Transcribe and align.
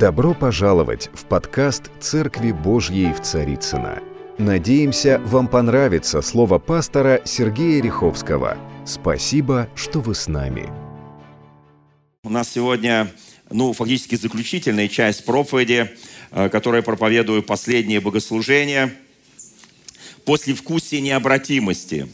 Добро 0.00 0.32
пожаловать 0.32 1.10
в 1.12 1.26
подкаст 1.26 1.90
«Церкви 2.00 2.52
Божьей 2.52 3.12
в 3.12 3.20
Царицына. 3.20 4.02
Надеемся, 4.38 5.20
вам 5.26 5.46
понравится 5.46 6.22
слово 6.22 6.58
пастора 6.58 7.20
Сергея 7.26 7.82
Риховского. 7.82 8.56
Спасибо, 8.86 9.68
что 9.74 10.00
вы 10.00 10.14
с 10.14 10.26
нами. 10.26 10.70
У 12.22 12.30
нас 12.30 12.48
сегодня, 12.48 13.12
ну, 13.50 13.74
фактически 13.74 14.14
заключительная 14.14 14.88
часть 14.88 15.26
проповеди, 15.26 15.90
э, 16.30 16.48
которая 16.48 16.80
проповедую 16.80 17.42
последнее 17.42 18.00
богослужение. 18.00 18.94
После 20.24 20.54
вкусия 20.54 21.02
необратимости. 21.02 22.08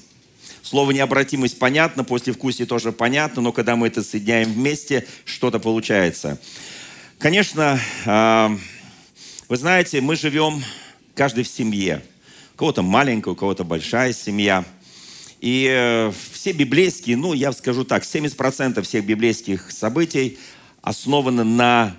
Слово 0.61 0.91
необратимость 0.91 1.61
понятно, 1.61 2.03
после 2.03 2.33
вкусия 2.33 2.67
тоже 2.67 2.91
понятно, 2.91 3.43
но 3.43 3.53
когда 3.53 3.77
мы 3.77 3.87
это 3.87 4.03
соединяем 4.03 4.53
вместе, 4.53 5.07
что-то 5.25 5.61
получается. 5.61 6.41
Конечно, 7.19 7.81
а, 8.05 8.55
вы 9.49 9.57
знаете, 9.57 10.03
мы 10.03 10.17
живем 10.17 10.63
каждый 11.15 11.45
в 11.45 11.49
семье. 11.49 12.03
У 12.55 12.59
кого-то 12.59 12.83
маленькая, 12.83 13.31
у 13.31 13.35
кого-то 13.35 13.65
большая 13.65 14.13
семья. 14.13 14.67
И 15.41 15.67
э, 15.71 16.13
все 16.33 16.53
библейские, 16.53 17.17
ну, 17.17 17.33
я 17.33 17.53
скажу 17.53 17.85
так, 17.85 18.03
70% 18.03 18.83
всех 18.83 19.07
библейских 19.07 19.71
событий 19.71 20.39
основаны 20.83 21.43
на 21.45 21.97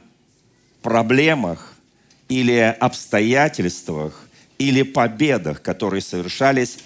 проблемах 0.84 1.74
или 2.30 2.76
обстоятельствах, 2.80 4.28
или 4.60 4.84
победах, 4.84 5.64
которые 5.64 6.02
совершались 6.02 6.78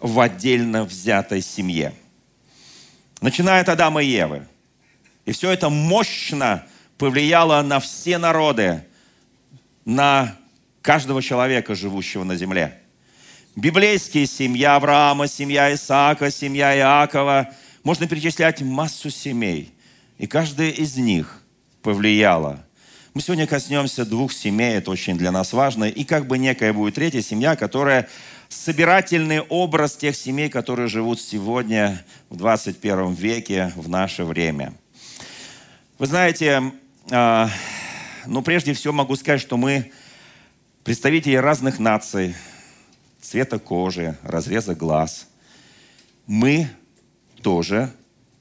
в 0.00 0.18
отдельно 0.20 0.84
взятой 0.84 1.42
семье. 1.42 1.92
Начиная 3.20 3.60
от 3.60 3.68
Адама 3.68 4.02
и 4.02 4.08
Евы. 4.08 4.46
И 5.26 5.32
все 5.32 5.50
это 5.50 5.68
мощно 5.68 6.66
повлияло 6.98 7.62
на 7.62 7.78
все 7.78 8.18
народы, 8.18 8.84
на 9.84 10.36
каждого 10.82 11.22
человека, 11.22 11.74
живущего 11.74 12.24
на 12.24 12.36
земле. 12.36 12.78
Библейские 13.56 14.26
семья 14.26 14.76
Авраама, 14.76 15.28
семья 15.28 15.72
Исаака, 15.72 16.30
семья 16.30 16.76
Иакова. 16.76 17.48
Можно 17.84 18.06
перечислять 18.06 18.60
массу 18.60 19.10
семей. 19.10 19.72
И 20.18 20.26
каждая 20.26 20.70
из 20.70 20.96
них 20.96 21.42
повлияла. 21.82 22.64
Мы 23.14 23.22
сегодня 23.22 23.46
коснемся 23.46 24.04
двух 24.04 24.32
семей, 24.32 24.76
это 24.76 24.90
очень 24.90 25.16
для 25.16 25.32
нас 25.32 25.52
важно. 25.52 25.84
И 25.84 26.04
как 26.04 26.26
бы 26.26 26.38
некая 26.38 26.72
будет 26.72 26.96
третья 26.96 27.22
семья, 27.22 27.56
которая 27.56 28.08
собирательный 28.48 29.40
образ 29.40 29.96
тех 29.96 30.14
семей, 30.16 30.48
которые 30.48 30.88
живут 30.88 31.20
сегодня 31.20 32.04
в 32.28 32.36
21 32.36 33.14
веке, 33.14 33.72
в 33.76 33.88
наше 33.88 34.24
время. 34.24 34.74
Вы 35.98 36.06
знаете, 36.06 36.72
а, 37.10 37.48
ну, 38.26 38.42
прежде 38.42 38.74
всего 38.74 38.92
могу 38.92 39.16
сказать, 39.16 39.40
что 39.40 39.56
мы 39.56 39.92
представители 40.84 41.36
разных 41.36 41.78
наций, 41.78 42.34
цвета 43.20 43.58
кожи, 43.58 44.18
разреза 44.22 44.74
глаз. 44.74 45.28
Мы 46.26 46.68
тоже 47.42 47.90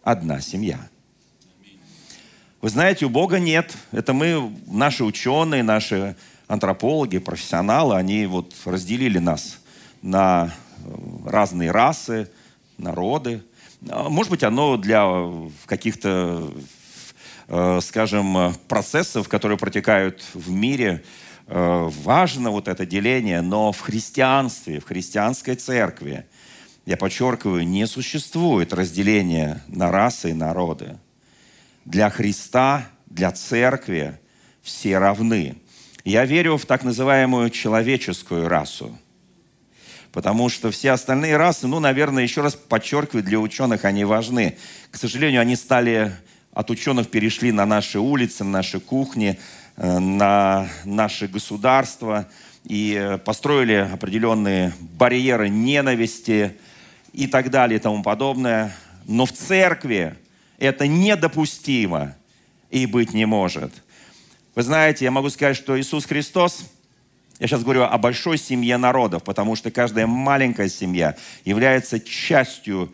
одна 0.04 0.42
семья. 0.42 0.80
Вы 2.62 2.70
знаете, 2.70 3.06
у 3.06 3.10
Бога 3.10 3.40
нет. 3.40 3.74
Это 3.94 4.12
мы, 4.12 4.54
наши 4.66 5.06
ученые, 5.06 5.64
наши 5.64 6.18
антропологи, 6.48 7.20
профессионалы, 7.20 7.96
они 7.96 8.26
вот 8.26 8.54
разделили 8.66 9.20
нас 9.20 9.60
на 10.02 10.54
разные 11.26 11.72
расы, 11.72 12.30
народы. 12.78 13.44
А, 13.90 14.10
может 14.10 14.32
быть, 14.32 14.44
оно 14.44 14.76
для 14.76 15.06
каких-то 15.66 16.52
Э, 16.52 16.62
скажем, 17.82 18.54
процессов, 18.68 19.30
которые 19.30 19.58
протекают 19.58 20.24
в 20.34 20.52
мире, 20.52 21.04
э, 21.48 21.90
важно 22.04 22.52
вот 22.52 22.68
это 22.68 22.86
деление, 22.86 23.42
но 23.42 23.72
в 23.72 23.80
христианстве, 23.80 24.80
в 24.80 24.86
христианской 24.86 25.56
церкви, 25.56 26.26
я 26.86 26.98
подчеркиваю, 26.98 27.68
не 27.68 27.88
существует 27.88 28.74
разделения 28.74 29.62
на 29.68 29.92
расы 29.92 30.32
и 30.32 30.34
народы. 30.34 30.98
Для 31.86 32.10
Христа, 32.10 32.88
для 33.06 33.32
церкви 33.32 34.20
все 34.62 34.98
равны. 34.98 35.56
Я 36.04 36.26
верю 36.26 36.58
в 36.58 36.66
так 36.66 36.84
называемую 36.84 37.50
человеческую 37.50 38.48
расу. 38.48 38.98
Потому 40.12 40.50
что 40.50 40.72
все 40.72 40.92
остальные 40.92 41.38
расы, 41.38 41.68
ну, 41.68 41.80
наверное, 41.80 42.24
еще 42.24 42.42
раз 42.42 42.56
подчеркиваю, 42.56 43.24
для 43.24 43.40
ученых 43.40 43.86
они 43.86 44.06
важны. 44.06 44.58
К 44.90 44.98
сожалению, 44.98 45.42
они 45.42 45.56
стали 45.56 46.14
от 46.58 46.72
ученых 46.72 47.12
перешли 47.12 47.52
на 47.52 47.68
наши 47.68 48.00
улицы, 48.00 48.44
на 48.44 48.50
наши 48.50 48.80
кухни, 48.80 49.38
э, 49.76 50.00
на 50.00 50.68
наши 50.86 51.28
государства 51.28 52.28
и 52.64 52.96
э, 53.00 53.20
построили 53.20 53.76
определенные 53.76 54.74
барьеры 54.80 55.50
ненависти 55.50 56.58
и 57.14 57.28
так 57.28 57.52
далее 57.52 57.78
и 57.78 57.80
тому 57.80 58.02
подобное. 58.02 58.76
Но 59.06 59.28
в 59.28 59.34
церкви 59.34 60.16
это 60.58 60.88
недопустимо 60.88 62.16
и 62.72 62.88
быть 62.88 63.14
не 63.14 63.28
может. 63.28 63.72
Вы 64.56 64.64
знаете, 64.64 65.06
я 65.06 65.12
могу 65.12 65.30
сказать, 65.30 65.58
что 65.58 65.80
Иисус 65.80 66.06
Христос, 66.06 66.66
я 67.38 67.46
сейчас 67.46 67.62
говорю 67.62 67.84
о 67.84 67.96
большой 68.00 68.40
семье 68.40 68.78
народов, 68.78 69.24
потому 69.24 69.56
что 69.56 69.70
каждая 69.70 70.08
маленькая 70.08 70.70
семья 70.70 71.16
является 71.46 72.00
частью 72.00 72.92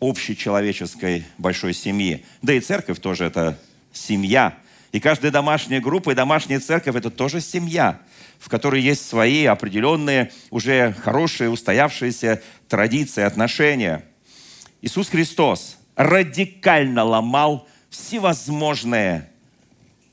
общечеловеческой 0.00 1.24
большой 1.38 1.74
семьи. 1.74 2.24
Да 2.42 2.52
и 2.52 2.60
церковь 2.60 3.00
тоже 3.00 3.24
это 3.24 3.58
семья. 3.92 4.56
И 4.92 5.00
каждая 5.00 5.30
домашняя 5.30 5.80
группа 5.80 6.10
и 6.10 6.14
домашняя 6.14 6.60
церковь– 6.60 6.94
это 6.96 7.10
тоже 7.10 7.40
семья, 7.40 8.00
в 8.38 8.48
которой 8.48 8.80
есть 8.80 9.06
свои 9.06 9.44
определенные, 9.44 10.32
уже 10.50 10.92
хорошие, 10.92 11.50
устоявшиеся 11.50 12.42
традиции, 12.68 13.22
отношения. 13.22 14.04
Иисус 14.80 15.08
Христос 15.08 15.78
радикально 15.94 17.04
ломал 17.04 17.68
всевозможные 17.90 19.28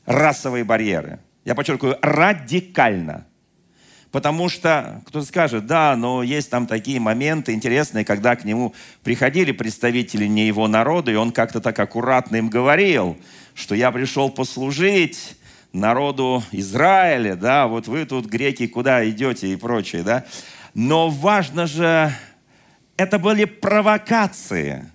расовые 0.05 0.63
барьеры. 0.63 1.19
Я 1.45 1.55
подчеркиваю, 1.55 1.97
радикально– 2.01 3.25
Потому 4.15 4.47
что 4.47 5.01
кто-то 5.07 5.25
скажет, 5.25 5.65
да, 5.65 5.93
но 5.97 6.23
есть 6.23 6.49
там 6.49 6.67
такие 6.67 7.01
моменты 7.01 7.51
интересные, 7.51 8.05
когда 8.05 8.37
к 8.37 8.45
нему 8.45 8.73
приходили 9.03 9.51
представители 9.51 10.25
не 10.25 10.47
его 10.47 10.69
народа, 10.69 11.11
и 11.11 11.15
он 11.15 11.33
как-то 11.33 11.59
так 11.59 11.77
аккуратно 11.77 12.37
им 12.37 12.47
говорил, 12.47 13.17
что 13.55 13.75
я 13.75 13.91
пришел 13.91 14.29
послужить 14.29 15.35
народу 15.73 16.41
Израиля, 16.53 17.35
да, 17.35 17.67
вот 17.67 17.89
вы 17.89 18.05
тут, 18.05 18.27
греки, 18.27 18.67
куда 18.67 19.05
идете 19.09 19.49
и 19.49 19.57
прочее, 19.57 20.01
да. 20.03 20.23
Но 20.73 21.09
важно 21.09 21.67
же, 21.67 22.09
это 22.95 23.19
были 23.19 23.43
провокации, 23.43 24.89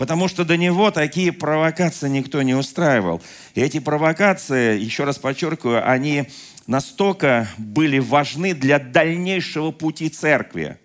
потому 0.00 0.28
что 0.28 0.46
до 0.46 0.56
него 0.56 0.90
такие 0.90 1.30
провокации 1.30 2.08
никто 2.08 2.40
не 2.40 2.54
устраивал. 2.54 3.20
И 3.54 3.60
эти 3.60 3.80
провокации, 3.80 4.80
еще 4.80 5.04
раз 5.04 5.18
подчеркиваю, 5.18 5.86
они 5.86 6.24
настолько 6.66 7.46
были 7.58 7.98
важны 7.98 8.54
для 8.54 8.78
дальнейшего 8.78 9.72
пути 9.72 10.08
церкви. 10.08 10.78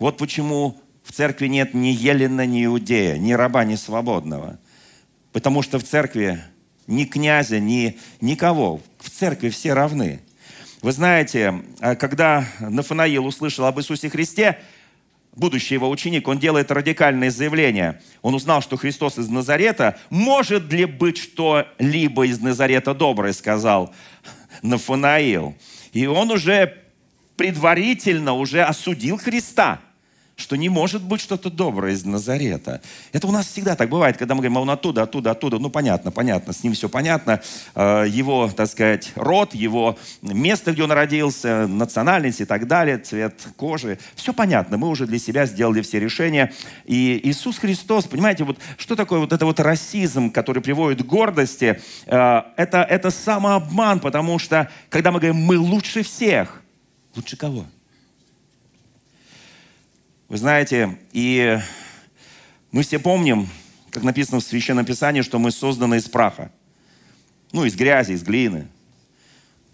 Вот 0.00 0.16
почему 0.16 0.80
в 1.04 1.12
церкви 1.12 1.46
нет 1.46 1.74
ни 1.74 1.90
Елена, 1.90 2.44
ни 2.44 2.64
Иудея, 2.64 3.18
ни 3.18 3.30
раба, 3.34 3.64
ни 3.64 3.76
свободного. 3.76 4.58
Потому 5.30 5.62
что 5.62 5.78
в 5.78 5.84
церкви 5.84 6.42
ни 6.88 7.04
князя, 7.04 7.60
ни 7.60 8.00
никого. 8.20 8.80
В 8.98 9.10
церкви 9.10 9.50
все 9.50 9.74
равны. 9.74 10.22
Вы 10.82 10.90
знаете, 10.90 11.62
а 11.78 11.94
когда 11.94 12.44
Нафанаил 12.58 13.26
услышал 13.26 13.66
об 13.66 13.78
Иисусе 13.78 14.10
Христе, 14.10 14.58
будущий 15.34 15.74
его 15.74 15.88
ученик, 15.88 16.28
он 16.28 16.38
делает 16.38 16.70
радикальное 16.70 17.30
заявление. 17.30 18.00
Он 18.22 18.34
узнал, 18.34 18.62
что 18.62 18.76
Христос 18.76 19.18
из 19.18 19.28
Назарета. 19.28 19.98
Может 20.10 20.72
ли 20.72 20.84
быть 20.84 21.18
что-либо 21.18 22.26
из 22.26 22.40
Назарета 22.40 22.94
доброе, 22.94 23.32
сказал 23.32 23.94
Нафанаил. 24.62 25.56
И 25.92 26.06
он 26.06 26.30
уже 26.30 26.76
предварительно 27.36 28.34
уже 28.34 28.62
осудил 28.62 29.16
Христа– 29.16 29.80
что 30.40 30.56
не 30.56 30.68
может 30.68 31.02
быть 31.02 31.20
что-то 31.20 31.50
доброе 31.50 31.92
из 31.92 32.04
Назарета. 32.04 32.80
Это 33.12 33.26
у 33.26 33.32
нас 33.32 33.46
всегда 33.46 33.76
так 33.76 33.88
бывает, 33.88 34.16
когда 34.16 34.34
мы 34.34 34.40
говорим, 34.40 34.58
а 34.58 34.60
он 34.62 34.70
оттуда, 34.70 35.02
оттуда, 35.02 35.32
оттуда. 35.32 35.58
Ну, 35.58 35.70
понятно, 35.70 36.10
понятно, 36.10 36.52
с 36.52 36.62
ним 36.62 36.72
все 36.72 36.88
понятно. 36.88 37.40
Э, 37.74 38.04
его, 38.08 38.50
так 38.54 38.68
сказать, 38.68 39.12
род, 39.14 39.54
его 39.54 39.98
место, 40.22 40.72
где 40.72 40.82
он 40.82 40.92
родился, 40.92 41.66
национальность 41.66 42.40
и 42.40 42.44
так 42.44 42.66
далее, 42.66 42.98
цвет 42.98 43.34
кожи. 43.56 43.98
Все 44.14 44.32
понятно, 44.32 44.78
мы 44.78 44.88
уже 44.88 45.06
для 45.06 45.18
себя 45.18 45.46
сделали 45.46 45.82
все 45.82 46.00
решения. 46.00 46.52
И 46.84 47.20
Иисус 47.24 47.58
Христос, 47.58 48.06
понимаете, 48.06 48.44
вот 48.44 48.58
что 48.78 48.96
такое 48.96 49.20
вот 49.20 49.32
это 49.32 49.44
вот 49.44 49.60
расизм, 49.60 50.30
который 50.30 50.62
приводит 50.62 51.02
к 51.02 51.06
гордости, 51.06 51.80
э, 52.06 52.42
это, 52.56 52.82
это 52.82 53.10
самообман, 53.10 54.00
потому 54.00 54.38
что, 54.38 54.70
когда 54.88 55.12
мы 55.12 55.20
говорим, 55.20 55.36
мы 55.36 55.58
лучше 55.58 56.02
всех, 56.02 56.62
лучше 57.14 57.36
кого? 57.36 57.66
Вы 60.30 60.36
знаете, 60.36 60.96
и 61.10 61.58
мы 62.70 62.84
все 62.84 63.00
помним, 63.00 63.48
как 63.90 64.04
написано 64.04 64.38
в 64.38 64.44
Священном 64.44 64.84
Писании, 64.84 65.22
что 65.22 65.40
мы 65.40 65.50
созданы 65.50 65.96
из 65.96 66.08
праха. 66.08 66.52
Ну, 67.50 67.64
из 67.64 67.74
грязи, 67.74 68.12
из 68.12 68.22
глины. 68.22 68.68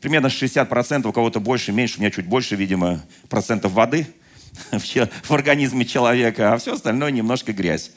примерно 0.00 0.28
60%, 0.28 1.06
у 1.06 1.12
кого-то 1.12 1.40
больше, 1.40 1.72
меньше, 1.72 1.98
у 1.98 2.00
меня 2.00 2.10
чуть 2.10 2.24
больше, 2.24 2.56
видимо, 2.56 3.02
процентов 3.28 3.72
воды 3.72 4.06
в 4.72 5.30
организме 5.30 5.84
человека, 5.84 6.54
а 6.54 6.56
все 6.56 6.72
остальное 6.72 7.10
немножко 7.10 7.52
грязь. 7.52 7.90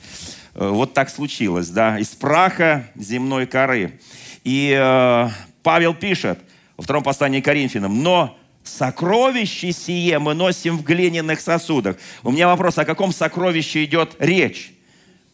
Э, 0.54 0.68
вот 0.68 0.94
так 0.94 1.10
случилось, 1.10 1.70
да, 1.70 1.98
из 1.98 2.10
праха 2.10 2.92
земной 2.94 3.46
коры. 3.46 4.02
И 4.44 4.78
э, 4.78 5.30
Павел 5.64 5.94
пишет 5.94 6.40
во 6.76 6.84
втором 6.84 7.04
послании 7.04 7.40
к 7.40 7.46
Коринфянам, 7.46 8.04
но 8.04 8.38
сокровище 8.70 9.72
сие 9.72 10.20
мы 10.20 10.34
носим 10.34 10.78
в 10.78 10.84
глиняных 10.84 11.42
сосудах. 11.42 11.98
У 12.24 12.32
меня 12.32 12.48
вопрос, 12.48 12.78
о 12.78 12.86
каком 12.86 13.12
сокровище 13.12 13.84
идет 13.86 14.16
речь? 14.20 14.74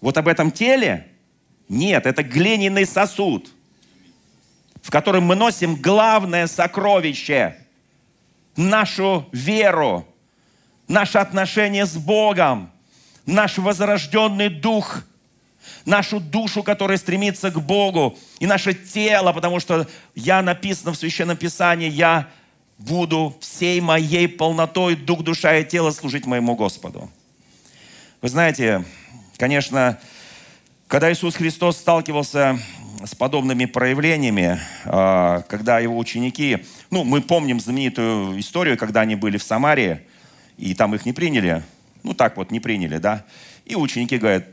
Вот 0.01 0.17
об 0.17 0.27
этом 0.27 0.51
теле? 0.51 1.07
Нет, 1.67 2.05
это 2.05 2.23
глиняный 2.23 2.85
сосуд, 2.85 3.49
в 4.81 4.91
котором 4.91 5.23
мы 5.23 5.35
носим 5.35 5.75
главное 5.75 6.47
сокровище, 6.47 7.55
нашу 8.55 9.27
веру, 9.31 10.07
наше 10.87 11.17
отношение 11.17 11.85
с 11.85 11.95
Богом, 11.97 12.71
наш 13.25 13.57
возрожденный 13.57 14.49
дух, 14.49 15.03
нашу 15.85 16.19
душу, 16.19 16.63
которая 16.63 16.97
стремится 16.97 17.49
к 17.49 17.59
Богу, 17.59 18.17
и 18.39 18.45
наше 18.45 18.73
тело, 18.73 19.33
потому 19.33 19.59
что 19.59 19.87
я 20.13 20.41
написано 20.41 20.91
в 20.91 20.97
Священном 20.97 21.37
Писании, 21.37 21.89
я 21.89 22.29
буду 22.77 23.35
всей 23.39 23.79
моей 23.81 24.27
полнотой, 24.27 24.95
дух, 24.95 25.23
душа 25.23 25.57
и 25.57 25.65
тело 25.65 25.91
служить 25.91 26.25
моему 26.25 26.55
Господу. 26.55 27.09
Вы 28.21 28.29
знаете, 28.29 28.83
конечно, 29.37 29.99
когда 30.87 31.11
Иисус 31.11 31.35
Христос 31.35 31.77
сталкивался 31.77 32.59
с 33.03 33.15
подобными 33.15 33.65
проявлениями, 33.65 34.59
а, 34.85 35.41
когда 35.47 35.79
его 35.79 35.97
ученики, 35.97 36.65
ну, 36.89 37.03
мы 37.03 37.21
помним 37.21 37.59
знаменитую 37.59 38.39
историю, 38.39 38.77
когда 38.77 39.01
они 39.01 39.15
были 39.15 39.37
в 39.37 39.43
Самарии, 39.43 40.01
и 40.57 40.73
там 40.73 40.95
их 40.95 41.05
не 41.05 41.13
приняли, 41.13 41.63
ну, 42.03 42.13
так 42.13 42.37
вот, 42.37 42.51
не 42.51 42.59
приняли, 42.59 42.97
да, 42.97 43.25
и 43.65 43.75
ученики 43.75 44.17
говорят, 44.17 44.45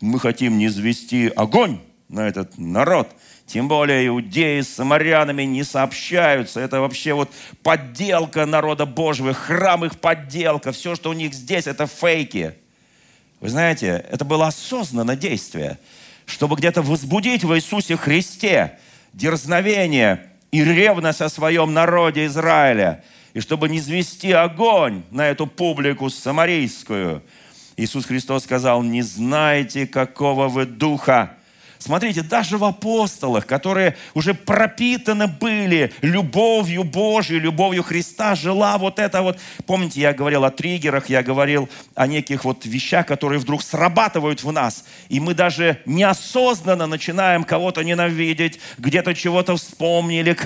мы 0.00 0.18
хотим 0.18 0.58
не 0.58 0.68
звести 0.68 1.30
огонь 1.36 1.80
на 2.08 2.26
этот 2.26 2.56
народ, 2.58 3.14
тем 3.52 3.66
более 3.66 4.06
иудеи 4.06 4.60
с 4.60 4.74
самарянами 4.74 5.42
не 5.42 5.64
сообщаются. 5.64 6.60
Это 6.60 6.80
вообще 6.80 7.14
вот 7.14 7.32
подделка 7.64 8.46
народа 8.46 8.86
Божьего, 8.86 9.34
храм 9.34 9.84
их 9.84 9.98
подделка. 9.98 10.70
Все, 10.70 10.94
что 10.94 11.10
у 11.10 11.14
них 11.14 11.34
здесь, 11.34 11.66
это 11.66 11.88
фейки. 11.88 12.54
Вы 13.40 13.48
знаете, 13.48 14.04
это 14.08 14.24
было 14.24 14.46
осознанное 14.46 15.16
действие, 15.16 15.78
чтобы 16.26 16.54
где-то 16.54 16.82
возбудить 16.82 17.42
в 17.42 17.52
Иисусе 17.56 17.96
Христе 17.96 18.78
дерзновение 19.14 20.30
и 20.52 20.62
ревность 20.62 21.20
о 21.20 21.28
своем 21.28 21.72
народе 21.72 22.26
Израиля, 22.26 23.02
и 23.34 23.40
чтобы 23.40 23.68
не 23.68 23.80
звести 23.80 24.30
огонь 24.30 25.02
на 25.10 25.26
эту 25.26 25.48
публику 25.48 26.08
самарийскую. 26.08 27.20
Иисус 27.76 28.04
Христос 28.04 28.44
сказал, 28.44 28.84
не 28.84 29.02
знаете, 29.02 29.88
какого 29.88 30.46
вы 30.46 30.66
духа, 30.66 31.34
Смотрите, 31.80 32.20
даже 32.20 32.58
в 32.58 32.64
апостолах, 32.64 33.46
которые 33.46 33.96
уже 34.12 34.34
пропитаны 34.34 35.26
были 35.26 35.94
любовью 36.02 36.84
Божьей, 36.84 37.38
любовью 37.38 37.82
Христа, 37.82 38.34
жила 38.34 38.76
вот 38.76 38.98
это 38.98 39.22
вот, 39.22 39.38
помните, 39.64 40.02
я 40.02 40.12
говорил 40.12 40.44
о 40.44 40.50
триггерах, 40.50 41.08
я 41.08 41.22
говорил 41.22 41.70
о 41.94 42.06
неких 42.06 42.44
вот 42.44 42.66
вещах, 42.66 43.06
которые 43.06 43.38
вдруг 43.38 43.62
срабатывают 43.62 44.44
в 44.44 44.52
нас, 44.52 44.84
и 45.08 45.20
мы 45.20 45.32
даже 45.32 45.78
неосознанно 45.86 46.86
начинаем 46.86 47.44
кого-то 47.44 47.82
ненавидеть, 47.82 48.60
где-то 48.76 49.14
чего-то 49.14 49.56
вспомнили, 49.56 50.36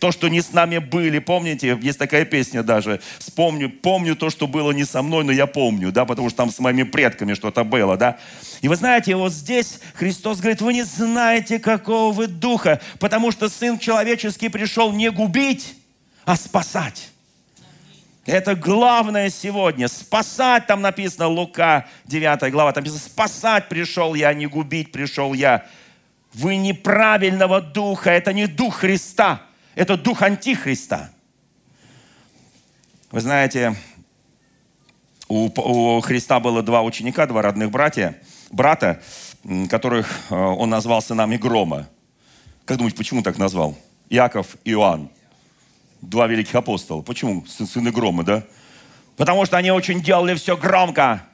то, 0.00 0.10
что 0.10 0.28
не 0.28 0.40
с 0.40 0.52
нами 0.52 0.78
были. 0.78 1.18
Помните, 1.18 1.78
есть 1.80 1.98
такая 1.98 2.24
песня 2.24 2.62
даже. 2.62 3.00
Вспомню, 3.18 3.70
помню 3.70 4.16
то, 4.16 4.30
что 4.30 4.48
было 4.48 4.72
не 4.72 4.84
со 4.84 5.02
мной, 5.02 5.24
но 5.24 5.30
я 5.30 5.46
помню, 5.46 5.92
да, 5.92 6.06
потому 6.06 6.30
что 6.30 6.38
там 6.38 6.50
с 6.50 6.58
моими 6.58 6.82
предками 6.82 7.34
что-то 7.34 7.64
было, 7.64 7.96
да. 7.96 8.18
И 8.62 8.68
вы 8.68 8.76
знаете, 8.76 9.14
вот 9.14 9.32
здесь 9.32 9.78
Христос 9.94 10.38
говорит, 10.38 10.49
вы 10.60 10.72
не 10.72 10.82
знаете, 10.82 11.58
какого 11.58 12.12
вы 12.12 12.26
духа, 12.26 12.80
потому 12.98 13.30
что 13.30 13.48
Сын 13.48 13.78
Человеческий 13.78 14.48
пришел 14.48 14.92
не 14.92 15.10
губить, 15.10 15.76
а 16.24 16.36
спасать. 16.36 17.10
Это 18.26 18.54
главное 18.54 19.30
сегодня. 19.30 19.88
Спасать, 19.88 20.66
там 20.66 20.82
написано, 20.82 21.26
Лука 21.28 21.86
9 22.06 22.50
глава, 22.52 22.72
там 22.72 22.82
написано, 22.82 23.00
спасать 23.00 23.68
пришел 23.68 24.14
я, 24.14 24.28
а 24.28 24.34
не 24.34 24.46
губить 24.46 24.92
пришел 24.92 25.32
я. 25.32 25.66
Вы 26.32 26.56
неправильного 26.56 27.60
духа, 27.60 28.10
это 28.10 28.32
не 28.32 28.46
дух 28.46 28.76
Христа. 28.76 29.42
Это 29.74 29.96
дух 29.96 30.22
антихриста. 30.22 31.10
Вы 33.10 33.20
знаете, 33.20 33.74
у, 35.28 35.46
у 35.46 36.00
Христа 36.00 36.38
было 36.40 36.62
два 36.62 36.82
ученика, 36.82 37.26
два 37.26 37.42
родных 37.42 37.70
братья, 37.70 38.20
брата, 38.50 39.02
которых 39.68 40.08
э, 40.30 40.34
он 40.34 40.70
назвал 40.70 41.00
сынами 41.02 41.36
грома. 41.36 41.88
Как 42.64 42.76
думаете, 42.76 42.96
почему 42.96 43.22
так 43.22 43.38
назвал? 43.38 43.76
Иаков 44.08 44.56
и 44.64 44.72
Иоанн. 44.72 45.10
Два 46.02 46.26
великих 46.26 46.54
апостола. 46.54 47.02
Почему 47.02 47.44
сыны 47.46 47.90
грома, 47.90 48.22
да? 48.22 48.44
Потому 49.16 49.44
что 49.46 49.56
они 49.56 49.70
очень 49.70 50.02
делали 50.02 50.34
все 50.34 50.56
громко. 50.56 51.24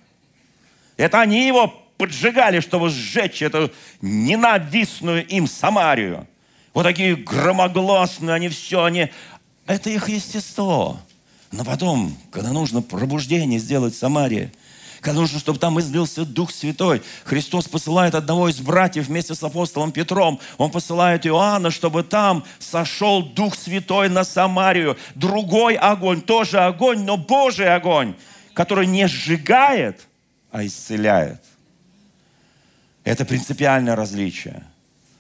Это 0.97 1.21
они 1.21 1.47
его 1.47 1.69
поджигали, 1.99 2.61
чтобы 2.61 2.91
сжечь 2.91 3.43
эту 3.43 3.71
ненавистную 4.01 5.27
им 5.27 5.47
Самарию 5.47 6.27
вот 6.77 6.83
такие 6.83 7.17
громогласные, 7.17 8.35
они 8.35 8.51
все, 8.51 8.85
они... 8.85 9.09
Это 9.67 9.89
их 9.89 10.11
естество. 10.11 11.01
Но 11.51 11.65
потом, 11.65 12.15
когда 12.31 12.53
нужно 12.53 12.83
пробуждение 12.83 13.59
сделать 13.59 13.95
в 13.95 13.99
когда 13.99 14.53
нужно, 15.13 15.39
чтобы 15.39 15.59
там 15.59 15.79
излился 15.81 16.25
Дух 16.25 16.51
Святой, 16.51 17.03
Христос 17.25 17.69
посылает 17.69 18.15
одного 18.15 18.49
из 18.49 18.59
братьев 18.59 19.09
вместе 19.09 19.35
с 19.35 19.43
апостолом 19.43 19.93
Петром. 19.93 20.41
Он 20.59 20.71
посылает 20.71 21.27
Иоанна, 21.27 21.71
чтобы 21.71 22.03
там 22.03 22.45
сошел 22.59 23.23
Дух 23.23 23.57
Святой 23.57 24.09
на 24.09 24.25
Самарию. 24.25 24.97
Другой 25.15 25.75
огонь, 25.75 26.21
тоже 26.21 26.61
огонь, 26.61 27.05
но 27.05 27.17
Божий 27.17 27.73
огонь, 27.75 28.15
который 28.55 28.87
не 28.87 29.07
сжигает, 29.09 30.07
а 30.51 30.65
исцеляет. 30.65 31.43
Это 33.05 33.25
принципиальное 33.25 33.95
различие. 33.95 34.65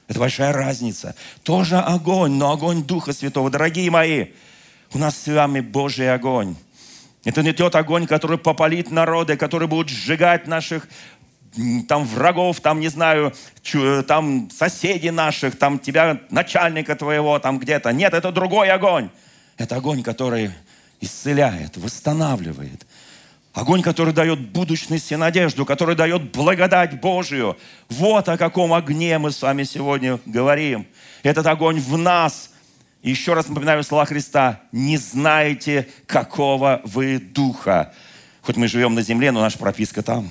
Это 0.09 0.19
большая 0.19 0.53
разница. 0.53 1.15
Тоже 1.43 1.77
огонь, 1.79 2.33
но 2.33 2.53
огонь 2.53 2.85
Духа 2.85 3.13
Святого. 3.13 3.51
Дорогие 3.51 3.91
мои, 3.91 4.27
у 4.93 4.99
нас 4.99 5.17
с 5.17 5.27
вами 5.27 5.61
Божий 5.61 6.13
огонь. 6.13 6.57
Это 7.27 7.43
не 7.43 7.53
тот 7.53 7.75
огонь, 7.75 8.07
который 8.07 8.39
попалит 8.39 8.93
народы, 8.93 9.37
который 9.37 9.67
будет 9.67 9.89
сжигать 9.89 10.47
наших 10.47 10.87
там 11.89 12.05
врагов, 12.05 12.61
там, 12.61 12.79
не 12.79 12.87
знаю, 12.87 13.35
там 14.07 14.49
соседей 14.51 15.11
наших, 15.11 15.59
там 15.59 15.81
тебя, 15.81 16.21
начальника 16.31 16.95
твоего, 16.95 17.41
там 17.41 17.59
где-то. 17.59 17.93
Нет, 17.93 18.15
это 18.15 18.31
другой 18.31 18.71
огонь. 18.71 19.11
Это 19.57 19.75
огонь, 19.77 20.05
который 20.05 20.53
исцеляет, 21.01 21.77
восстанавливает, 21.77 22.87
Огонь, 23.55 23.81
который 23.81 24.13
дает 24.13 24.39
будущность 24.39 25.11
и 25.11 25.17
надежду, 25.17 25.65
который 25.65 25.97
дает 25.97 26.31
благодать 26.31 27.01
Божию. 27.01 27.57
Вот 27.89 28.29
о 28.29 28.37
каком 28.37 28.75
огне 28.75 29.17
мы 29.17 29.31
с 29.31 29.41
вами 29.41 29.63
сегодня 29.63 30.21
говорим. 30.27 30.87
Этот 31.23 31.47
огонь 31.47 31.81
в 31.81 31.97
нас. 31.97 32.51
Еще 33.07 33.35
раз 33.35 33.47
напоминаю 33.47 33.85
слова 33.85 34.05
Христа. 34.05 34.61
Не 34.73 34.97
знаете, 34.97 35.89
какого 36.07 36.81
вы 36.83 37.21
духа. 37.21 37.95
Хоть 38.43 38.57
мы 38.57 38.67
живем 38.67 38.97
на 38.97 39.03
земле, 39.03 39.31
но 39.31 39.41
наша 39.41 39.59
прописка 39.59 40.03
там. 40.03 40.29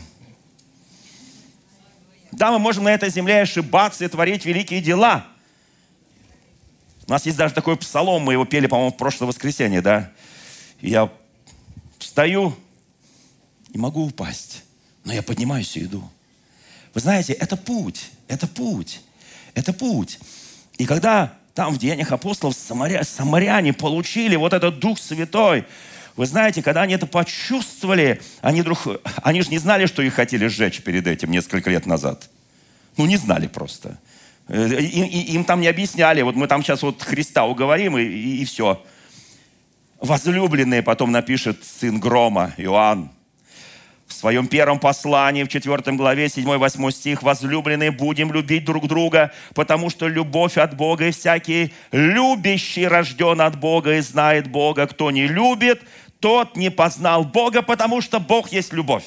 Да, 2.33 2.51
мы 2.51 2.59
можем 2.59 2.83
на 2.83 2.93
этой 2.93 3.09
земле 3.09 3.43
ошибаться 3.43 4.03
и 4.03 4.09
творить 4.09 4.43
великие 4.43 4.81
дела. 4.81 5.25
У 7.07 7.11
нас 7.11 7.25
есть 7.25 7.37
даже 7.37 7.53
такой 7.53 7.77
псалом, 7.77 8.23
мы 8.23 8.33
его 8.33 8.43
пели, 8.43 8.67
по-моему, 8.67 8.91
в 8.91 8.97
прошлое 8.97 9.29
воскресенье, 9.29 9.81
да? 9.81 10.11
я 10.81 11.09
встаю, 11.97 12.53
и 13.71 13.77
могу 13.77 14.05
упасть, 14.05 14.63
но 15.05 15.13
я 15.13 15.23
поднимаюсь 15.23 15.77
и 15.77 15.85
иду. 15.85 16.03
Вы 16.93 16.99
знаете, 16.99 17.31
это 17.31 17.55
путь, 17.55 18.11
это 18.27 18.47
путь, 18.47 19.01
это 19.53 19.71
путь. 19.71 20.19
И 20.77 20.85
когда 20.85 21.37
там 21.55 21.73
в 21.73 21.79
Деяниях 21.79 22.11
апостолов 22.11 22.53
самаря, 22.53 23.03
самаряне 23.03 23.73
получили 23.73 24.35
вот 24.35 24.53
этот 24.53 24.79
Дух 24.79 24.99
Святой, 24.99 25.65
вы 26.17 26.25
знаете, 26.25 26.61
когда 26.61 26.83
они 26.83 26.93
это 26.93 27.07
почувствовали, 27.07 28.21
они, 28.41 28.61
вдруг, 28.61 28.87
они 29.23 29.41
же 29.41 29.49
не 29.49 29.57
знали, 29.57 29.85
что 29.85 30.01
их 30.01 30.13
хотели 30.13 30.47
сжечь 30.47 30.81
перед 30.81 31.07
этим 31.07 31.31
несколько 31.31 31.69
лет 31.69 31.85
назад. 31.85 32.29
Ну, 32.97 33.05
не 33.05 33.17
знали 33.17 33.47
просто. 33.47 33.97
Э, 34.47 34.79
им, 34.79 35.05
им 35.05 35.43
там 35.43 35.59
не 35.61 35.67
объясняли, 35.67 36.21
вот 36.21 36.35
мы 36.35 36.47
там 36.47 36.61
сейчас 36.61 36.83
вот 36.83 37.01
Христа 37.01 37.45
уговорим, 37.45 37.97
и, 37.97 38.03
и, 38.03 38.41
и 38.41 38.45
все. 38.45 38.81
Возлюбленные 39.99 40.83
потом 40.83 41.11
напишет 41.11 41.63
сын 41.65 41.99
Грома, 41.99 42.53
Иоанн, 42.57 43.11
в 44.07 44.13
своем 44.13 44.47
первом 44.47 44.79
послании, 44.79 45.43
в 45.43 45.47
4 45.47 45.95
главе, 45.97 46.27
7-8 46.27 46.91
стих, 46.91 47.23
«Возлюбленные, 47.23 47.91
будем 47.91 48.31
любить 48.31 48.65
друг 48.65 48.87
друга, 48.87 49.31
потому 49.53 49.89
что 49.89 50.07
любовь 50.07 50.57
от 50.57 50.75
Бога, 50.75 51.07
и 51.07 51.11
всякий 51.11 51.73
любящий 51.91 52.87
рожден 52.87 53.41
от 53.41 53.59
Бога 53.59 53.95
и 53.95 54.01
знает 54.01 54.47
Бога. 54.47 54.87
Кто 54.87 55.11
не 55.11 55.27
любит, 55.27 55.81
тот 56.19 56.55
не 56.55 56.69
познал 56.69 57.23
Бога, 57.23 57.61
потому 57.61 58.01
что 58.01 58.19
Бог 58.19 58.51
есть 58.51 58.73
любовь». 58.73 59.03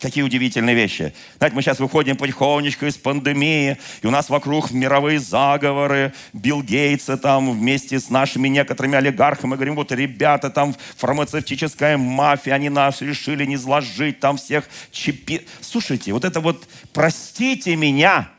Какие 0.00 0.24
удивительные 0.24 0.74
вещи. 0.74 1.12
Знаете, 1.36 1.54
мы 1.54 1.60
сейчас 1.60 1.78
выходим 1.78 2.16
потихонечку 2.16 2.86
из 2.86 2.96
пандемии, 2.96 3.76
и 4.00 4.06
у 4.06 4.10
нас 4.10 4.30
вокруг 4.30 4.70
мировые 4.70 5.18
заговоры, 5.18 6.14
Билл 6.32 6.62
Гейтса 6.62 7.18
там 7.18 7.52
вместе 7.52 8.00
с 8.00 8.08
нашими 8.08 8.48
некоторыми 8.48 8.96
олигархами, 8.96 9.50
мы 9.50 9.56
говорим, 9.56 9.74
вот 9.74 9.92
ребята 9.92 10.48
там, 10.48 10.74
фармацевтическая 10.96 11.98
мафия, 11.98 12.54
они 12.54 12.70
нас 12.70 13.02
решили 13.02 13.44
не 13.44 13.58
сложить, 13.58 14.20
там 14.20 14.38
всех 14.38 14.66
чипи... 14.90 15.46
Слушайте, 15.60 16.14
вот 16.14 16.24
это 16.24 16.40
вот, 16.40 16.66
простите 16.94 17.76
меня, 17.76 18.30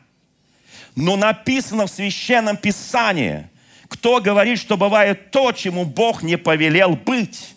но 0.96 1.14
написано 1.14 1.86
в 1.86 1.90
Священном 1.90 2.56
Писании, 2.56 3.46
кто 3.86 4.20
говорит, 4.20 4.58
что 4.58 4.76
бывает 4.76 5.30
то, 5.30 5.52
чему 5.52 5.84
Бог 5.84 6.24
не 6.24 6.36
повелел 6.36 6.96
быть 6.96 7.51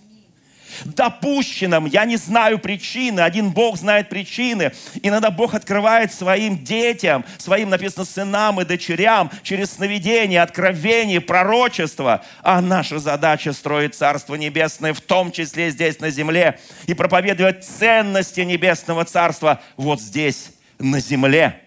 допущенном. 0.84 1.86
Я 1.86 2.06
не 2.06 2.18
знаю 2.18 2.60
причины. 2.60 3.22
Один 3.22 3.52
Бог 3.52 3.78
знает 3.78 4.10
причины. 4.10 4.74
Иногда 5.02 5.32
Бог 5.32 5.54
открывает 5.54 6.14
своим 6.14 6.64
детям, 6.64 7.24
своим, 7.38 7.70
написано, 7.70 8.06
сынам 8.06 8.60
и 8.62 8.66
дочерям 8.66 9.32
через 9.44 9.72
сновидение, 9.72 10.42
откровение, 10.42 11.22
пророчество. 11.22 12.24
А 12.42 12.62
наша 12.62 13.00
задача 13.00 13.54
строить 13.54 13.96
Царство 13.96 14.36
Небесное, 14.36 14.94
в 14.94 15.02
том 15.02 15.32
числе 15.32 15.70
здесь 15.72 16.00
на 16.00 16.10
земле, 16.10 16.60
и 16.88 16.94
проповедовать 16.94 17.66
ценности 17.66 18.42
Небесного 18.42 19.06
Царства 19.06 19.62
вот 19.78 20.02
здесь, 20.02 20.52
на 20.80 21.00
земле. 21.00 21.62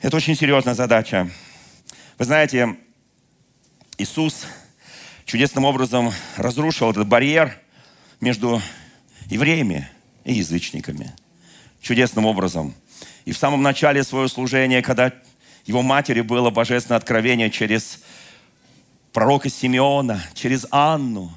Это 0.00 0.16
очень 0.16 0.36
серьезная 0.36 0.74
задача. 0.74 1.28
Вы 2.18 2.24
знаете, 2.24 2.76
Иисус 3.96 4.46
чудесным 5.28 5.66
образом 5.66 6.10
разрушил 6.36 6.90
этот 6.90 7.06
барьер 7.06 7.58
между 8.18 8.62
евреями 9.26 9.86
и 10.24 10.32
язычниками. 10.32 11.12
Чудесным 11.82 12.24
образом. 12.24 12.74
И 13.26 13.32
в 13.32 13.36
самом 13.36 13.62
начале 13.62 14.02
своего 14.04 14.26
служения, 14.26 14.80
когда 14.80 15.12
его 15.66 15.82
матери 15.82 16.22
было 16.22 16.48
божественное 16.48 16.96
откровение 16.96 17.50
через 17.50 18.02
пророка 19.12 19.50
Симеона, 19.50 20.18
через 20.32 20.66
Анну. 20.70 21.30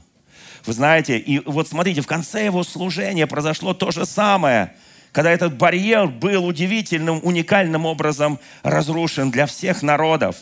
Вы 0.66 0.72
знаете, 0.72 1.18
и 1.18 1.40
вот 1.40 1.68
смотрите, 1.68 2.00
в 2.00 2.08
конце 2.08 2.46
его 2.46 2.64
служения 2.64 3.28
произошло 3.28 3.74
то 3.74 3.92
же 3.92 4.06
самое, 4.06 4.74
когда 5.12 5.32
этот 5.32 5.58
барьер 5.58 6.08
был 6.08 6.46
удивительным, 6.46 7.20
уникальным 7.24 7.86
образом 7.86 8.40
разрушен 8.64 9.32
для 9.32 9.48
всех 9.48 9.82
народов. 9.82 10.38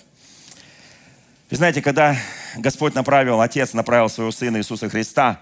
Вы 1.49 1.57
знаете, 1.57 1.81
когда 1.81 2.15
Господь 2.55 2.95
направил, 2.95 3.41
Отец 3.41 3.73
направил 3.73 4.09
своего 4.09 4.31
Сына 4.31 4.57
Иисуса 4.57 4.89
Христа 4.89 5.39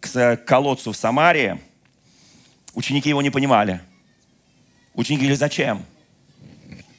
к 0.00 0.36
колодцу 0.46 0.92
в 0.92 0.96
Самарии, 0.96 1.60
ученики 2.74 3.08
его 3.08 3.22
не 3.22 3.30
понимали. 3.30 3.80
Ученики 4.94 5.22
говорили, 5.22 5.38
зачем? 5.38 5.84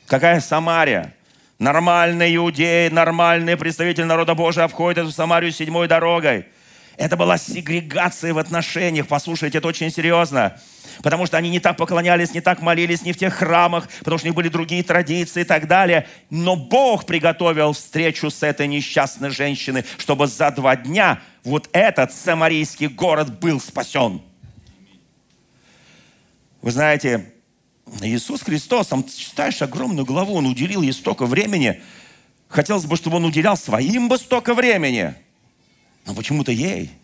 Какая 0.07 0.39
Самария? 0.39 1.13
Нормальный 1.59 2.35
иудей, 2.35 2.89
нормальный 2.89 3.55
представитель 3.55 4.05
народа 4.05 4.33
Божия 4.33 4.63
обходит 4.63 4.99
эту 4.99 5.11
Самарию 5.11 5.51
седьмой 5.51 5.87
дорогой. 5.87 6.47
Это 7.01 7.17
была 7.17 7.39
сегрегация 7.39 8.31
в 8.31 8.37
отношениях. 8.37 9.07
Послушайте, 9.07 9.57
это 9.57 9.67
очень 9.67 9.89
серьезно. 9.89 10.55
Потому 11.01 11.25
что 11.25 11.35
они 11.35 11.49
не 11.49 11.59
так 11.59 11.75
поклонялись, 11.75 12.35
не 12.35 12.41
так 12.41 12.61
молились, 12.61 13.01
не 13.01 13.11
в 13.11 13.17
тех 13.17 13.33
храмах, 13.33 13.89
потому 13.99 14.19
что 14.19 14.27
у 14.27 14.29
них 14.29 14.35
были 14.35 14.49
другие 14.49 14.83
традиции 14.83 15.41
и 15.41 15.43
так 15.43 15.67
далее. 15.67 16.07
Но 16.29 16.55
Бог 16.55 17.07
приготовил 17.07 17.73
встречу 17.73 18.29
с 18.29 18.43
этой 18.43 18.67
несчастной 18.67 19.31
женщиной, 19.31 19.83
чтобы 19.97 20.27
за 20.27 20.51
два 20.51 20.75
дня 20.75 21.19
вот 21.43 21.69
этот 21.71 22.13
самарийский 22.13 22.85
город 22.85 23.39
был 23.39 23.59
спасен. 23.59 24.21
Вы 26.61 26.69
знаете, 26.69 27.33
Иисус 28.01 28.43
Христос, 28.43 28.93
он 28.93 29.05
читаешь 29.05 29.59
огромную 29.63 30.05
главу, 30.05 30.35
он 30.35 30.45
уделил 30.45 30.83
ей 30.83 30.93
столько 30.93 31.25
времени. 31.25 31.81
Хотелось 32.47 32.85
бы, 32.85 32.95
чтобы 32.95 33.17
он 33.17 33.25
уделял 33.25 33.57
своим 33.57 34.07
бы 34.07 34.19
столько 34.19 34.53
времени. 34.53 35.15
Но 36.05 36.13
почему-то 36.15 36.51
ей– 36.51 36.91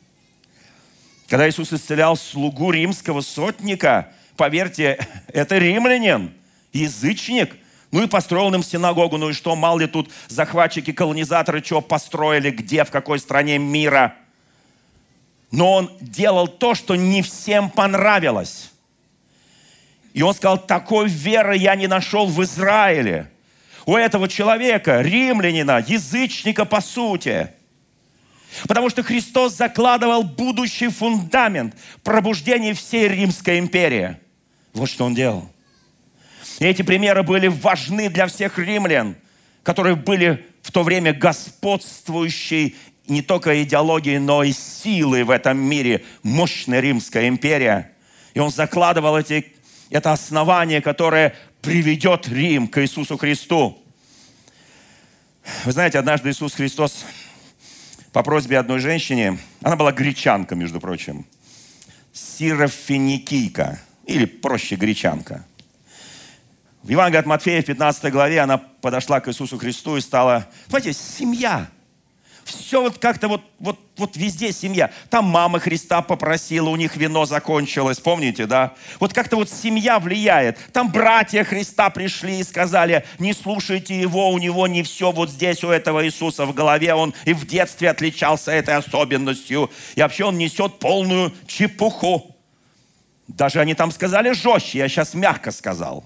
когда 1.27 1.49
Иисус 1.49 1.73
исцелял 1.73 2.15
слугу 2.15 2.71
римского 2.71 3.21
сотника, 3.21 4.11
поверьте, 4.37 4.97
это 5.27 5.57
римлянин, 5.57 6.33
язычник, 6.71 7.55
ну 7.91 8.03
и 8.03 8.07
построил 8.07 8.53
им 8.53 8.63
синагогу. 8.63 9.17
Ну 9.17 9.29
и 9.29 9.33
что, 9.33 9.55
мало 9.55 9.79
ли 9.79 9.87
тут 9.87 10.09
захватчики, 10.27 10.91
колонизаторы 10.91 11.63
что 11.63 11.81
построили, 11.81 12.51
где, 12.51 12.83
в 12.83 12.91
какой 12.91 13.19
стране 13.19 13.57
мира. 13.57 14.15
Но 15.51 15.73
он 15.73 15.91
делал 16.01 16.47
то, 16.47 16.75
что 16.75 16.95
не 16.95 17.21
всем 17.21 17.69
понравилось. 17.69 18.71
И 20.13 20.21
он 20.21 20.33
сказал, 20.33 20.57
такой 20.57 21.07
веры 21.07 21.55
я 21.55 21.75
не 21.75 21.87
нашел 21.87 22.25
в 22.25 22.41
Израиле. 22.43 23.31
У 23.85 23.95
этого 23.95 24.27
человека, 24.27 25.01
римлянина, 25.01 25.83
язычника 25.85 26.63
по 26.63 26.79
сути– 26.79 27.49
Потому 28.67 28.89
что 28.89 29.03
Христос 29.03 29.55
закладывал 29.55 30.23
будущий 30.23 30.87
фундамент 30.87 31.75
пробуждения 32.03 32.73
всей 32.73 33.07
Римской 33.07 33.59
империи. 33.59 34.17
Вот 34.73 34.89
что 34.89 35.05
Он 35.05 35.13
делал. 35.13 35.49
И 36.59 36.65
эти 36.65 36.81
примеры 36.81 37.23
были 37.23 37.47
важны 37.47 38.09
для 38.09 38.27
всех 38.27 38.57
римлян, 38.57 39.15
которые 39.63 39.95
были 39.95 40.45
в 40.61 40.71
то 40.71 40.83
время 40.83 41.13
господствующей 41.13 42.75
не 43.07 43.21
только 43.21 43.63
идеологией, 43.63 44.19
но 44.19 44.43
и 44.43 44.51
силой 44.51 45.23
в 45.23 45.29
этом 45.29 45.57
мире, 45.57 46.03
мощная 46.23 46.79
Римская 46.79 47.27
империя. 47.27 47.91
И 48.33 48.39
он 48.39 48.49
закладывал 48.49 49.17
эти, 49.17 49.53
это 49.89 50.11
основание, 50.11 50.81
которое 50.81 51.35
приведет 51.61 52.27
Рим 52.27 52.67
к 52.67 52.81
Иисусу 52.81 53.17
Христу. 53.17 53.81
Вы 55.63 55.71
знаете, 55.71 55.99
однажды 55.99 56.29
Иисус 56.29 56.53
Христос 56.53 57.05
по 58.11 58.23
просьбе 58.23 58.57
одной 58.59 58.79
женщине, 58.79 59.37
она 59.61 59.75
была 59.75 59.91
гречанка, 59.91 60.55
между 60.55 60.79
прочим, 60.79 61.25
сирофиникийка, 62.13 63.79
или 64.05 64.25
проще 64.25 64.75
гречанка. 64.75 65.45
В 66.83 66.89
Евангелии 66.89 67.19
от 67.19 67.25
Матфея 67.25 67.61
в 67.61 67.65
15 67.65 68.11
главе 68.11 68.39
она 68.39 68.57
подошла 68.57 69.19
к 69.19 69.27
Иисусу 69.27 69.57
Христу 69.57 69.97
и 69.97 70.01
стала, 70.01 70.47
понимаете, 70.67 70.93
семья– 70.93 71.67
все 72.49 72.81
вот 72.81 72.97
как-то 72.97 73.27
вот, 73.27 73.41
вот, 73.59 73.79
вот 73.97 74.17
везде 74.17 74.51
семья. 74.51 74.91
Там 75.09 75.25
мама 75.25 75.59
Христа 75.59 76.01
попросила, 76.01 76.69
у 76.69 76.75
них 76.75 76.95
вино 76.95 77.25
закончилось, 77.25 77.99
помните, 77.99 78.45
да? 78.45 78.73
Вот 78.99 79.13
как-то 79.13 79.35
вот 79.35 79.49
семья 79.49 79.99
влияет. 79.99 80.57
Там 80.73 80.91
братья 80.91 81.43
Христа 81.43 81.89
пришли 81.89 82.39
и 82.39 82.43
сказали, 82.43 83.05
не 83.19 83.33
слушайте 83.33 83.99
его, 83.99 84.29
у 84.29 84.37
него 84.37 84.67
не 84.67 84.83
все 84.83 85.11
вот 85.11 85.29
здесь 85.29 85.63
у 85.63 85.69
этого 85.69 86.05
Иисуса 86.05 86.45
в 86.45 86.53
голове. 86.53 86.93
Он 86.93 87.13
и 87.25 87.33
в 87.33 87.45
детстве 87.45 87.89
отличался 87.89 88.51
этой 88.51 88.75
особенностью. 88.75 89.69
И 89.95 90.01
вообще 90.01 90.25
он 90.25 90.37
несет 90.37 90.79
полную 90.79 91.33
чепуху. 91.47 92.35
Даже 93.27 93.59
они 93.59 93.73
там 93.73 93.91
сказали 93.91 94.31
жестче, 94.31 94.79
я 94.79 94.87
сейчас 94.87 95.13
мягко 95.13 95.51
сказал. 95.51 96.05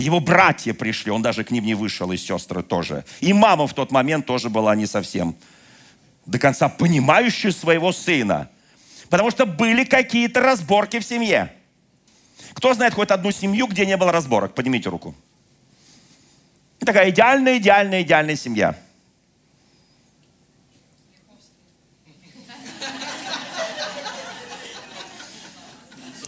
Его 0.00 0.18
братья 0.18 0.72
пришли, 0.72 1.12
он 1.12 1.20
даже 1.20 1.44
к 1.44 1.50
ним 1.50 1.66
не 1.66 1.74
вышел, 1.74 2.10
и 2.10 2.16
сестры 2.16 2.62
тоже. 2.62 3.04
И 3.20 3.34
мама 3.34 3.66
в 3.66 3.74
тот 3.74 3.92
момент 3.92 4.24
тоже 4.24 4.48
была 4.48 4.74
не 4.74 4.86
совсем 4.86 5.36
до 6.24 6.38
конца 6.38 6.70
понимающая 6.70 7.50
своего 7.50 7.92
сына. 7.92 8.48
Потому 9.10 9.30
что 9.30 9.44
были 9.44 9.84
какие-то 9.84 10.40
разборки 10.40 11.00
в 11.00 11.04
семье. 11.04 11.52
Кто 12.54 12.72
знает 12.72 12.94
хоть 12.94 13.10
одну 13.10 13.30
семью, 13.30 13.66
где 13.66 13.84
не 13.84 13.98
было 13.98 14.10
разборок? 14.10 14.54
Поднимите 14.54 14.88
руку. 14.88 15.14
Такая 16.78 17.10
идеальная, 17.10 17.58
идеальная, 17.58 18.00
идеальная 18.00 18.36
семья. 18.36 18.78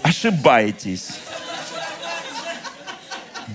Ошибаетесь. 0.03 1.09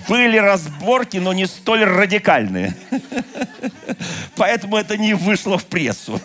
Были 0.08 0.38
разборки, 0.38 1.18
но 1.18 1.34
не 1.34 1.46
столь 1.46 1.84
радикальные. 1.84 2.76
Поэтому 4.36 4.78
это 4.78 4.98
не 4.98 5.14
вышло 5.14 5.58
в 5.58 5.66
прессу. 5.66 6.22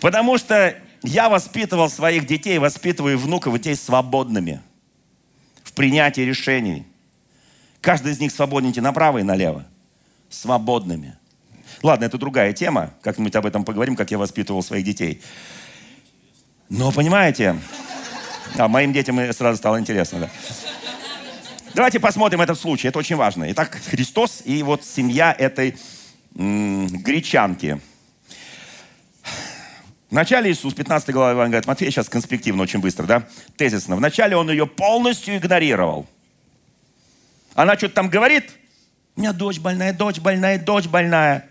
Потому 0.00 0.38
что 0.38 0.74
я 1.02 1.28
воспитывал 1.28 1.88
своих 1.88 2.26
детей, 2.26 2.58
воспитываю 2.58 3.18
внуков 3.18 3.54
детей 3.54 3.76
свободными 3.76 4.60
в 5.62 5.72
принятии 5.72 6.22
решений. 6.22 6.86
Каждый 7.80 8.12
из 8.12 8.20
них 8.20 8.32
свободненький 8.32 8.82
направо 8.82 9.18
и 9.18 9.22
налево. 9.22 9.64
Свободными. 10.30 11.16
Ладно, 11.82 12.04
это 12.06 12.18
другая 12.18 12.52
тема. 12.52 12.90
Как-нибудь 13.02 13.34
об 13.36 13.46
этом 13.46 13.64
поговорим, 13.64 13.94
как 13.94 14.10
я 14.10 14.18
воспитывал 14.18 14.62
своих 14.62 14.84
детей. 14.84 15.22
Но, 16.68 16.90
понимаете, 16.92 17.56
а 18.56 18.68
моим 18.68 18.92
детям 18.92 19.32
сразу 19.32 19.56
стало 19.56 19.78
интересно, 19.78 20.20
да. 20.20 20.30
Давайте 21.74 22.00
посмотрим 22.00 22.40
этот 22.40 22.58
случай, 22.58 22.88
это 22.88 22.98
очень 22.98 23.16
важно. 23.16 23.50
Итак, 23.52 23.78
Христос 23.90 24.42
и 24.44 24.62
вот 24.62 24.84
семья 24.84 25.34
этой 25.36 25.76
м- 26.34 26.86
гречанки. 26.88 27.80
Вначале 30.10 30.50
Иисус, 30.50 30.72
15 30.74 31.10
глава 31.10 31.32
Евангелия 31.32 31.60
от 31.60 31.66
Матфея, 31.66 31.90
сейчас 31.90 32.08
конспективно, 32.08 32.62
очень 32.62 32.80
быстро, 32.80 33.04
да, 33.04 33.28
тезисно. 33.56 33.94
Вначале 33.96 34.36
он 34.36 34.50
ее 34.50 34.66
полностью 34.66 35.36
игнорировал. 35.36 36.06
Она 37.54 37.76
что-то 37.76 37.94
там 37.96 38.08
говорит, 38.08 38.50
у 39.16 39.20
меня 39.20 39.32
дочь 39.32 39.58
больная, 39.58 39.92
дочь 39.92 40.18
больная, 40.18 40.58
дочь 40.58 40.86
больная. 40.86 41.47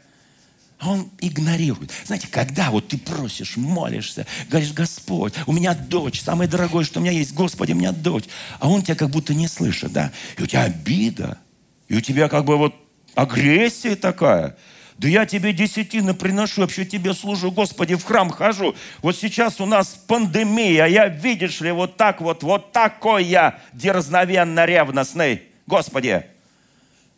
А 0.80 0.92
он 0.92 1.10
игнорирует. 1.20 1.92
Знаете, 2.06 2.28
когда 2.30 2.70
вот 2.70 2.90
ты 2.90 2.98
просишь, 2.98 3.58
молишься, 3.58 4.28
говоришь, 4.50 4.74
Господь, 4.74 5.34
у 5.48 5.52
меня 5.52 5.74
дочь, 5.74 6.22
самое 6.22 6.50
дорогое, 6.50 6.84
что 6.84 7.00
у 7.00 7.04
меня 7.04 7.12
есть, 7.12 7.34
Господи, 7.34 7.72
у 7.72 7.76
меня 7.76 7.92
дочь. 7.92 8.26
А 8.60 8.70
он 8.70 8.84
тебя 8.84 8.96
как 8.96 9.10
будто 9.10 9.34
не 9.34 9.48
слышит, 9.48 9.92
да? 9.92 10.12
И 10.38 10.44
у 10.44 10.46
тебя 10.46 10.64
обида, 10.64 11.40
и 11.88 11.96
у 11.96 12.02
тебя 12.02 12.30
как 12.30 12.46
бы 12.46 12.58
вот 12.58 12.76
агрессия 13.16 13.96
такая. 13.96 14.56
Да 15.00 15.08
я 15.08 15.26
тебе 15.26 15.54
десятины 15.54 16.14
приношу, 16.14 16.62
вообще 16.62 16.86
тебе 16.86 17.14
служу, 17.14 17.52
Господи, 17.52 17.96
в 17.96 18.04
храм 18.04 18.30
хожу. 18.30 18.76
Вот 19.02 19.16
сейчас 19.16 19.60
у 19.60 19.66
нас 19.66 19.90
пандемия, 20.08 20.86
а 20.86 20.88
я, 20.88 21.08
видишь 21.08 21.62
ли, 21.62 21.72
вот 21.72 21.98
так 21.98 22.22
вот, 22.22 22.44
вот 22.44 22.72
такой 22.72 23.26
я 23.26 23.60
дерзновенно 23.74 24.66
ревностный. 24.66 25.44
Господи. 25.68 26.24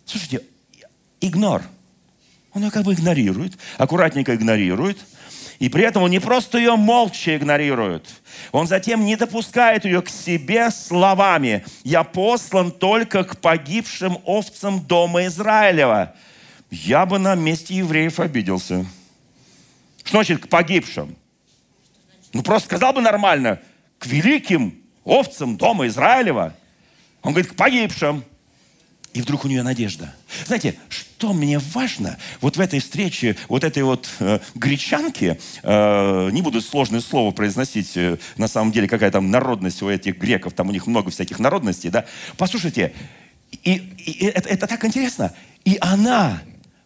Слушайте, 0.06 0.42
игнор. 1.22 1.64
Он 2.54 2.64
ее 2.64 2.72
как 2.72 2.84
бы 2.84 2.94
игнорирует, 2.94 3.58
аккуратненько 3.78 4.36
игнорирует. 4.36 4.98
И 5.60 5.68
при 5.68 5.84
этом 5.84 6.04
он 6.04 6.12
не 6.12 6.20
просто 6.20 6.58
ее 6.58 6.78
молча 6.78 7.36
игнорирует. 7.36 8.06
Он 8.54 8.66
затем 8.66 9.06
не 9.06 9.18
допускает 9.18 9.84
ее 9.84 10.02
к 10.02 10.10
себе 10.10 10.72
словами 10.72 11.66
«Я 11.84 12.04
послан 12.04 12.72
только 12.72 13.26
к 13.26 13.40
погибшим 13.40 14.20
овцам 14.24 14.82
дома 14.82 15.26
Израилева». 15.26 16.16
Я 16.72 17.06
бы 17.06 17.20
на 17.20 17.36
месте 17.36 17.76
евреев 17.76 18.20
обиделся. 18.20 18.86
Что 20.04 20.18
значит 20.18 20.44
к 20.44 20.50
погибшим? 20.50 21.16
Ну, 22.32 22.44
просто 22.44 22.68
сказал 22.68 22.94
бы 22.94 23.02
нормально, 23.02 23.60
к 23.98 24.06
великим 24.06 24.80
овцам 25.04 25.58
дома 25.58 25.88
Израилева. 25.88 26.56
Он 27.22 27.34
говорит, 27.34 27.52
к 27.52 27.56
погибшим. 27.56 28.24
И 29.14 29.22
вдруг 29.22 29.46
у 29.46 29.48
нее 29.48 29.64
надежда. 29.64 30.14
Знаете, 30.46 30.76
что 30.88 31.34
мне 31.34 31.60
важно 31.74 32.18
вот 32.42 32.58
в 32.58 32.60
этой 32.60 32.80
встрече, 32.80 33.36
вот 33.48 33.64
этой 33.64 33.82
вот 33.82 34.08
э, 34.20 34.40
гречанки, 34.54 35.40
э, 35.64 36.30
не 36.32 36.44
буду 36.44 36.62
сложное 36.62 37.02
слово 37.02 37.32
произносить, 37.32 37.98
э, 37.98 38.20
на 38.38 38.48
самом 38.48 38.72
деле 38.72 38.88
какая 38.88 39.10
там 39.10 39.32
народность 39.32 39.82
у 39.82 39.90
этих 39.90 40.18
греков, 40.18 40.54
там 40.54 40.70
у 40.70 40.72
них 40.72 40.86
много 40.86 41.10
всяких 41.10 41.40
народностей, 41.40 41.90
да. 41.90 42.06
Послушайте, 42.38 42.94
и, 43.64 43.74
и 43.98 44.26
это, 44.26 44.48
это 44.48 44.68
так 44.68 44.86
интересно. 44.86 45.34
И 45.66 45.78
она 45.82 46.42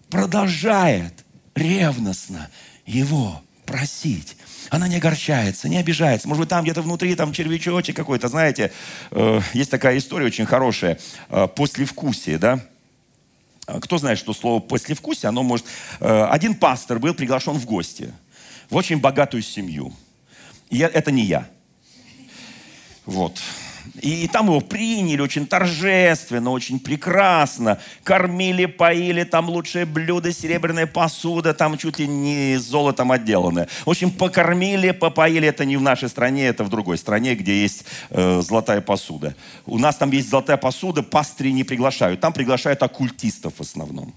продолжает 0.09 1.25
ревностно 1.55 2.49
его 2.85 3.41
просить. 3.65 4.37
Она 4.73 4.87
не 4.87 4.95
огорчается, 4.95 5.69
не 5.69 5.77
обижается. 5.77 6.27
Может 6.27 6.39
быть, 6.39 6.49
там 6.49 6.63
где-то 6.63 6.81
внутри 6.81 7.13
там 7.13 7.31
червячочек 7.31 7.95
какой-то, 7.95 8.27
знаете. 8.27 8.71
Э, 9.11 9.39
есть 9.53 9.69
такая 9.69 9.99
история 9.99 10.25
очень 10.25 10.47
хорошая. 10.47 10.97
Э, 11.29 11.47
послевкусие, 11.47 12.39
да? 12.39 12.59
Э, 13.67 13.79
кто 13.79 13.99
знает, 13.99 14.17
что 14.17 14.33
слово 14.33 14.59
послевкусие, 14.59 15.29
оно 15.29 15.43
может... 15.43 15.67
Э, 15.99 16.23
один 16.23 16.55
пастор 16.55 16.97
был 16.97 17.13
приглашен 17.13 17.53
в 17.53 17.65
гости 17.65 18.11
в 18.71 18.75
очень 18.75 18.97
богатую 18.97 19.43
семью. 19.43 19.93
И 20.71 20.77
я, 20.77 20.87
это 20.87 21.11
не 21.11 21.21
я. 21.21 21.47
Вот. 23.05 23.39
И 24.01 24.27
там 24.27 24.47
его 24.47 24.61
приняли 24.61 25.21
очень 25.21 25.45
торжественно, 25.45 26.51
очень 26.51 26.79
прекрасно. 26.79 27.79
Кормили, 28.03 28.65
поили, 28.65 29.23
там 29.23 29.49
лучшее 29.49 29.85
блюдо, 29.85 30.31
серебряная 30.31 30.87
посуда, 30.87 31.53
там 31.53 31.77
чуть 31.77 31.99
ли 31.99 32.07
не 32.07 32.57
золотом 32.57 33.11
отделанное. 33.11 33.67
В 33.85 33.89
общем, 33.89 34.11
покормили, 34.11 34.91
попоили. 34.91 35.47
Это 35.47 35.65
не 35.65 35.77
в 35.77 35.81
нашей 35.81 36.09
стране, 36.09 36.47
это 36.47 36.63
в 36.63 36.69
другой 36.69 36.97
стране, 36.97 37.35
где 37.35 37.61
есть 37.61 37.85
э, 38.09 38.41
золотая 38.41 38.81
посуда. 38.81 39.35
У 39.65 39.77
нас 39.77 39.95
там 39.97 40.11
есть 40.11 40.29
золотая 40.29 40.57
посуда, 40.57 41.03
пастыри 41.03 41.51
не 41.51 41.63
приглашают. 41.63 42.19
Там 42.19 42.33
приглашают 42.33 42.81
оккультистов 42.83 43.55
в 43.57 43.61
основном 43.61 44.13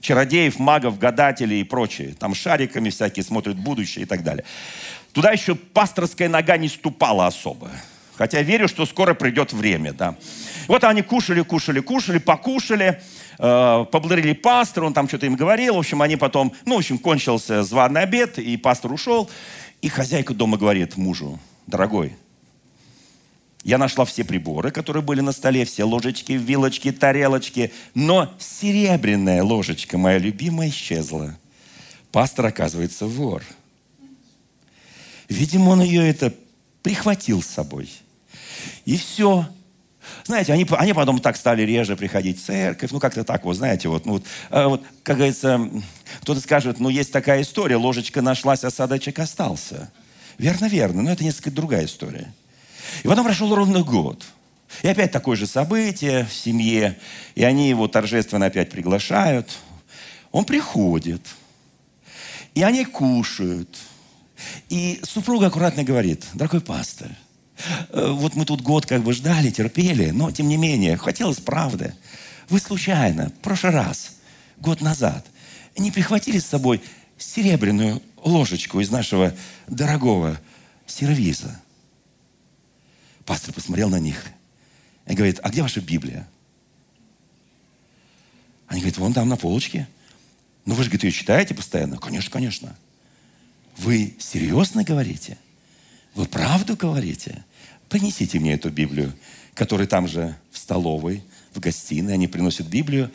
чародеев, 0.00 0.58
магов, 0.58 0.98
гадателей 0.98 1.60
и 1.60 1.64
прочее. 1.64 2.14
Там 2.18 2.34
шариками 2.34 2.90
всякие 2.90 3.22
смотрят 3.22 3.56
будущее 3.56 4.04
и 4.04 4.06
так 4.06 4.22
далее. 4.22 4.44
Туда 5.12 5.30
еще 5.30 5.54
пасторская 5.54 6.28
нога 6.28 6.56
не 6.56 6.68
ступала 6.68 7.26
особо. 7.26 7.70
Хотя 8.20 8.42
верю, 8.42 8.68
что 8.68 8.84
скоро 8.84 9.14
придет 9.14 9.54
время, 9.54 9.94
да. 9.94 10.14
Вот 10.68 10.84
они 10.84 11.00
кушали, 11.00 11.40
кушали, 11.40 11.80
кушали, 11.80 12.18
покушали, 12.18 13.00
э, 13.38 13.86
поблагодарили 13.90 14.34
пастора, 14.34 14.84
он 14.84 14.92
там 14.92 15.08
что-то 15.08 15.24
им 15.24 15.36
говорил. 15.36 15.76
В 15.76 15.78
общем, 15.78 16.02
они 16.02 16.16
потом, 16.16 16.52
ну, 16.66 16.74
в 16.74 16.80
общем, 16.80 16.98
кончился 16.98 17.62
званый 17.62 18.02
обед, 18.02 18.38
и 18.38 18.58
пастор 18.58 18.92
ушел. 18.92 19.30
И 19.80 19.88
хозяйка 19.88 20.34
дома 20.34 20.58
говорит 20.58 20.98
мужу, 20.98 21.40
дорогой, 21.66 22.12
я 23.64 23.78
нашла 23.78 24.04
все 24.04 24.22
приборы, 24.22 24.70
которые 24.70 25.02
были 25.02 25.22
на 25.22 25.32
столе, 25.32 25.64
все 25.64 25.84
ложечки, 25.84 26.32
вилочки, 26.32 26.92
тарелочки, 26.92 27.72
но 27.94 28.30
серебряная 28.38 29.42
ложечка, 29.42 29.96
моя 29.96 30.18
любимая, 30.18 30.68
исчезла. 30.68 31.38
Пастор, 32.12 32.44
оказывается, 32.44 33.06
вор. 33.06 33.42
Видимо, 35.30 35.70
он 35.70 35.80
ее 35.80 36.06
это 36.06 36.34
прихватил 36.82 37.42
с 37.42 37.46
собой. 37.46 37.88
И 38.84 38.96
все. 38.96 39.46
Знаете, 40.24 40.52
они, 40.52 40.66
они 40.70 40.92
потом 40.92 41.18
так 41.18 41.36
стали 41.36 41.62
реже 41.62 41.96
приходить 41.96 42.40
в 42.40 42.44
церковь, 42.44 42.90
ну 42.90 43.00
как-то 43.00 43.22
так 43.22 43.44
вот, 43.44 43.54
знаете, 43.54 43.88
вот, 43.88 44.06
ну, 44.06 44.12
вот, 44.12 44.24
а 44.50 44.68
вот 44.68 44.82
как 45.02 45.16
говорится, 45.16 45.60
кто-то 46.22 46.40
скажет, 46.40 46.80
ну 46.80 46.88
есть 46.88 47.12
такая 47.12 47.42
история, 47.42 47.76
ложечка 47.76 48.22
нашлась, 48.22 48.64
осадочек 48.64 49.18
остался. 49.18 49.90
Верно, 50.38 50.66
верно, 50.66 51.02
но 51.02 51.12
это 51.12 51.22
несколько 51.22 51.50
другая 51.50 51.84
история. 51.84 52.32
И 53.02 53.08
потом 53.08 53.24
прошел 53.24 53.54
ровно 53.54 53.82
год. 53.82 54.24
И 54.82 54.88
опять 54.88 55.12
такое 55.12 55.36
же 55.36 55.46
событие 55.46 56.24
в 56.24 56.32
семье, 56.32 56.98
и 57.34 57.44
они 57.44 57.68
его 57.68 57.88
торжественно 57.88 58.46
опять 58.46 58.70
приглашают. 58.70 59.50
Он 60.32 60.44
приходит, 60.44 61.22
и 62.54 62.62
они 62.62 62.84
кушают. 62.84 63.76
И 64.68 65.00
супруга 65.02 65.48
аккуратно 65.48 65.84
говорит, 65.84 66.24
дорогой 66.34 66.60
пастор, 66.60 67.08
вот 67.92 68.34
мы 68.34 68.44
тут 68.44 68.62
год 68.62 68.86
как 68.86 69.02
бы 69.02 69.12
ждали, 69.12 69.50
терпели, 69.50 70.10
но 70.10 70.30
тем 70.30 70.48
не 70.48 70.56
менее, 70.56 70.96
хотелось 70.96 71.38
правды. 71.38 71.94
Вы 72.48 72.58
случайно, 72.58 73.28
в 73.28 73.42
прошлый 73.42 73.72
раз, 73.72 74.16
год 74.58 74.80
назад, 74.80 75.26
не 75.76 75.90
прихватили 75.90 76.38
с 76.38 76.46
собой 76.46 76.82
серебряную 77.16 78.02
ложечку 78.22 78.80
из 78.80 78.90
нашего 78.90 79.34
дорогого 79.66 80.40
сервиза? 80.86 81.60
Пастор 83.24 83.54
посмотрел 83.54 83.88
на 83.88 83.98
них 84.00 84.24
и 85.06 85.14
говорит, 85.14 85.40
а 85.42 85.50
где 85.50 85.62
ваша 85.62 85.80
Библия? 85.80 86.28
Они 88.66 88.80
говорят, 88.80 88.98
вон 88.98 89.12
там 89.12 89.28
на 89.28 89.36
полочке. 89.36 89.88
Ну 90.64 90.74
вы 90.74 90.84
же, 90.84 90.90
говорит, 90.90 91.04
ее 91.04 91.12
читаете 91.12 91.54
постоянно? 91.54 91.98
Конечно, 91.98 92.30
конечно. 92.30 92.76
Вы 93.76 94.16
серьезно 94.18 94.84
говорите? 94.84 95.38
Вы 96.14 96.26
правду 96.26 96.76
говорите? 96.76 97.44
принесите 97.90 98.38
мне 98.38 98.54
эту 98.54 98.70
Библию, 98.70 99.12
которая 99.52 99.86
там 99.86 100.08
же 100.08 100.34
в 100.50 100.56
столовой, 100.56 101.22
в 101.52 101.60
гостиной, 101.60 102.14
они 102.14 102.28
приносят 102.28 102.68
Библию, 102.68 103.10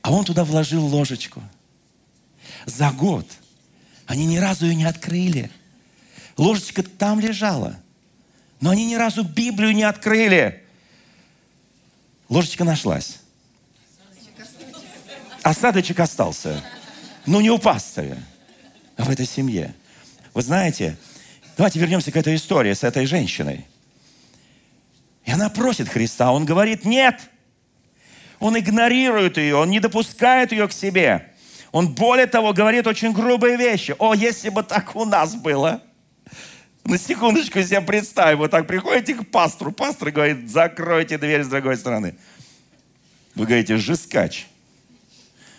а 0.00 0.12
он 0.12 0.24
туда 0.24 0.44
вложил 0.44 0.86
ложечку. 0.86 1.42
За 2.64 2.90
год 2.92 3.26
они 4.06 4.24
ни 4.24 4.38
разу 4.38 4.66
ее 4.66 4.76
не 4.76 4.84
открыли. 4.84 5.50
Ложечка 6.36 6.82
там 6.82 7.18
лежала, 7.18 7.76
но 8.60 8.70
они 8.70 8.86
ни 8.86 8.94
разу 8.94 9.24
Библию 9.24 9.72
не 9.74 9.82
открыли. 9.82 10.62
Ложечка 12.28 12.64
нашлась. 12.64 13.18
Осадочек 15.42 15.98
остался. 16.00 16.62
Но 17.26 17.40
не 17.40 17.50
у 17.50 17.58
пастыря, 17.58 18.22
а 18.96 19.02
в 19.02 19.10
этой 19.10 19.26
семье. 19.26 19.74
Вы 20.32 20.42
знаете, 20.42 20.96
давайте 21.56 21.78
вернемся 21.78 22.12
к 22.12 22.16
этой 22.16 22.34
истории 22.36 22.72
с 22.72 22.84
этой 22.84 23.06
женщиной– 23.06 23.66
и 25.26 25.32
она 25.32 25.50
просит 25.50 25.88
Христа, 25.88 26.32
он 26.32 26.46
говорит 26.46 26.84
нет. 26.84 27.20
Он 28.38 28.56
игнорирует 28.56 29.36
ее, 29.38 29.56
он 29.56 29.70
не 29.70 29.80
допускает 29.80 30.52
ее 30.52 30.68
к 30.68 30.72
себе. 30.72 31.32
Он 31.72 31.92
более 31.94 32.26
того 32.26 32.52
говорит 32.52 32.86
очень 32.86 33.12
грубые 33.12 33.56
вещи. 33.56 33.94
О, 33.98 34.14
если 34.14 34.50
бы 34.50 34.62
так 34.62 34.94
у 34.94 35.04
нас 35.04 35.34
было. 35.34 35.82
На 36.84 36.96
секундочку 36.96 37.60
себе 37.62 37.80
представь, 37.80 38.36
вот 38.36 38.52
так 38.52 38.68
приходите 38.68 39.14
к 39.14 39.28
пастору, 39.28 39.72
пастор 39.72 40.12
говорит, 40.12 40.48
закройте 40.48 41.18
дверь 41.18 41.42
с 41.42 41.48
другой 41.48 41.76
стороны. 41.76 42.14
Вы 43.34 43.46
говорите, 43.46 43.76
жескач. 43.76 44.46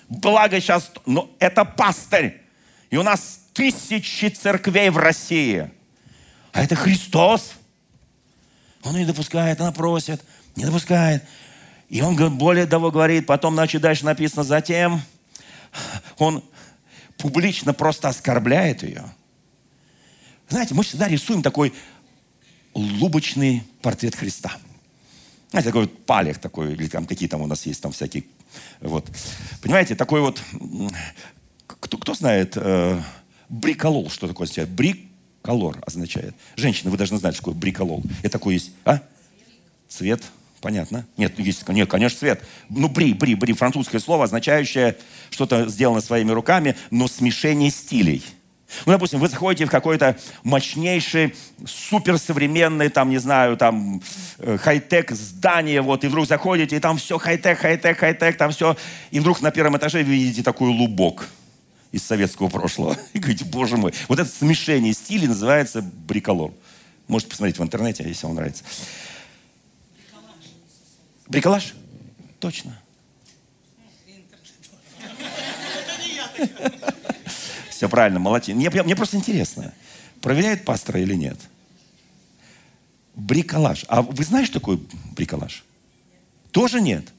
Благо 0.07 0.61
сейчас, 0.61 0.89
но 1.05 1.29
это 1.39 1.65
пастырь. 1.65 2.41
И 2.89 2.95
у 2.95 3.03
нас 3.03 3.41
тысячи 3.51 4.27
церквей 4.27 4.89
в 4.89 4.97
России. 4.97 5.69
А 6.57 6.63
это 6.63 6.75
Христос. 6.75 7.53
Он 8.81 8.95
ее 8.95 9.05
допускает, 9.05 9.61
она 9.61 9.71
просит, 9.71 10.23
не 10.55 10.65
допускает. 10.65 11.23
И 11.87 12.01
он 12.01 12.15
более 12.35 12.65
того 12.65 12.89
говорит, 12.89 13.27
потом, 13.27 13.53
значит, 13.53 13.79
дальше 13.79 14.05
написано, 14.05 14.43
затем 14.43 15.03
он 16.17 16.43
публично 17.17 17.75
просто 17.75 18.09
оскорбляет 18.09 18.81
ее. 18.81 19.05
Знаете, 20.49 20.73
мы 20.73 20.83
всегда 20.83 21.07
рисуем 21.07 21.43
такой 21.43 21.75
лубочный 22.73 23.61
портрет 23.83 24.15
Христа. 24.15 24.51
Знаете, 25.51 25.69
такой 25.69 25.81
вот 25.83 26.05
палех 26.07 26.39
такой, 26.39 26.73
или 26.73 26.87
там 26.87 27.05
какие 27.05 27.29
там 27.29 27.41
у 27.41 27.47
нас 27.47 27.67
есть 27.67 27.83
там 27.83 27.91
всякие, 27.91 28.23
вот. 28.81 29.07
Понимаете, 29.61 29.93
такой 29.93 30.21
вот, 30.21 30.41
кто, 31.67 31.99
кто 31.99 32.15
знает, 32.15 32.53
э, 32.55 32.99
бриколол, 33.47 34.09
что 34.09 34.27
такое 34.27 34.45
означает? 34.45 34.69
Бриколор 35.47 35.77
означает. 35.85 36.35
Женщина, 36.57 36.91
вы 36.91 36.97
должны 36.97 37.17
знать, 37.17 37.33
что 37.35 37.41
такое 37.41 37.55
бриколол. 37.55 38.03
Это 38.21 38.31
такой 38.31 38.55
есть, 38.55 38.71
а? 38.83 38.99
Цвет, 39.87 40.21
понятно? 40.59 41.05
Нет, 41.15 41.39
есть, 41.39 41.65
нет, 41.69 41.89
конечно, 41.89 42.19
цвет. 42.19 42.43
Ну, 42.69 42.89
бри, 42.89 43.13
бри, 43.13 43.33
бри, 43.33 43.53
французское 43.53 44.01
слово, 44.01 44.25
означающее 44.25 44.97
что-то 45.29 45.69
сделано 45.69 46.01
своими 46.01 46.31
руками, 46.31 46.75
но 46.91 47.07
смешение 47.07 47.71
стилей– 47.71 48.23
ну, 48.85 48.91
допустим, 48.91 49.19
вы 49.19 49.29
заходите 49.29 49.65
в 49.65 49.69
какой-то 49.69 50.17
мощнейший, 50.43 51.33
суперсовременный, 51.65 52.89
там, 52.89 53.09
не 53.09 53.17
знаю, 53.17 53.55
там, 53.55 54.01
э, 54.39 54.57
хай-тек 54.57 55.11
здание, 55.11 55.81
вот, 55.81 56.03
и 56.03 56.07
вдруг 56.09 56.27
заходите, 56.27 56.75
и 56.75 56.79
там 56.79 56.97
все 56.97 57.17
хай-тек, 57.17 57.59
хай-тек, 57.59 57.97
хай-тек, 57.97 58.37
там 58.37 58.51
все, 58.51 58.75
и 59.09 59.21
вдруг 59.21 59.41
на 59.41 59.51
первом 59.51 59.77
этаже 59.77 60.03
видите 60.03 60.43
такой 60.43 60.67
лубок 60.67 61.29
из 61.97 62.03
советского 62.03 62.47
прошлого. 62.47 62.97
И 63.13 63.19
говорите, 63.19 63.43
боже 63.45 63.77
мой, 63.77 63.93
вот 64.07 64.19
это 64.19 64.29
смешение 64.29 64.93
стилей 64.93 65.27
называется 65.27 65.81
бриколор. 65.81 66.53
Можете 67.07 67.31
посмотреть 67.31 67.59
в 67.59 67.63
интернете, 67.63 68.03
если 68.07 68.25
вам 68.25 68.35
нравится. 68.35 68.63
Бриколаж? 71.27 71.73
Точно. 72.39 72.79
Все 77.69 77.89
правильно, 77.89 78.19
молодец. 78.19 78.55
Мне, 78.55 78.69
мне 78.69 78.95
просто 78.95 79.17
интересно, 79.17 79.73
проверяет 80.21 80.63
пастора 80.65 81.01
или 81.01 81.15
нет? 81.15 81.39
Бриколаж. 83.15 83.85
А 83.87 84.03
вы 84.03 84.23
знаете, 84.23 84.51
что 84.51 84.59
такое 84.59 84.79
бриколаж? 85.15 85.63
Тоже 86.51 86.79
нет. 86.81 87.11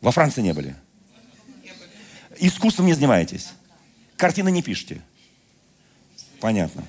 Во 0.00 0.12
Франции 0.12 0.42
не 0.42 0.52
были. 0.52 0.76
Искусством 2.38 2.86
не 2.86 2.94
занимаетесь. 2.94 3.52
Картины 4.16 4.50
не 4.50 4.62
пишете. 4.62 5.00
Понятно. 6.40 6.84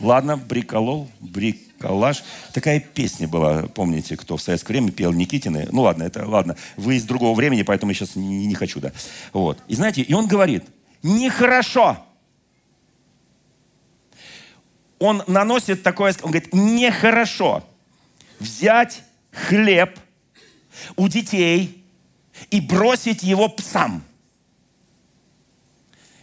Ладно, 0.00 0.36
бриколол, 0.36 1.10
бриколаж. 1.20 2.22
Такая 2.52 2.80
песня 2.80 3.26
была, 3.26 3.62
помните, 3.62 4.16
кто 4.16 4.36
в 4.36 4.42
советское 4.42 4.74
время 4.74 4.92
пел 4.92 5.12
Никитины. 5.12 5.68
Ну 5.72 5.82
ладно, 5.82 6.04
это 6.04 6.26
ладно. 6.26 6.56
Вы 6.76 6.96
из 6.96 7.04
другого 7.04 7.34
времени, 7.34 7.62
поэтому 7.62 7.90
я 7.90 7.96
сейчас 7.96 8.14
не, 8.14 8.46
не 8.46 8.54
хочу, 8.54 8.80
да. 8.80 8.92
Вот. 9.32 9.58
И 9.66 9.74
знаете, 9.74 10.02
и 10.02 10.12
он 10.14 10.28
говорит, 10.28 10.64
нехорошо. 11.02 11.98
Он 14.98 15.22
наносит 15.26 15.82
такое, 15.82 16.14
он 16.22 16.30
говорит, 16.30 16.52
нехорошо 16.52 17.64
взять 18.38 19.02
хлеб 19.32 19.98
у 20.96 21.08
детей 21.08 21.77
и 22.50 22.60
бросить 22.60 23.22
его 23.22 23.48
псам. 23.48 24.04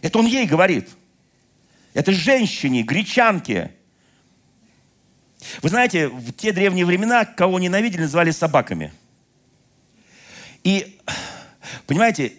Это 0.02 0.18
он 0.18 0.26
ей 0.26 0.46
говорит. 0.46 0.88
Это 1.94 2.12
женщине, 2.12 2.82
гречанке. 2.82 3.72
Вы 5.62 5.68
знаете, 5.68 6.08
в 6.08 6.32
те 6.32 6.52
древние 6.52 6.84
времена, 6.84 7.24
кого 7.24 7.58
ненавидели, 7.58 8.02
называли 8.02 8.30
собаками. 8.30 8.92
И, 10.62 10.98
понимаете, 11.86 12.32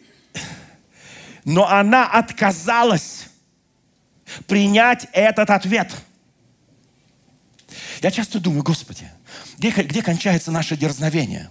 но 1.43 1.67
она 1.67 2.05
отказалась 2.07 3.27
принять 4.47 5.07
этот 5.13 5.49
ответ. 5.49 5.95
Я 8.01 8.11
часто 8.11 8.39
думаю, 8.39 8.63
Господи, 8.63 9.09
где, 9.57 9.71
где 9.71 10.01
кончается 10.01 10.51
наше 10.51 10.75
дерзновение? 10.75 11.49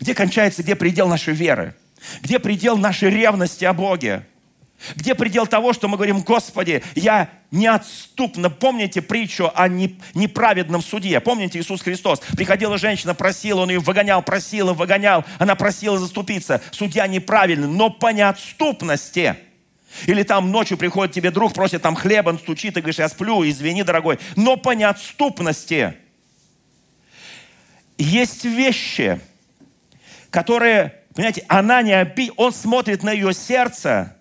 Где 0.00 0.14
кончается, 0.14 0.62
где 0.62 0.74
предел 0.74 1.08
нашей 1.08 1.34
веры? 1.34 1.74
Где 2.22 2.38
предел 2.38 2.76
нашей 2.76 3.10
ревности 3.10 3.64
о 3.64 3.72
Боге? 3.72 4.24
Где 4.94 5.16
предел 5.16 5.46
того, 5.46 5.72
что 5.72 5.88
мы 5.88 5.96
говорим, 5.96 6.20
Господи, 6.20 6.82
я 6.94 7.28
неотступно. 7.50 8.48
Помните 8.48 9.02
притчу 9.02 9.50
о 9.52 9.68
неправедном 9.68 10.82
суде? 10.82 11.18
Помните 11.18 11.58
Иисус 11.58 11.82
Христос? 11.82 12.20
Приходила 12.36 12.78
женщина, 12.78 13.14
просила, 13.14 13.62
он 13.62 13.70
ее 13.70 13.80
выгонял, 13.80 14.22
просила, 14.22 14.72
выгонял. 14.72 15.24
Она 15.38 15.56
просила 15.56 15.98
заступиться. 15.98 16.60
Судья 16.70 17.08
неправильный, 17.08 17.66
но 17.66 17.90
по 17.90 18.12
неотступности. 18.12 19.36
Или 20.06 20.22
там 20.22 20.52
ночью 20.52 20.76
приходит 20.76 21.14
тебе 21.14 21.32
друг, 21.32 21.54
просит 21.54 21.82
там 21.82 21.96
хлеба, 21.96 22.28
он 22.28 22.38
стучит, 22.38 22.76
и 22.76 22.80
говоришь, 22.80 22.98
я 22.98 23.08
сплю, 23.08 23.48
извини, 23.48 23.82
дорогой. 23.82 24.20
Но 24.36 24.56
по 24.56 24.72
неотступности. 24.72 25.94
Есть 27.96 28.44
вещи, 28.44 29.20
которые, 30.30 30.94
понимаете, 31.14 31.44
она 31.48 31.82
не 31.82 31.98
оби... 31.98 32.32
он 32.36 32.52
смотрит 32.52 33.02
на 33.02 33.10
ее 33.10 33.32
сердце, 33.32 34.14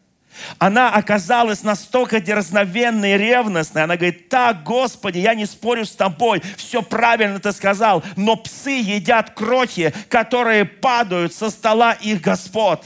она 0.59 0.93
оказалась 0.93 1.63
настолько 1.63 2.19
дерзновенной 2.19 3.15
и 3.15 3.17
ревностной. 3.17 3.83
Она 3.83 3.95
говорит, 3.95 4.29
так, 4.29 4.63
Господи, 4.63 5.19
я 5.19 5.33
не 5.33 5.45
спорю 5.45 5.85
с 5.85 5.91
тобой, 5.91 6.41
все 6.57 6.81
правильно 6.81 7.39
ты 7.39 7.51
сказал, 7.51 8.03
но 8.15 8.35
псы 8.35 8.79
едят 8.81 9.31
крохи, 9.31 9.93
которые 10.09 10.65
падают 10.65 11.33
со 11.33 11.49
стола 11.49 11.93
их 11.93 12.21
господ. 12.21 12.83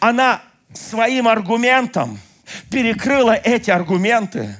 Она 0.00 0.42
своим 0.72 1.28
аргументом 1.28 2.20
перекрыла 2.70 3.32
эти 3.32 3.70
аргументы. 3.70 4.56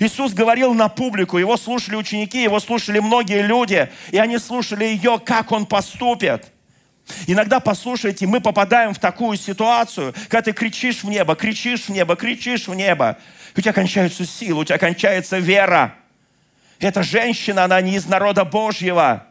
Иисус 0.00 0.32
говорил 0.32 0.74
на 0.74 0.88
публику, 0.88 1.38
его 1.38 1.56
слушали 1.56 1.96
ученики, 1.96 2.42
его 2.42 2.58
слушали 2.60 2.98
многие 2.98 3.42
люди, 3.42 3.90
и 4.10 4.18
они 4.18 4.38
слушали 4.38 4.84
ее, 4.84 5.20
как 5.24 5.52
он 5.52 5.66
поступит. 5.66 6.50
Иногда, 7.26 7.60
послушайте, 7.60 8.26
мы 8.26 8.40
попадаем 8.40 8.94
в 8.94 8.98
такую 8.98 9.36
ситуацию, 9.36 10.14
когда 10.28 10.42
ты 10.42 10.52
кричишь 10.52 11.04
в 11.04 11.08
небо, 11.08 11.36
кричишь 11.36 11.84
в 11.84 11.88
небо, 11.90 12.16
кричишь 12.16 12.66
в 12.66 12.74
небо. 12.74 13.18
У 13.56 13.60
тебя 13.60 13.72
кончаются 13.72 14.24
силы, 14.24 14.62
у 14.62 14.64
тебя 14.64 14.78
кончается 14.78 15.38
вера. 15.38 15.94
Эта 16.78 17.02
женщина, 17.02 17.64
она 17.64 17.80
не 17.82 17.96
из 17.96 18.06
народа 18.06 18.44
Божьего. 18.44 19.26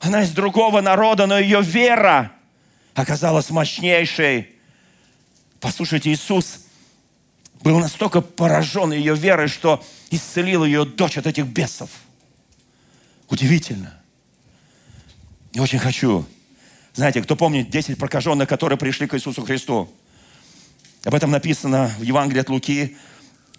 Она 0.00 0.22
из 0.22 0.30
другого 0.30 0.80
народа, 0.80 1.26
но 1.26 1.38
ее 1.38 1.62
вера 1.62 2.32
оказалась 2.94 3.50
мощнейшей. 3.50 4.50
Послушайте, 5.60 6.12
Иисус 6.12 6.65
был 7.72 7.80
настолько 7.80 8.20
поражен 8.20 8.92
ее 8.92 9.14
верой, 9.14 9.48
что 9.48 9.84
исцелил 10.10 10.64
ее 10.64 10.84
дочь 10.84 11.18
от 11.18 11.26
этих 11.26 11.46
бесов. 11.46 11.90
Удивительно. 13.28 13.92
Я 15.52 15.62
очень 15.62 15.78
хочу 15.78 16.26
знаете, 16.96 17.20
кто 17.20 17.36
помнит 17.36 17.68
10 17.68 17.98
прокаженных, 17.98 18.48
которые 18.48 18.78
пришли 18.78 19.06
к 19.06 19.14
Иисусу 19.14 19.42
Христу? 19.42 19.92
Об 21.04 21.14
этом 21.14 21.30
написано 21.30 21.94
в 21.98 22.02
Евангелии 22.02 22.40
от 22.40 22.48
Луки, 22.48 22.96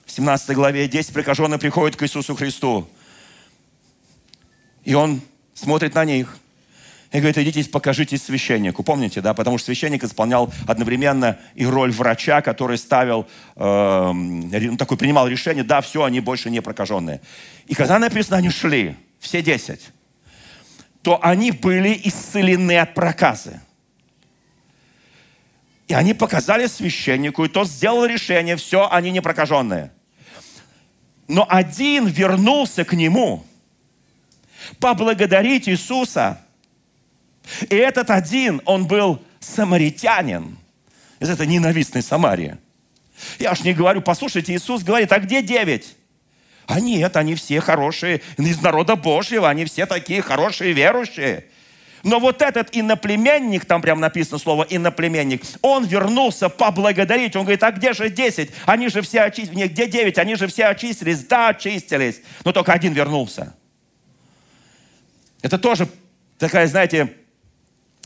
в 0.07 0.11
17 0.11 0.55
главе. 0.55 0.87
10 0.87 1.13
прокаженных 1.13 1.59
приходят 1.59 1.95
к 1.95 2.01
Иисусу 2.01 2.33
Христу. 2.33 2.89
И 4.85 4.95
Он 4.95 5.21
смотрит 5.53 5.93
на 5.93 6.03
них 6.03 6.39
и 7.11 7.17
говорит, 7.19 7.37
идите 7.37 7.69
покажитесь 7.69 8.23
священнику. 8.23 8.83
Помните, 8.83 9.21
да? 9.21 9.33
Потому 9.33 9.57
что 9.57 9.67
священник 9.67 10.03
исполнял 10.03 10.53
одновременно 10.67 11.37
и 11.55 11.65
роль 11.65 11.91
врача, 11.91 12.41
который 12.41 12.77
ставил, 12.77 13.27
э, 13.55 14.13
такой 14.77 14.97
принимал 14.97 15.27
решение, 15.27 15.63
да, 15.63 15.81
все, 15.81 16.03
они 16.03 16.19
больше 16.19 16.49
не 16.49 16.61
прокаженные. 16.61 17.21
И 17.67 17.75
когда 17.75 17.97
написано, 17.99 18.37
они 18.37 18.49
шли, 18.49 18.95
все 19.19 19.41
десять 19.41 19.91
то 21.07 21.23
они 21.23 21.51
были 21.51 22.01
исцелены 22.03 22.79
от 22.79 22.93
проказы. 22.93 23.61
И 25.87 25.93
они 25.93 26.13
показали 26.13 26.67
священнику, 26.67 27.45
и 27.45 27.47
тот 27.47 27.69
сделал 27.69 28.03
решение, 28.03 28.57
все, 28.57 28.89
они 28.91 29.11
не 29.11 29.21
прокаженные. 29.21 29.93
Но 31.29 31.47
один 31.49 32.07
вернулся 32.07 32.83
к 32.83 32.91
нему 32.91 33.45
поблагодарить 34.81 35.69
Иисуса. 35.69 36.41
И 37.69 37.75
этот 37.75 38.09
один, 38.09 38.61
он 38.65 38.87
был 38.87 39.21
самаритянин 39.39 40.57
из 41.19 41.29
этой 41.29 41.47
ненавистной 41.47 42.01
Самарии. 42.01 42.57
Я 43.39 43.51
уж 43.51 43.61
не 43.61 43.73
говорю, 43.73 44.01
послушайте, 44.01 44.53
Иисус 44.53 44.83
говорит, 44.83 45.11
а 45.11 45.19
где 45.19 45.41
девять? 45.41 45.95
А 46.67 46.79
нет, 46.79 47.15
они 47.15 47.35
все 47.35 47.61
хорошие, 47.61 48.21
из 48.37 48.61
народа 48.61 48.95
Божьего, 48.95 49.49
они 49.49 49.65
все 49.65 49.85
такие 49.85 50.21
хорошие 50.21 50.73
верующие. 50.73 51.45
Но 52.03 52.19
вот 52.19 52.41
этот 52.41 52.69
иноплеменник, 52.73 53.65
там 53.65 53.81
прям 53.81 53.99
написано 53.99 54.37
слово 54.37 54.67
иноплеменник, 54.69 55.43
он 55.61 55.85
вернулся 55.85 56.47
поблагодарить. 56.47 57.35
Он 57.35 57.43
говорит, 57.43 57.63
а 57.63 57.71
где 57.71 57.93
же 57.93 58.09
10? 58.09 58.51
Они 58.65 58.89
же 58.89 59.01
все 59.01 59.21
очистились. 59.21 59.69
Где 59.71 59.87
9? 59.87 60.17
Они 60.17 60.35
же 60.35 60.47
все 60.47 60.65
очистились. 60.65 61.23
Да, 61.23 61.49
очистились. 61.49 62.21
Но 62.45 62.53
только 62.53 62.71
один 62.71 62.93
вернулся. 62.93 63.55
Это 65.41 65.57
тоже 65.57 65.87
такая, 66.37 66.67
знаете, 66.67 67.13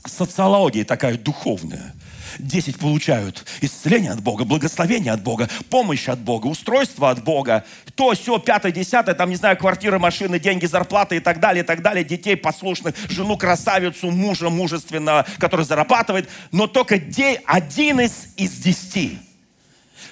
социология 0.06 0.86
такая 0.86 1.18
духовная. 1.18 1.94
Десять 2.40 2.80
получают 2.80 3.46
исцеление 3.60 4.12
от 4.12 4.22
Бога, 4.22 4.46
благословение 4.46 5.12
от 5.12 5.22
Бога, 5.22 5.50
помощь 5.70 6.08
от 6.08 6.20
Бога, 6.20 6.48
устройство 6.48 7.10
от 7.10 7.24
Бога. 7.24 7.66
То, 7.96 8.14
все, 8.14 8.40
пятое, 8.40 8.72
десятое, 8.72 9.16
там, 9.16 9.30
не 9.30 9.36
знаю, 9.36 9.58
квартиры, 9.58 10.00
машины, 10.00 10.40
деньги, 10.40 10.66
зарплаты 10.66 11.18
и 11.18 11.20
так 11.20 11.42
далее, 11.42 11.64
и 11.64 11.68
так 11.68 11.82
далее. 11.82 12.06
Детей 12.06 12.38
послушных, 12.38 12.96
жену 13.10 13.36
красавицу, 13.38 14.12
мужа 14.12 14.50
мужественного, 14.50 15.26
который 15.40 15.66
зарабатывает. 15.66 16.30
Но 16.54 16.68
только 16.68 16.96
один 16.96 18.00
из, 18.00 18.28
из 18.38 18.52
десяти 18.54 19.20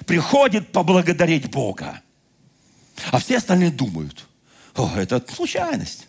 приходит 0.04 0.72
поблагодарить 0.72 1.50
Бога. 1.50 2.02
А 3.12 3.18
все 3.18 3.38
остальные 3.38 3.70
думают, 3.70 4.26
о, 4.76 4.90
это 4.94 5.24
случайность. 5.32 6.06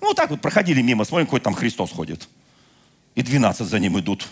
Ну, 0.00 0.08
вот 0.08 0.16
так 0.16 0.30
вот 0.30 0.40
проходили 0.40 0.82
мимо, 0.82 1.04
смотрим, 1.04 1.26
какой 1.26 1.40
там 1.40 1.54
Христос 1.54 1.90
ходит. 1.90 2.28
И 3.16 3.22
12 3.22 3.66
за 3.66 3.78
ним 3.80 3.98
идут. 3.98 4.28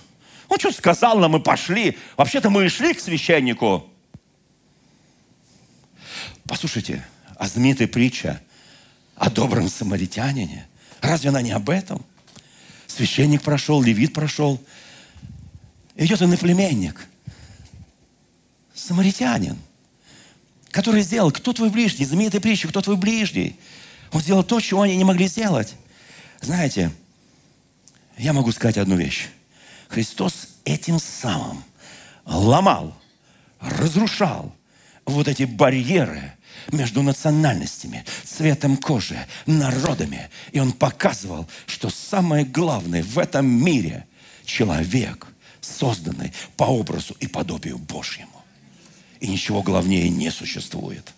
Он 0.48 0.58
что 0.58 0.70
сказал 0.70 1.18
нам, 1.18 1.32
мы 1.32 1.40
пошли. 1.40 1.98
Вообще-то 2.16 2.50
мы 2.50 2.66
и 2.66 2.68
шли 2.68 2.94
к 2.94 3.00
священнику. 3.00 3.90
Послушайте, 6.46 7.04
а 7.36 7.48
знаменитая 7.48 7.88
притча 7.88 8.40
о 9.16 9.30
добром 9.30 9.68
самаритянине, 9.68 10.68
разве 11.00 11.30
она 11.30 11.40
не 11.40 11.52
об 11.52 11.70
этом? 11.70 12.04
Священник 12.86 13.42
прошел, 13.42 13.82
левит 13.82 14.12
прошел. 14.12 14.62
Идет 15.96 16.20
иноплеменник, 16.20 17.06
самаритянин, 18.74 19.56
который 20.70 21.02
сделал, 21.02 21.30
кто 21.32 21.52
твой 21.52 21.70
ближний, 21.70 22.04
знаменитая 22.04 22.40
притча, 22.40 22.68
кто 22.68 22.82
твой 22.82 22.96
ближний. 22.96 23.58
Он 24.12 24.20
сделал 24.20 24.42
то, 24.42 24.60
чего 24.60 24.82
они 24.82 24.96
не 24.96 25.04
могли 25.04 25.28
сделать. 25.28 25.74
Знаете, 26.40 26.92
я 28.18 28.32
могу 28.32 28.52
сказать 28.52 28.78
одну 28.78 28.96
вещь. 28.96 29.28
Христос 29.88 30.48
этим 30.64 30.98
самым 30.98 31.64
ломал, 32.24 32.96
разрушал 33.60 34.54
вот 35.04 35.28
эти 35.28 35.44
барьеры 35.44 36.32
между 36.72 37.02
национальностями, 37.02 38.04
цветом 38.24 38.76
кожи, 38.76 39.18
народами. 39.46 40.30
И 40.52 40.60
он 40.60 40.72
показывал, 40.72 41.48
что 41.66 41.90
самое 41.90 42.44
главное 42.44 43.02
в 43.02 43.18
этом 43.18 43.46
мире– 43.46 44.06
человек, 44.44 45.26
созданный 45.60 46.32
по 46.56 46.64
образу 46.64 47.16
и 47.20 47.26
подобию 47.26 47.78
Божьему. 47.78 48.42
И 49.20 49.28
ничего 49.28 49.62
главнее 49.62 50.08
не 50.10 50.30
существует. 50.30 51.12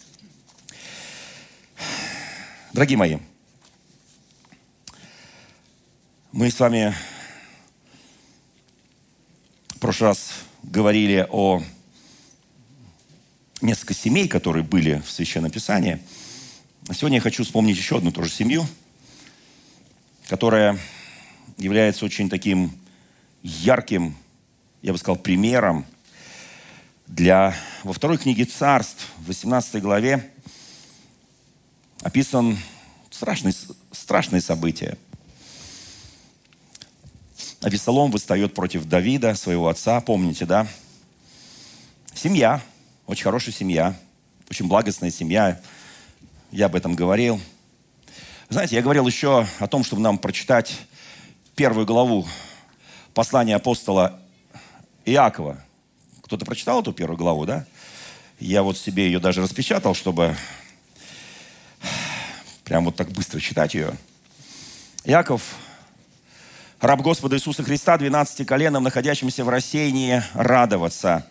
Дорогие 2.73 2.99
мои, 2.99 3.19
мы 6.37 6.51
с 6.51 6.61
вами 6.61 6.95
в 9.69 9.79
прошлый 9.79 10.11
раз 10.11 10.33
говорили 10.63 11.27
о 11.31 11.63
несколько 13.63 13.95
семей, 13.95 14.29
которые 14.29 14.63
были 14.63 15.03
в 15.07 15.11
Священном 15.11 15.51
Писании. 15.51 15.99
А 16.89 16.93
сегодня 16.93 17.17
я 17.17 17.23
хочу 17.23 17.43
вспомнить 17.43 17.79
еще 17.79 17.97
одну 17.97 18.13
тоже 18.13 18.29
семью, 18.29 18.67
которая 20.29 20.79
является 21.57 22.05
очень 22.05 22.29
таким 22.29 22.71
ярким, 23.43 24.15
я 24.83 24.93
бы 24.93 24.99
сказал, 24.99 25.17
примером 25.17 25.87
для... 27.07 27.57
Во 27.83 27.95
второй 27.95 28.19
книге 28.19 28.45
Царств, 28.45 29.11
в 29.21 29.29
18 29.29 29.81
главе, 29.81 30.31
описан 32.03 32.59
страшные, 33.11 33.55
страшные 33.91 34.43
события– 34.43 34.99
Авесолом 37.63 38.11
восстает 38.11 38.55
против 38.55 38.85
Давида, 38.85 39.35
своего 39.35 39.69
отца, 39.69 40.01
помните, 40.01 40.45
да? 40.45 40.67
Семья, 42.15 42.61
очень 43.07 43.25
хорошая 43.25 43.55
семья, 43.55 43.95
очень 44.51 44.69
благостная 44.69 45.11
семья. 45.11 45.61
Я 46.53 46.67
об 46.67 46.77
этом 46.77 46.95
говорил. 46.95 47.41
Знаете, 48.49 48.77
я 48.77 48.83
говорил 48.83 49.07
еще 49.07 49.47
о 49.59 49.67
том, 49.67 49.85
чтобы 49.85 50.03
нам 50.03 50.19
прочитать 50.19 50.79
первую 51.57 51.87
главу 51.87 52.27
послания 53.15 53.57
апостола 53.57 54.21
Иакова. 55.05 55.59
Кто-то 56.23 56.45
прочитал 56.45 56.83
эту 56.83 56.93
первую 56.93 57.17
главу, 57.17 57.47
да? 57.47 57.67
Я 58.39 58.63
вот 58.63 58.77
себе 58.77 59.07
ее 59.07 59.19
даже 59.19 59.41
распечатал, 59.41 59.95
чтобы 59.95 60.37
прям 62.65 62.85
вот 62.85 62.97
так 62.97 63.11
быстро 63.11 63.41
читать 63.41 63.75
ее. 63.75 63.97
Иаков 65.05 65.57
раб 66.81 67.01
Господа 67.01 67.37
Иисуса 67.37 67.63
Христа, 67.63 67.97
12 67.97 68.47
коленам, 68.47 68.83
находящимся 68.83 69.45
в 69.45 69.49
рассеянии, 69.49 70.23
радоваться. 70.35 71.27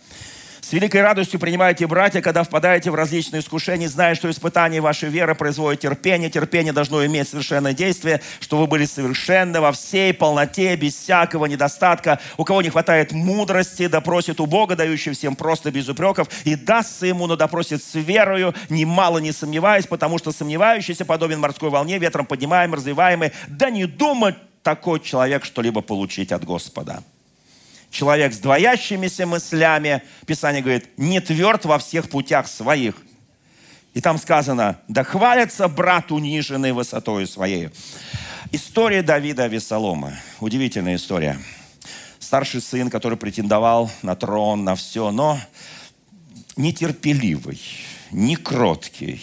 С 0.66 0.74
великой 0.74 1.04
радостью 1.04 1.40
принимайте, 1.40 1.86
братья, 1.86 2.22
когда 2.22 2.42
впадаете 2.42 2.90
в 2.90 2.96
различные 2.96 3.42
искушения, 3.42 3.88
зная, 3.88 4.16
что 4.16 4.32
испытание 4.32 4.82
вашей 4.82 5.10
веры 5.10 5.36
производит 5.36 5.82
терпение. 5.82 6.32
Терпение 6.32 6.74
должно 6.74 7.06
иметь 7.06 7.30
совершенное 7.30 7.74
действие, 7.74 8.20
что 8.40 8.58
вы 8.58 8.66
были 8.66 8.86
совершенны 8.86 9.62
во 9.62 9.72
всей 9.74 10.12
полноте, 10.12 10.76
без 10.76 10.96
всякого 10.96 11.46
недостатка. 11.46 12.20
У 12.38 12.44
кого 12.44 12.64
не 12.64 12.72
хватает 12.72 13.12
мудрости, 13.12 13.86
допросит 13.86 14.40
у 14.40 14.48
Бога, 14.48 14.76
дающий 14.76 15.12
всем 15.12 15.36
просто 15.36 15.70
без 15.70 15.88
упреков, 15.88 16.30
и 16.46 16.56
дастся 16.56 17.06
ему, 17.06 17.28
но 17.28 17.36
допросит 17.36 17.84
с 17.84 17.94
верою, 17.94 18.56
немало 18.70 19.20
не 19.20 19.34
сомневаясь, 19.34 19.86
потому 19.86 20.18
что 20.18 20.32
сомневающийся 20.32 21.06
подобен 21.06 21.42
морской 21.42 21.70
волне, 21.70 22.00
ветром 22.00 22.26
поднимаемый, 22.26 22.78
развиваемый, 22.78 23.34
да 23.48 23.70
не 23.70 23.86
думать 23.86 24.36
такой 24.66 25.00
человек 25.00 25.46
что-либо 25.46 25.82
получить 25.82 26.32
от 26.32 26.44
Господа. 26.44 27.04
Человек 27.92 28.34
с 28.34 28.40
двоящимися 28.40 29.28
мыслями, 29.28 30.02
Писание 30.26 30.64
говорит, 30.64 30.90
не 30.98 31.22
тверд 31.22 31.66
во 31.66 31.78
всех 31.78 32.10
путях 32.10 32.48
своих. 32.48 32.96
И 33.94 34.02
там 34.02 34.18
сказано, 34.18 34.80
да 34.88 35.04
хвалится 35.04 35.68
брат 35.68 36.12
униженный 36.12 36.72
высотой 36.72 37.28
своей. 37.28 37.70
История 38.52 39.04
Давида 39.04 39.44
Авесолома. 39.44 40.18
Удивительная 40.40 40.96
история. 40.96 41.38
Старший 42.18 42.60
сын, 42.60 42.90
который 42.90 43.20
претендовал 43.20 43.92
на 44.02 44.16
трон, 44.16 44.64
на 44.64 44.74
все, 44.76 45.12
но 45.12 45.40
нетерпеливый, 46.58 47.62
не 48.10 48.36
кроткий, 48.36 49.22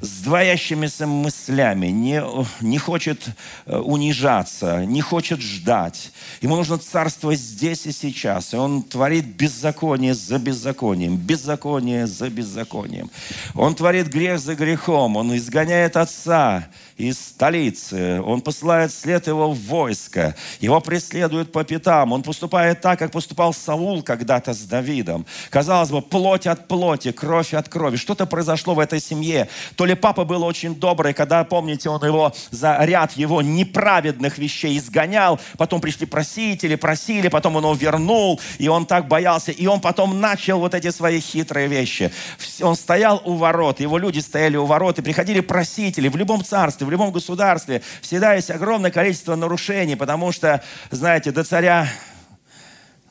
с 0.00 0.22
двоящимися 0.22 1.06
мыслями, 1.06 1.88
не, 1.88 2.22
не 2.60 2.78
хочет 2.78 3.28
э, 3.66 3.76
унижаться, 3.76 4.84
не 4.86 5.00
хочет 5.00 5.40
ждать. 5.40 6.12
Ему 6.40 6.56
нужно 6.56 6.78
царство 6.78 7.34
здесь 7.34 7.86
и 7.86 7.92
сейчас. 7.92 8.54
И 8.54 8.56
он 8.56 8.82
творит 8.82 9.26
беззаконие 9.26 10.14
за 10.14 10.38
беззаконием, 10.38 11.16
беззаконие 11.16 12.06
за 12.06 12.30
беззаконием. 12.30 13.10
Он 13.54 13.74
творит 13.74 14.08
грех 14.08 14.40
за 14.40 14.54
грехом, 14.54 15.16
он 15.16 15.36
изгоняет 15.36 15.96
отца 15.96 16.68
из 17.00 17.18
столицы, 17.18 18.20
он 18.22 18.40
посылает 18.40 18.92
след 18.92 19.26
его 19.26 19.50
в 19.52 19.58
войско, 19.58 20.34
его 20.60 20.80
преследуют 20.80 21.52
по 21.52 21.64
пятам, 21.64 22.12
он 22.12 22.22
поступает 22.22 22.80
так, 22.80 22.98
как 22.98 23.10
поступал 23.10 23.54
Саул 23.54 24.02
когда-то 24.02 24.52
с 24.52 24.60
Давидом. 24.60 25.26
Казалось 25.50 25.90
бы, 25.90 26.02
плоть 26.02 26.46
от 26.46 26.68
плоти, 26.68 27.12
кровь 27.12 27.54
от 27.54 27.68
крови. 27.68 27.96
Что-то 27.96 28.26
произошло 28.26 28.74
в 28.74 28.78
этой 28.78 29.00
семье. 29.00 29.48
То 29.76 29.84
ли 29.84 29.94
папа 29.94 30.24
был 30.24 30.44
очень 30.44 30.74
добрый, 30.74 31.14
когда, 31.14 31.44
помните, 31.44 31.88
он 31.88 32.04
его 32.04 32.32
за 32.50 32.76
ряд 32.80 33.12
его 33.12 33.42
неправедных 33.42 34.38
вещей 34.38 34.78
изгонял, 34.78 35.40
потом 35.56 35.80
пришли 35.80 36.06
просители, 36.06 36.74
просили, 36.76 37.28
потом 37.28 37.56
он 37.56 37.64
его 37.64 37.74
вернул, 37.74 38.40
и 38.58 38.68
он 38.68 38.86
так 38.86 39.08
боялся, 39.08 39.52
и 39.52 39.66
он 39.66 39.80
потом 39.80 40.20
начал 40.20 40.58
вот 40.58 40.74
эти 40.74 40.90
свои 40.90 41.20
хитрые 41.20 41.68
вещи. 41.68 42.12
Он 42.60 42.76
стоял 42.76 43.22
у 43.24 43.34
ворот, 43.34 43.80
его 43.80 43.98
люди 43.98 44.18
стояли 44.18 44.56
у 44.56 44.66
ворот, 44.66 44.98
и 44.98 45.02
приходили 45.02 45.40
просители 45.40 46.08
в 46.08 46.16
любом 46.16 46.44
царстве, 46.44 46.89
в 46.90 46.92
любом 46.92 47.12
государстве. 47.12 47.82
Всегда 48.02 48.34
есть 48.34 48.50
огромное 48.50 48.90
количество 48.90 49.36
нарушений, 49.36 49.94
потому 49.94 50.32
что, 50.32 50.60
знаете, 50.90 51.30
до 51.30 51.44
царя 51.44 51.86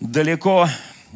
далеко, 0.01 0.67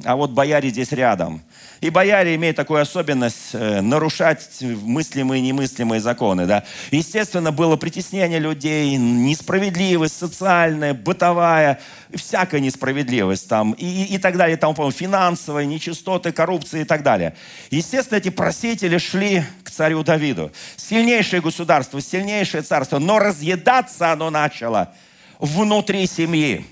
а 0.05 0.15
вот 0.15 0.31
бояре 0.31 0.69
здесь 0.69 0.93
рядом. 0.93 1.43
И 1.83 1.89
бояре 1.89 2.35
имеют 2.35 2.55
такую 2.55 2.81
особенность 2.81 3.49
э, 3.51 3.81
нарушать 3.81 4.61
мыслимые 4.61 5.41
и 5.41 5.47
немыслимые 5.47 5.99
законы. 5.99 6.45
Да? 6.45 6.63
Естественно, 6.91 7.51
было 7.51 7.75
притеснение 7.75 8.39
людей, 8.39 8.95
несправедливость 8.95 10.17
социальная, 10.17 10.93
бытовая, 10.93 11.81
всякая 12.15 12.61
несправедливость 12.61 13.49
там, 13.49 13.73
и, 13.73 14.05
и, 14.05 14.17
так 14.17 14.37
далее, 14.37 14.55
там, 14.55 14.73
по 14.73 14.89
финансовая, 14.91 15.65
нечистоты, 15.65 16.31
коррупция 16.31 16.83
и 16.83 16.85
так 16.85 17.03
далее. 17.03 17.35
Естественно, 17.69 18.17
эти 18.17 18.29
просители 18.29 18.97
шли 18.97 19.43
к 19.63 19.69
царю 19.69 20.05
Давиду. 20.05 20.53
Сильнейшее 20.77 21.41
государство, 21.41 21.99
сильнейшее 21.99 22.63
царство, 22.63 22.97
но 22.97 23.19
разъедаться 23.19 24.13
оно 24.13 24.29
начало– 24.29 24.93
внутри 25.39 26.07
семьи. 26.07 26.65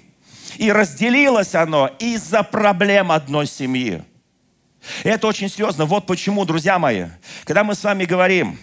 И 0.58 0.71
разделилось 0.71 1.54
оно 1.54 1.89
из-за 2.00 2.43
проблем 2.43 3.12
одной 3.12 3.45
семьи. 3.45 4.04
И 5.04 5.10
это 5.10 5.28
очень 5.28 5.50
серьезно. 5.50 5.86
Вот 5.86 6.06
почему, 6.08 6.46
друзья 6.46 6.80
мои, 6.80 7.08
когда 7.46 7.63
мы 7.63 7.76
с 7.76 7.84
вами 7.84 8.06
говорим 8.06 8.60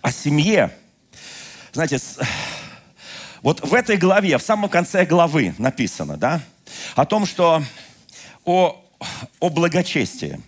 о 0.00 0.10
семье, 0.10 0.74
знаете, 1.72 1.98
вот 3.42 3.60
в 3.60 3.74
этой 3.74 3.96
главе, 3.96 4.38
в 4.38 4.42
самом 4.42 4.70
конце 4.70 5.04
главы 5.04 5.54
написано, 5.58 6.16
да, 6.16 6.40
о 6.94 7.04
том, 7.04 7.26
что 7.26 7.62
о, 8.44 8.82
о 9.40 9.50
благочестии. 9.50 10.40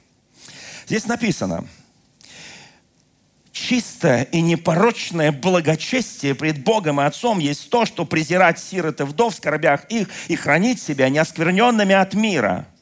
Здесь 0.87 1.07
написано, 1.07 1.66
чистое 3.52 4.22
и 4.24 4.40
непорочное 4.40 5.33
благочестие 5.33 6.35
пред 6.35 6.62
Богом 6.62 7.00
и 7.00 7.05
Отцом 7.05 7.38
есть 7.38 7.68
то, 7.70 7.85
что 7.85 8.07
презирать 8.07 8.59
сирот 8.59 9.00
и 9.00 9.05
вдов 9.05 9.35
в 9.35 9.37
скорбях 9.37 9.85
их 9.90 10.09
и 10.29 10.37
хранить 10.37 10.81
себя 10.81 11.09
неоскверненными 11.11 11.94
от 11.94 12.14
мира– 12.14 12.66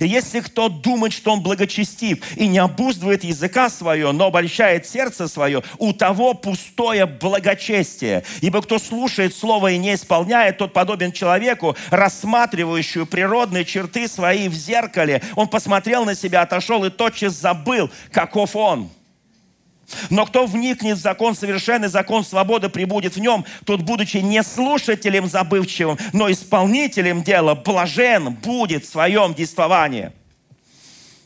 и 0.00 0.06
если 0.06 0.40
кто 0.40 0.68
думает, 0.68 1.12
что 1.12 1.32
он 1.32 1.42
благочестив 1.42 2.18
и 2.36 2.46
не 2.46 2.58
обуздывает 2.58 3.24
языка 3.24 3.68
свое, 3.68 4.10
но 4.12 4.26
обольщает 4.26 4.86
сердце 4.86 5.28
свое, 5.28 5.62
у 5.78 5.92
того 5.92 6.34
пустое 6.34 7.06
благочестие. 7.06 8.24
Ибо 8.40 8.62
кто 8.62 8.78
слушает 8.78 9.34
слово 9.34 9.72
и 9.72 9.78
не 9.78 9.94
исполняет, 9.94 10.58
тот 10.58 10.72
подобен 10.72 11.12
человеку, 11.12 11.76
рассматривающему 11.90 13.06
природные 13.06 13.64
черты 13.64 14.08
свои 14.08 14.48
в 14.48 14.54
зеркале. 14.54 15.22
Он 15.34 15.48
посмотрел 15.48 16.04
на 16.04 16.14
себя, 16.14 16.42
отошел 16.42 16.84
и 16.84 16.90
тотчас 16.90 17.34
забыл, 17.34 17.90
каков 18.10 18.56
он. 18.56 18.90
Но 20.10 20.26
кто 20.26 20.46
вникнет 20.46 20.98
в 20.98 21.00
закон 21.00 21.34
совершенный, 21.34 21.88
закон 21.88 22.24
свободы 22.24 22.68
прибудет 22.68 23.16
в 23.16 23.20
нем, 23.20 23.44
тот, 23.64 23.82
будучи 23.82 24.18
не 24.18 24.42
слушателем 24.42 25.28
забывчивым, 25.28 25.98
но 26.12 26.30
исполнителем 26.30 27.22
дела, 27.22 27.54
блажен 27.54 28.34
будет 28.34 28.84
в 28.84 28.88
своем 28.88 29.34
действовании. 29.34 30.12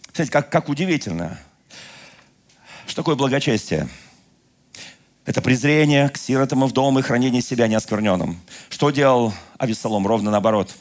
Смотрите, 0.05 0.31
как, 0.31 0.51
как 0.51 0.68
удивительно. 0.68 1.38
Что 2.87 2.96
такое 2.96 3.14
благочестие? 3.14 3.88
Это 5.25 5.40
презрение 5.40 6.09
к 6.09 6.16
сиротам 6.16 6.64
и 6.64 6.66
вдовам 6.66 6.99
и 6.99 7.03
хранение 7.03 7.40
себя 7.40 7.68
неоскверненным. 7.68 8.40
Что 8.68 8.90
делал 8.90 9.33
Авесолом? 9.59 10.07
Ровно 10.07 10.31
наоборот. 10.31 10.75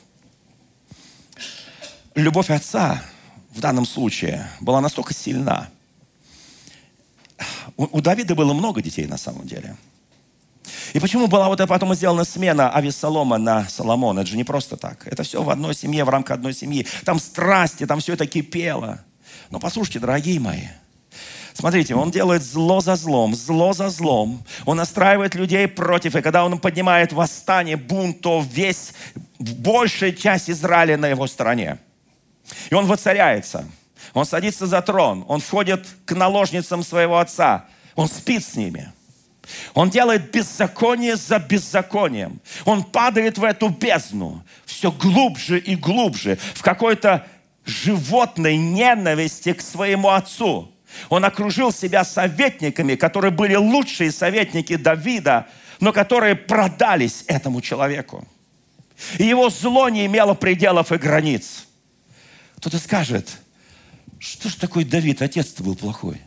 Любовь 2.15 2.49
отца 2.49 3.03
в 3.51 3.59
данном 3.59 3.85
случае 3.85 4.49
была 4.59 4.81
настолько 4.81 5.13
сильна– 5.13 5.69
у, 7.79 7.87
у 7.97 8.01
Давида 8.01 8.35
было 8.35 8.53
много 8.53 8.81
детей 8.81 9.07
на 9.07 9.17
самом 9.17 9.47
деле. 9.47 9.77
И 10.91 10.99
почему 10.99 11.27
была 11.27 11.47
вот 11.47 11.65
потом 11.65 11.95
сделана 11.95 12.25
смена 12.25 12.69
Авессалома 12.69 13.37
на 13.37 13.69
Соломона? 13.69 14.19
Это 14.19 14.29
же 14.29 14.37
не 14.37 14.43
просто 14.43 14.75
так. 14.75 15.07
Это 15.07 15.23
все 15.23 15.41
в 15.41 15.49
одной 15.49 15.73
семье, 15.73 16.03
в 16.03 16.09
рамках 16.09 16.35
одной 16.35 16.53
семьи. 16.53 16.85
Там 17.05 17.19
страсти, 17.19 17.85
там 17.85 18.01
все 18.01 18.13
это 18.13 18.27
кипело. 18.27 18.99
Но 19.49 19.59
послушайте, 19.59 19.99
дорогие 19.99 20.39
мои, 20.39 20.67
Смотрите, 21.53 21.95
он 21.95 22.11
делает 22.11 22.41
зло 22.41 22.79
за 22.79 22.95
злом, 22.95 23.35
зло 23.35 23.73
за 23.73 23.89
злом. 23.89 24.43
Он 24.65 24.77
настраивает 24.77 25.35
людей 25.35 25.67
против. 25.67 26.15
И 26.15 26.21
когда 26.21 26.45
он 26.45 26.57
поднимает 26.57 27.11
восстание, 27.11 27.75
бунт, 27.75 28.21
то 28.21 28.45
весь, 28.53 28.93
большая 29.39 30.13
часть 30.13 30.49
Израиля 30.49 30.97
на 30.97 31.07
его 31.07 31.27
стороне. 31.27 31.79
И 32.69 32.73
он 32.75 32.85
воцаряется. 32.85 33.65
Он 34.13 34.25
садится 34.25 34.67
за 34.67 34.81
трон, 34.81 35.25
он 35.27 35.41
входит 35.41 35.85
к 36.05 36.13
наложницам 36.13 36.83
своего 36.83 37.19
отца, 37.19 37.65
он 37.95 38.07
спит 38.07 38.43
с 38.43 38.55
ними. 38.55 38.91
Он 39.73 39.89
делает 39.89 40.31
беззаконие 40.31 41.15
за 41.15 41.39
беззаконием. 41.39 42.39
Он 42.65 42.83
падает 42.83 43.37
в 43.37 43.43
эту 43.43 43.69
бездну 43.69 44.43
все 44.65 44.91
глубже 44.91 45.59
и 45.59 45.75
глубже, 45.75 46.37
в 46.53 46.61
какой-то 46.61 47.25
животной 47.65 48.57
ненависти 48.57 49.53
к 49.53 49.61
своему 49.61 50.09
отцу. 50.09 50.71
Он 51.09 51.25
окружил 51.25 51.71
себя 51.71 52.03
советниками, 52.03 52.95
которые 52.95 53.31
были 53.31 53.55
лучшие 53.55 54.11
советники 54.11 54.75
Давида, 54.75 55.47
но 55.79 55.93
которые 55.93 56.35
продались 56.35 57.23
этому 57.27 57.61
человеку. 57.61 58.27
И 59.17 59.23
его 59.23 59.49
зло 59.49 59.89
не 59.89 60.05
имело 60.05 60.33
пределов 60.33 60.91
и 60.91 60.97
границ. 60.97 61.67
Кто-то 62.57 62.79
скажет, 62.79 63.37
что 64.19 64.49
ж 64.49 64.55
такой 64.55 64.83
Давид? 64.83 65.21
Отец-то 65.21 65.63
был 65.63 65.75
плохой. 65.75 66.21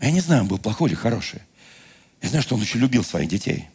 Я 0.00 0.12
не 0.12 0.20
знаю, 0.20 0.42
он 0.42 0.48
был 0.48 0.58
плохой 0.58 0.90
или 0.90 0.96
хороший. 0.96 1.42
Я 2.22 2.28
знаю, 2.28 2.42
что 2.42 2.54
он 2.54 2.62
очень 2.62 2.80
любил 2.80 3.02
своих 3.02 3.28
детей. 3.28 3.68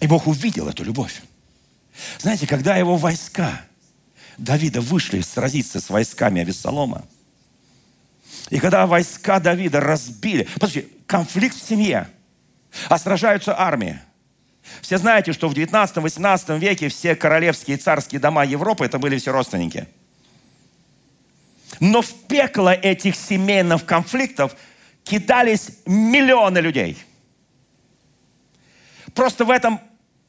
И 0.00 0.06
Бог 0.06 0.28
увидел 0.28 0.68
эту 0.68 0.84
любовь. 0.84 1.22
Знаете, 2.18 2.46
когда 2.46 2.76
его 2.76 2.96
войска 2.96 3.62
Давида 4.38 4.80
вышли 4.80 5.20
сразиться 5.20 5.80
с 5.80 5.90
войсками 5.90 6.42
Авессалома, 6.42 7.04
и 8.50 8.60
когда 8.60 8.86
войска 8.86 9.40
Давида 9.40 9.80
разбили... 9.80 10.46
Подожди, 10.54 10.88
конфликт 11.06 11.56
в 11.56 11.66
семье, 11.66 12.08
а 12.88 12.98
сражаются 12.98 13.58
армии. 13.58 13.98
Все 14.82 14.98
знаете, 14.98 15.32
что 15.32 15.48
в 15.48 15.54
19-18 15.54 16.58
веке 16.58 16.88
все 16.88 17.16
королевские 17.16 17.76
и 17.76 17.80
царские 17.80 18.20
дома 18.20 18.44
Европы 18.44 18.84
это 18.84 19.00
были 19.00 19.18
все 19.18 19.32
родственники– 19.32 19.88
но 21.80 22.02
в 22.02 22.12
пекло 22.26 22.72
этих 22.72 23.16
семейных 23.16 23.84
конфликтов 23.84 24.56
кидались 25.04 25.70
миллионы 25.86 26.58
людей. 26.58 26.96
Просто 29.14 29.44
в 29.44 29.50
этом, 29.50 29.80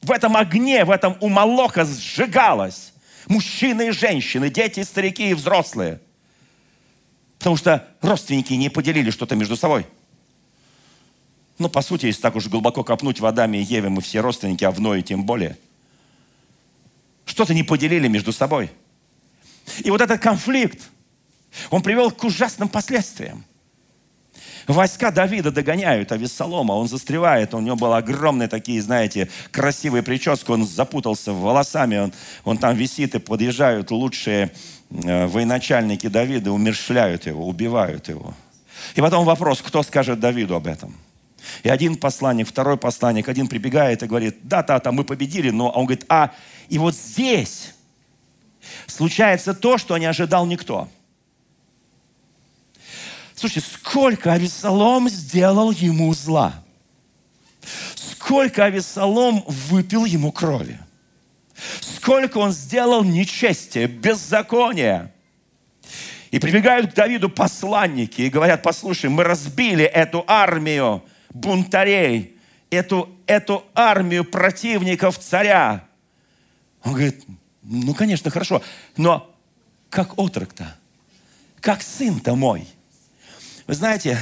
в 0.01 0.11
этом 0.11 0.37
огне, 0.37 0.85
в 0.85 0.91
этом 0.91 1.17
умолока 1.19 1.85
сжигалось 1.85 2.93
мужчины 3.27 3.89
и 3.89 3.91
женщины, 3.91 4.49
дети, 4.49 4.83
старики 4.83 5.29
и 5.29 5.33
взрослые. 5.33 5.99
Потому 7.39 7.57
что 7.57 7.87
родственники 8.01 8.53
не 8.53 8.69
поделили 8.69 9.11
что-то 9.11 9.35
между 9.35 9.55
собой. 9.55 9.85
Ну, 11.59 11.69
по 11.69 11.81
сути, 11.81 12.05
если 12.05 12.21
так 12.21 12.35
уж 12.35 12.47
глубоко 12.47 12.83
копнуть 12.83 13.19
в 13.19 13.25
Адаме 13.25 13.59
и 13.59 13.63
Еве, 13.63 13.89
мы 13.89 14.01
все 14.01 14.21
родственники, 14.21 14.63
а 14.63 14.71
в 14.71 15.01
тем 15.01 15.23
более. 15.23 15.57
Что-то 17.25 17.53
не 17.53 17.63
поделили 17.63 18.07
между 18.07 18.31
собой. 18.31 18.71
И 19.79 19.89
вот 19.89 20.01
этот 20.01 20.21
конфликт– 20.21 20.89
он 21.69 21.81
привел 21.81 22.11
к 22.11 22.23
ужасным 22.23 22.69
последствиям. 22.69 23.43
Войска 24.67 25.11
Давида 25.11 25.51
догоняют 25.51 26.11
Авессалома, 26.11 26.73
он 26.73 26.89
застревает, 26.89 27.53
у 27.53 27.61
него 27.61 27.77
были 27.77 27.93
огромные 27.93 28.49
такие, 28.49 28.81
знаете, 28.81 29.29
красивые 29.49 30.03
прически, 30.03 30.51
он 30.51 30.67
запутался 30.67 31.31
волосами, 31.31 31.97
он, 31.97 32.13
он 32.43 32.57
там 32.57 32.75
висит, 32.75 33.15
и 33.15 33.19
подъезжают 33.19 33.91
лучшие 33.91 34.51
э, 34.89 35.27
военачальники 35.27 36.07
Давида, 36.07 36.51
умершляют 36.51 37.27
его, 37.27 37.47
убивают 37.47 38.09
его. 38.09 38.33
И 38.95 39.01
потом 39.01 39.23
вопрос, 39.23 39.61
кто 39.61 39.83
скажет 39.83 40.19
Давиду 40.19 40.55
об 40.55 40.67
этом? 40.67 40.93
И 41.63 41.69
один 41.69 41.95
посланник, 41.95 42.49
второй 42.49 42.75
посланник, 42.75 43.29
один 43.29 43.47
прибегает 43.47 44.03
и 44.03 44.07
говорит, 44.07 44.39
да, 44.43 44.63
да, 44.63 44.81
да, 44.81 44.91
мы 44.91 45.05
победили, 45.05 45.49
но 45.49 45.69
он 45.69 45.85
говорит, 45.85 46.05
а, 46.09 46.31
и 46.67 46.77
вот 46.77 46.93
здесь 46.93 47.73
случается 48.85 49.53
то, 49.53 49.77
что 49.77 49.97
не 49.97 50.07
ожидал 50.07 50.45
никто– 50.45 50.89
Слушайте, 53.37 53.69
сколько 53.71 54.33
Авесолом 54.33 55.09
сделал 55.09 55.69
ему 55.69 56.11
зла. 56.15 56.55
Сколько 57.93 58.65
Авесолом 58.65 59.43
выпил 59.45 60.05
ему 60.05 60.31
крови. 60.31 60.79
Сколько 61.79 62.39
он 62.39 62.51
сделал 62.51 63.03
нечестия, 63.03 63.87
беззакония. 63.87 65.13
И 66.31 66.39
прибегают 66.39 66.91
к 66.91 66.95
Давиду 66.95 67.29
посланники 67.29 68.21
и 68.21 68.29
говорят, 68.31 68.63
послушай, 68.63 69.11
мы 69.11 69.23
разбили 69.23 69.85
эту 69.85 70.23
армию 70.25 71.03
бунтарей, 71.29 72.39
эту, 72.71 73.07
эту 73.27 73.63
армию 73.75 74.25
противников 74.25 75.19
царя. 75.19 75.87
Он 76.83 76.93
говорит, 76.93 77.23
ну, 77.61 77.93
конечно, 77.93 78.31
хорошо, 78.31 78.63
но 78.97 79.31
как 79.91 80.17
отрок-то? 80.17 80.75
Как 81.61 81.83
сын-то 81.83 82.33
мой? 82.33 82.67
Вы 83.67 83.73
знаете, 83.73 84.17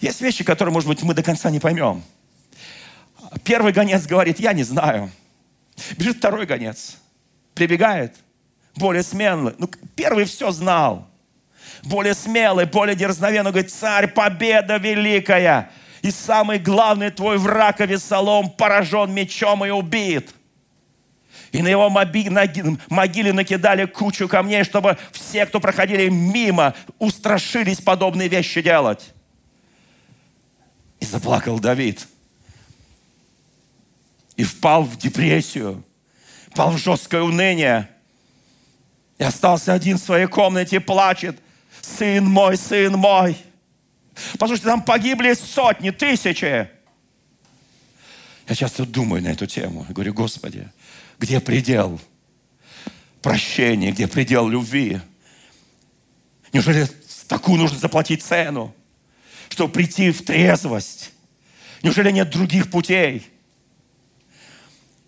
есть 0.00 0.20
вещи, 0.20 0.44
которые, 0.44 0.72
может 0.72 0.88
быть, 0.88 1.02
мы 1.02 1.14
до 1.14 1.22
конца 1.22 1.50
не 1.50 1.58
поймем. 1.58 2.02
Первый 3.42 3.72
гонец 3.72 4.06
говорит, 4.06 4.38
я 4.38 4.52
не 4.52 4.64
знаю. 4.64 5.10
Бежит 5.96 6.18
второй 6.18 6.44
гонец, 6.44 6.98
прибегает, 7.54 8.14
более 8.76 9.02
смелый. 9.02 9.54
Ну, 9.56 9.70
первый 9.96 10.26
все 10.26 10.50
знал. 10.50 11.08
Более 11.82 12.14
смелый, 12.14 12.66
более 12.66 12.94
дерзновенный. 12.94 13.50
Говорит, 13.50 13.72
царь, 13.72 14.08
победа 14.08 14.76
великая. 14.76 15.70
И 16.02 16.10
самый 16.10 16.58
главный 16.58 17.10
твой 17.10 17.38
враг 17.38 17.80
Авесолом 17.80 18.50
поражен 18.50 19.12
мечом 19.12 19.64
и 19.64 19.70
убит. 19.70 20.34
И 21.52 21.62
на 21.62 21.68
его 21.68 21.90
могиле 21.90 23.32
накидали 23.32 23.86
кучу 23.86 24.28
камней, 24.28 24.62
чтобы 24.62 24.96
все, 25.12 25.46
кто 25.46 25.58
проходили 25.60 26.08
мимо, 26.08 26.74
устрашились 26.98 27.80
подобные 27.80 28.28
вещи 28.28 28.62
делать. 28.62 29.12
И 31.00 31.04
заплакал 31.04 31.58
Давид. 31.58 32.06
и 34.36 34.42
впал 34.42 34.84
в 34.84 34.96
депрессию, 34.96 35.84
впал 36.50 36.70
в 36.70 36.78
жесткое 36.78 37.22
уныние. 37.22 37.90
И 39.18 39.22
остался 39.22 39.74
один 39.74 39.98
в 39.98 40.02
своей 40.02 40.26
комнате 40.26 40.76
и 40.76 40.78
плачет. 40.78 41.38
Сын 41.82 42.24
мой, 42.24 42.56
сын 42.56 42.94
мой. 42.94 43.36
Послушайте, 44.38 44.68
там 44.68 44.82
погибли 44.82 45.34
сотни, 45.34 45.90
тысячи. 45.90 46.70
Я 48.48 48.54
часто 48.54 48.86
думаю 48.86 49.22
на 49.22 49.28
эту 49.28 49.46
тему. 49.46 49.84
Я 49.88 49.94
говорю, 49.94 50.14
Господи, 50.14 50.68
где 51.20 51.38
предел 51.38 52.00
прощения, 53.20 53.92
где 53.92 54.08
предел 54.08 54.48
любви? 54.48 55.00
Неужели 56.52 56.88
такую 57.28 57.58
нужно 57.58 57.78
заплатить 57.78 58.22
цену, 58.22 58.74
чтобы 59.50 59.72
прийти 59.72 60.10
в 60.10 60.24
трезвость? 60.24 61.12
Неужели 61.82 62.10
нет 62.10 62.30
других 62.30 62.70
путей? 62.70 63.28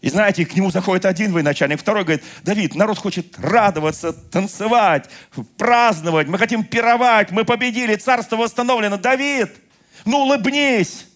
И 0.02 0.10
знаете, 0.10 0.44
к 0.44 0.54
нему 0.54 0.70
заходит 0.70 1.06
один 1.06 1.32
военачальник, 1.32 1.80
второй 1.80 2.02
говорит, 2.04 2.24
Давид, 2.42 2.74
народ 2.74 2.98
хочет 2.98 3.38
радоваться, 3.38 4.12
танцевать, 4.12 5.08
праздновать, 5.56 6.26
мы 6.26 6.38
хотим 6.38 6.64
пировать, 6.64 7.30
мы 7.30 7.44
победили, 7.44 7.94
царство 7.94 8.36
восстановлено. 8.36 8.98
Давид, 8.98 9.50
ну 10.04 10.18
улыбнись. 10.18 11.06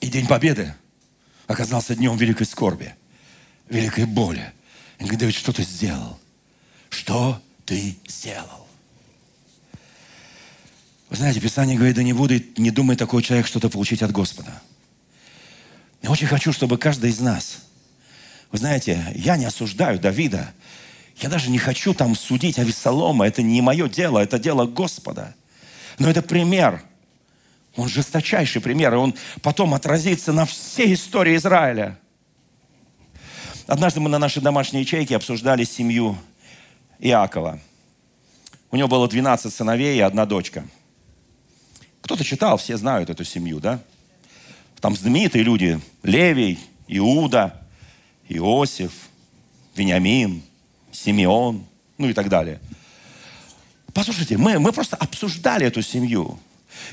И 0.00 0.08
День 0.08 0.26
Победы 0.26 0.74
оказался 1.46 1.94
днем 1.94 2.16
великой 2.16 2.46
скорби, 2.46 2.94
великой 3.68 4.04
боли. 4.06 4.52
И 4.98 5.02
говорит, 5.02 5.20
Давид, 5.20 5.34
что 5.34 5.52
ты 5.52 5.62
сделал? 5.62 6.18
Что 6.90 7.40
ты 7.64 7.96
сделал? 8.06 8.66
Вы 11.08 11.16
знаете, 11.16 11.40
Писание 11.40 11.76
говорит, 11.76 11.96
да 11.96 12.02
не 12.02 12.12
будет, 12.12 12.58
не 12.58 12.70
думай 12.70 12.96
такой 12.96 13.22
человек 13.22 13.46
что-то 13.46 13.68
получить 13.68 14.02
от 14.02 14.10
Господа. 14.10 14.60
Я 16.02 16.10
очень 16.10 16.26
хочу, 16.26 16.52
чтобы 16.52 16.78
каждый 16.78 17.10
из 17.10 17.20
нас, 17.20 17.58
вы 18.50 18.58
знаете, 18.58 19.12
я 19.14 19.36
не 19.36 19.44
осуждаю 19.44 19.98
Давида, 19.98 20.52
я 21.18 21.28
даже 21.28 21.50
не 21.50 21.58
хочу 21.58 21.94
там 21.94 22.14
судить 22.14 22.58
Авесолома, 22.58 23.26
это 23.26 23.42
не 23.42 23.62
мое 23.62 23.88
дело, 23.88 24.18
это 24.18 24.38
дело 24.38 24.66
Господа. 24.66 25.34
Но 25.98 26.10
это 26.10 26.22
пример, 26.22 26.82
он 27.76 27.88
жесточайший 27.88 28.60
пример, 28.60 28.94
и 28.94 28.96
он 28.96 29.14
потом 29.42 29.74
отразится 29.74 30.32
на 30.32 30.46
всей 30.46 30.94
истории 30.94 31.36
Израиля. 31.36 31.98
Однажды 33.66 34.00
мы 34.00 34.08
на 34.08 34.18
нашей 34.18 34.42
домашней 34.42 34.80
ячейке 34.80 35.16
обсуждали 35.16 35.64
семью 35.64 36.16
Иакова. 36.98 37.60
У 38.70 38.76
него 38.76 38.88
было 38.88 39.08
12 39.08 39.52
сыновей 39.52 39.98
и 39.98 40.00
одна 40.00 40.24
дочка. 40.26 40.64
Кто-то 42.00 42.24
читал, 42.24 42.56
все 42.56 42.76
знают 42.76 43.10
эту 43.10 43.24
семью, 43.24 43.60
да? 43.60 43.80
Там 44.80 44.94
знаменитые 44.94 45.42
люди. 45.42 45.80
Левий, 46.02 46.58
Иуда, 46.86 47.60
Иосиф, 48.28 48.92
Вениамин, 49.74 50.42
Симеон, 50.92 51.64
ну 51.98 52.08
и 52.08 52.12
так 52.12 52.28
далее. 52.28 52.60
Послушайте, 53.92 54.36
мы, 54.36 54.58
мы 54.58 54.72
просто 54.72 54.96
обсуждали 54.96 55.66
эту 55.66 55.82
семью. 55.82 56.38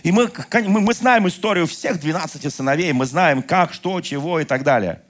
И 0.03 0.11
мы, 0.11 0.31
мы, 0.65 0.93
знаем 0.93 1.27
историю 1.27 1.67
всех 1.67 1.99
12 1.99 2.53
сыновей, 2.53 2.93
мы 2.93 3.05
знаем 3.05 3.41
как, 3.41 3.73
что, 3.73 4.01
чего 4.01 4.39
и 4.39 4.45
так 4.45 4.63
далее. 4.63 5.01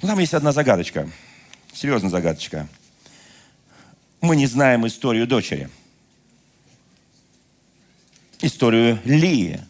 Но 0.00 0.08
там 0.08 0.18
есть 0.18 0.34
одна 0.34 0.52
загадочка, 0.52 1.08
серьезная 1.72 2.10
загадочка. 2.10 2.68
Мы 4.20 4.36
не 4.36 4.46
знаем 4.46 4.86
историю 4.86 5.26
дочери. 5.26 5.68
Историю 8.40 8.98
Лии 9.04 9.60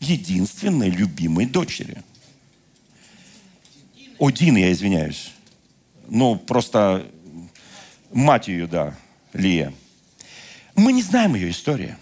единственной 0.00 0.90
любимой 0.90 1.46
дочери. 1.46 2.02
Один, 4.18 4.56
я 4.56 4.72
извиняюсь. 4.72 5.32
Ну, 6.08 6.36
просто 6.36 7.06
мать 8.12 8.48
ее, 8.48 8.66
да, 8.66 8.94
Лия. 9.32 9.72
Мы 10.74 10.92
не 10.92 11.02
знаем 11.02 11.34
ее 11.34 11.50
истории. 11.50 11.96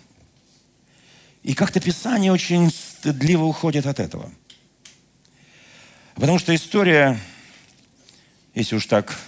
И 1.43 1.55
как-то 1.55 1.81
Писание 1.81 2.33
очень 2.33 2.71
стыдливо 2.71 3.45
уходит 3.45 3.87
от 3.87 3.99
этого. 3.99 4.31
Потому 6.15 6.39
что 6.39 6.55
история, 6.55 7.19
если 8.55 8.77
уж 8.77 8.87
так 8.87 9.19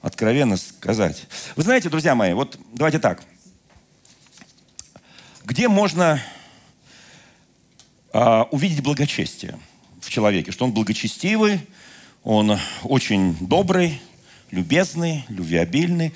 откровенно 0.00 0.56
сказать. 0.56 1.26
Вы 1.56 1.62
знаете, 1.62 1.88
друзья 1.88 2.14
мои, 2.14 2.34
вот 2.34 2.58
давайте 2.74 2.98
так. 2.98 3.24
Где 5.44 5.66
можно 5.66 6.22
а, 8.12 8.44
увидеть 8.50 8.82
благочестие 8.82 9.58
в 10.00 10.10
человеке, 10.10 10.52
что 10.52 10.66
он 10.66 10.72
благочестивый, 10.72 11.66
он 12.22 12.58
очень 12.82 13.36
добрый, 13.40 14.00
любезный, 14.54 15.24
любвеобильный. 15.28 16.14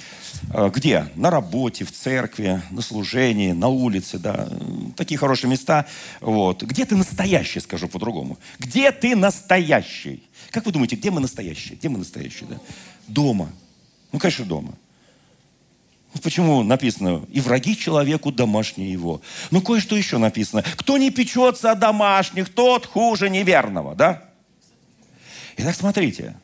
А, 0.50 0.70
где? 0.70 1.08
На 1.16 1.30
работе, 1.30 1.84
в 1.84 1.92
церкви, 1.92 2.62
на 2.70 2.80
служении, 2.80 3.52
на 3.52 3.68
улице, 3.68 4.18
да. 4.18 4.48
Такие 4.96 5.18
хорошие 5.18 5.50
места. 5.50 5.86
Вот. 6.20 6.62
Где 6.62 6.84
ты 6.84 6.96
настоящий, 6.96 7.60
скажу 7.60 7.88
по-другому. 7.88 8.38
Где 8.58 8.92
ты 8.92 9.14
настоящий? 9.16 10.22
Как 10.50 10.64
вы 10.64 10.72
думаете, 10.72 10.96
где 10.96 11.10
мы 11.10 11.20
настоящие? 11.20 11.76
Где 11.76 11.88
мы 11.88 11.98
настоящие, 11.98 12.48
да? 12.48 12.56
Дома. 13.08 13.50
Ну, 14.12 14.18
конечно, 14.18 14.44
дома. 14.44 14.74
Почему 16.22 16.62
написано 16.62 17.26
«и 17.30 17.40
враги 17.40 17.76
человеку 17.76 18.32
домашние 18.32 18.90
его»? 18.90 19.20
Ну, 19.50 19.60
кое-что 19.60 19.94
еще 19.94 20.16
написано. 20.18 20.64
Кто 20.76 20.96
не 20.96 21.10
печется 21.10 21.70
о 21.70 21.74
домашних, 21.74 22.48
тот 22.48 22.86
хуже 22.86 23.28
неверного, 23.28 23.94
да? 23.94 24.24
Итак, 25.58 25.74
смотрите, 25.74 26.34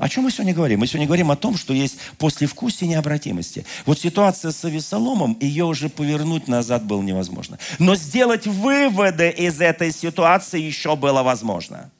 о 0.00 0.08
чем 0.08 0.24
мы 0.24 0.30
сегодня 0.30 0.54
говорим? 0.54 0.80
Мы 0.80 0.86
сегодня 0.86 1.06
говорим 1.06 1.30
о 1.30 1.36
том, 1.36 1.58
что 1.58 1.74
есть 1.74 1.98
послевкусие 2.16 2.88
необратимости. 2.88 3.66
Вот 3.84 3.98
ситуация 3.98 4.50
с 4.50 4.64
Авесоломом, 4.64 5.36
ее 5.38 5.66
уже 5.66 5.90
повернуть 5.90 6.48
назад 6.48 6.84
было 6.86 7.02
невозможно. 7.02 7.58
Но 7.78 7.94
сделать 7.96 8.46
выводы 8.46 9.28
из 9.28 9.60
этой 9.60 9.92
ситуации 9.92 10.58
еще 10.58 10.96
было 10.96 11.22
возможно. 11.22 11.90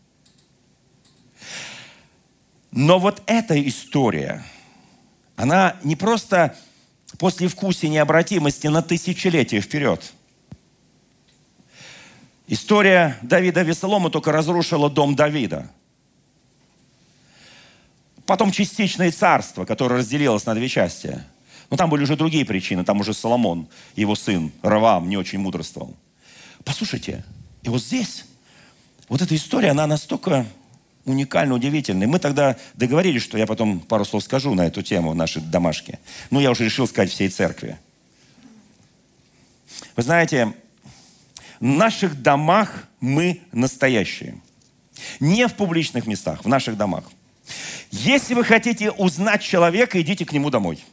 Но 2.70 2.98
вот 2.98 3.22
эта 3.26 3.60
история, 3.68 4.46
она 5.36 5.76
не 5.84 5.94
просто 5.94 6.56
после 7.18 7.48
вкусия 7.48 7.90
необратимости 7.90 8.66
на 8.68 8.80
тысячелетия 8.80 9.60
вперед. 9.60 10.10
История 12.46 13.18
Давида 13.20 13.60
Весолома 13.60 14.08
только 14.08 14.32
разрушила 14.32 14.88
дом 14.88 15.14
Давида. 15.14 15.70
Потом 18.30 18.52
частичное 18.52 19.10
царство, 19.10 19.64
которое 19.64 19.96
разделилось 19.96 20.46
на 20.46 20.54
две 20.54 20.68
части. 20.68 21.20
Но 21.68 21.76
там 21.76 21.90
были 21.90 22.04
уже 22.04 22.14
другие 22.14 22.44
причины. 22.44 22.84
Там 22.84 23.00
уже 23.00 23.12
Соломон, 23.12 23.66
его 23.96 24.14
сын, 24.14 24.52
Равам, 24.62 25.08
не 25.08 25.16
очень 25.16 25.40
мудрствовал. 25.40 25.96
Послушайте, 26.64 27.24
и 27.64 27.68
вот 27.68 27.82
здесь, 27.82 28.26
вот 29.08 29.20
эта 29.20 29.34
история, 29.34 29.72
она 29.72 29.88
настолько 29.88 30.46
уникально 31.04 31.56
удивительный. 31.56 32.06
Мы 32.06 32.20
тогда 32.20 32.56
договорились, 32.74 33.22
что 33.22 33.36
я 33.36 33.48
потом 33.48 33.80
пару 33.80 34.04
слов 34.04 34.22
скажу 34.22 34.54
на 34.54 34.64
эту 34.64 34.82
тему 34.82 35.12
нашей 35.12 35.42
домашки. 35.42 35.98
Ну, 36.30 36.38
я 36.38 36.52
уже 36.52 36.64
решил 36.64 36.86
сказать 36.86 37.10
всей 37.10 37.30
церкви. 37.30 37.80
Вы 39.96 40.04
знаете, 40.04 40.54
в 41.58 41.64
наших 41.64 42.22
домах 42.22 42.86
мы 43.00 43.40
настоящие. 43.50 44.40
Не 45.18 45.48
в 45.48 45.54
публичных 45.54 46.06
местах, 46.06 46.44
в 46.44 46.48
наших 46.48 46.76
домах. 46.76 47.02
Если 47.90 48.34
вы 48.34 48.44
хотите 48.44 48.90
узнать 48.90 49.42
человека, 49.42 50.00
идите 50.00 50.24
к 50.24 50.32
нему 50.32 50.50
домой. 50.50 50.84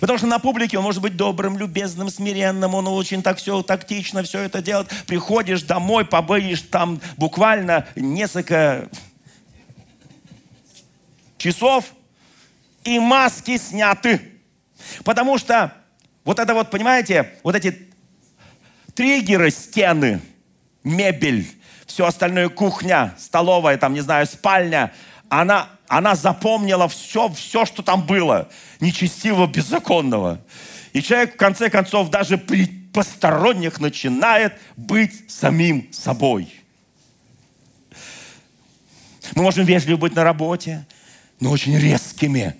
Потому 0.00 0.18
что 0.18 0.26
на 0.26 0.38
публике 0.38 0.78
он 0.78 0.84
может 0.84 1.00
быть 1.00 1.16
добрым, 1.16 1.56
любезным, 1.56 2.10
смиренным, 2.10 2.74
он 2.74 2.86
очень 2.88 3.22
так 3.22 3.38
все 3.38 3.62
тактично 3.62 4.22
все 4.22 4.40
это 4.40 4.60
делает. 4.60 4.88
Приходишь 5.06 5.62
домой, 5.62 6.04
побоишь 6.04 6.62
там 6.62 7.00
буквально 7.16 7.86
несколько 7.96 8.88
часов, 11.38 11.86
и 12.84 12.98
маски 12.98 13.56
сняты. 13.56 14.20
Потому 15.04 15.38
что 15.38 15.74
вот 16.24 16.38
это 16.38 16.54
вот, 16.54 16.70
понимаете, 16.70 17.34
вот 17.42 17.54
эти 17.54 17.88
триггеры, 18.94 19.50
стены, 19.50 20.20
мебель, 20.84 21.46
все 21.86 22.06
остальное, 22.06 22.48
кухня, 22.48 23.14
столовая, 23.18 23.76
там, 23.76 23.94
не 23.94 24.00
знаю, 24.00 24.26
спальня, 24.26 24.92
она, 25.30 25.70
она 25.88 26.16
запомнила 26.16 26.88
все, 26.88 27.32
все, 27.32 27.64
что 27.64 27.82
там 27.82 28.04
было, 28.04 28.50
нечестивого, 28.80 29.46
беззаконного. 29.46 30.40
И 30.92 31.00
человек, 31.00 31.34
в 31.34 31.36
конце 31.38 31.70
концов, 31.70 32.10
даже 32.10 32.36
при 32.36 32.66
посторонних 32.66 33.80
начинает 33.80 34.54
быть 34.76 35.30
самим 35.30 35.90
собой. 35.92 36.52
Мы 39.36 39.44
можем 39.44 39.64
вежливо 39.64 39.96
быть 39.96 40.16
на 40.16 40.24
работе, 40.24 40.84
но 41.38 41.50
очень 41.52 41.78
резкими 41.78 42.56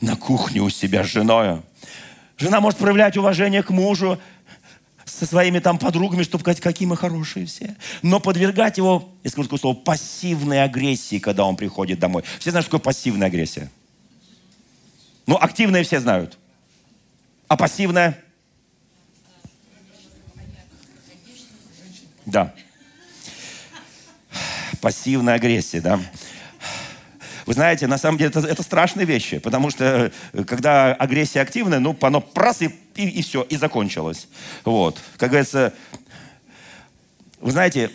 на 0.00 0.16
кухне 0.16 0.62
у 0.62 0.70
себя 0.70 1.04
с 1.04 1.08
женой. 1.08 1.60
Жена 2.38 2.60
может 2.60 2.78
проявлять 2.78 3.18
уважение 3.18 3.62
к 3.62 3.68
мужу, 3.68 4.18
со 5.04 5.26
своими 5.26 5.58
там 5.58 5.78
подругами, 5.78 6.22
чтобы 6.22 6.42
сказать, 6.42 6.60
какие 6.60 6.86
мы 6.88 6.96
хорошие 6.96 7.46
все. 7.46 7.76
Но 8.02 8.20
подвергать 8.20 8.78
его, 8.78 9.12
я 9.22 9.30
скажу 9.30 9.48
такое 9.48 9.58
слово, 9.58 9.76
пассивной 9.76 10.62
агрессии, 10.62 11.18
когда 11.18 11.44
он 11.44 11.56
приходит 11.56 11.98
домой. 11.98 12.24
Все 12.38 12.50
знают, 12.50 12.66
что 12.66 12.76
такое 12.76 12.84
пассивная 12.84 13.28
агрессия? 13.28 13.70
Ну, 15.26 15.36
активная 15.36 15.84
все 15.84 16.00
знают. 16.00 16.38
А 17.48 17.56
пассивная? 17.56 18.18
Да. 22.26 22.54
Пассивная 24.80 25.34
агрессия, 25.34 25.80
да. 25.80 26.00
Вы 27.46 27.52
знаете, 27.52 27.86
на 27.86 27.98
самом 27.98 28.18
деле 28.18 28.30
это, 28.30 28.40
это 28.40 28.62
страшные 28.62 29.06
вещи, 29.06 29.38
потому 29.38 29.70
что 29.70 30.10
э, 30.32 30.44
когда 30.44 30.94
агрессия 30.94 31.40
активная, 31.40 31.78
ну, 31.78 31.96
оно 32.00 32.20
прас 32.20 32.62
и, 32.62 32.74
и, 32.94 33.08
и 33.08 33.22
все, 33.22 33.42
и 33.42 33.56
закончилось. 33.56 34.28
Вот. 34.64 35.00
Как 35.18 35.30
говорится, 35.30 35.74
вы 37.40 37.50
знаете, 37.50 37.90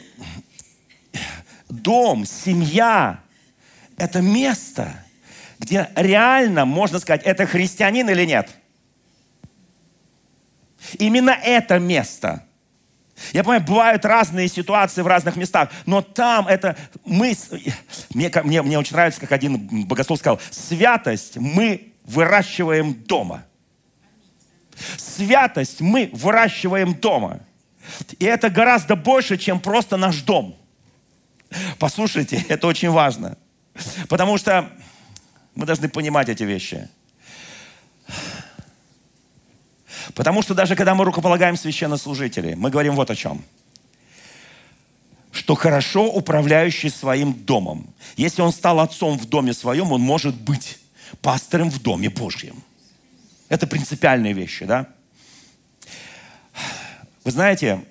дом, 1.68 2.26
семья– 2.26 3.22
это 3.98 4.22
место, 4.22 5.04
где 5.60 5.90
реально 5.96 6.66
можно 6.66 7.00
сказать, 7.00 7.24
это 7.24 7.46
христианин 7.48 8.10
или 8.10 8.26
нет. 8.26 8.50
Именно 10.98 11.32
это 11.32 11.80
место– 11.80 12.46
я 13.34 13.44
понимаю, 13.44 13.62
бывают 13.62 14.06
разные 14.06 14.48
ситуации 14.48 15.02
в 15.02 15.08
разных 15.08 15.36
местах, 15.36 15.70
но 15.86 16.02
там 16.02 16.48
это 16.48 16.76
мы... 17.06 17.36
Мне, 18.14 18.32
мне, 18.44 18.62
мне 18.62 18.80
очень 18.80 18.94
нравится, 18.94 19.20
как 19.20 19.32
один 19.32 19.86
богослов 19.86 20.20
сказал, 20.20 20.40
святость 20.52 21.38
мы 21.38 21.94
выращиваем 22.04 22.94
дома. 22.94 23.44
Святость 24.98 25.82
мы 25.82 26.10
выращиваем 26.14 26.94
дома. 26.96 27.42
И 28.18 28.26
это 28.26 28.50
гораздо 28.50 28.96
больше, 28.96 29.38
чем 29.38 29.60
просто 29.60 29.98
наш 29.98 30.22
дом. 30.22 30.56
Послушайте, 31.78 32.44
это 32.50 32.68
очень 32.68 32.90
важно. 32.90 33.38
Потому 34.08 34.38
что 34.38 34.70
мы 35.56 35.66
должны 35.66 35.90
понимать 35.90 36.30
эти 36.30 36.44
вещи. 36.44 36.90
Потому 40.16 40.42
что 40.42 40.54
даже 40.54 40.76
когда 40.76 40.96
мы 40.96 41.06
рукополагаем 41.06 41.56
священнослужителей, 41.56 42.56
мы 42.56 42.70
говорим 42.70 42.96
вот 42.96 43.10
о 43.12 43.16
чем. 43.16 43.44
Что 45.32 45.56
хорошо 45.56 46.08
управляющий 46.08 46.90
своим 46.90 47.34
домом. 47.34 47.94
Если 48.18 48.42
он 48.42 48.52
стал 48.52 48.80
отцом 48.80 49.18
в 49.18 49.26
доме 49.26 49.54
своем, 49.54 49.92
он 49.92 50.02
может 50.02 50.36
быть 50.36 50.80
пастором 51.22 51.70
в 51.70 51.82
доме 51.82 52.10
Божьем. 52.10 52.64
Это 53.48 53.68
принципиальные 53.68 54.34
вещи, 54.34 54.66
да? 54.66 54.88
Вы 57.24 57.32
знаете, 57.32 57.84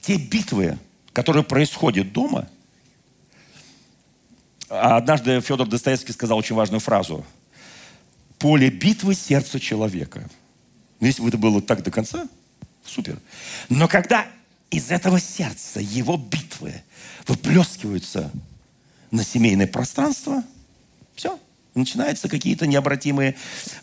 те 0.00 0.16
битвы, 0.16 0.78
которые 1.12 1.44
происходят 1.44 2.12
дома, 2.12 2.48
а 4.68 4.96
однажды 4.96 5.40
Федор 5.40 5.66
Достоевский 5.66 6.12
сказал 6.12 6.38
очень 6.38 6.56
важную 6.56 6.80
фразу– 6.80 7.24
поле 8.38 8.70
битвы 8.70 9.14
сердца 9.14 9.60
человека. 9.60 10.28
Ну, 11.00 11.06
если 11.06 11.22
бы 11.22 11.28
это 11.28 11.38
было 11.38 11.62
так 11.62 11.82
до 11.82 11.90
конца, 11.90 12.28
супер. 12.84 13.18
Но 13.68 13.88
когда 13.88 14.26
из 14.70 14.90
этого 14.90 15.20
сердца 15.20 15.80
его 15.80 16.16
битвы 16.16 16.82
выплескиваются 17.26 18.30
на 19.10 19.24
семейное 19.24 19.66
пространство, 19.66 20.42
все, 21.14 21.38
начинаются 21.78 22.28
какие-то 22.28 22.66
необратимые... 22.66 23.34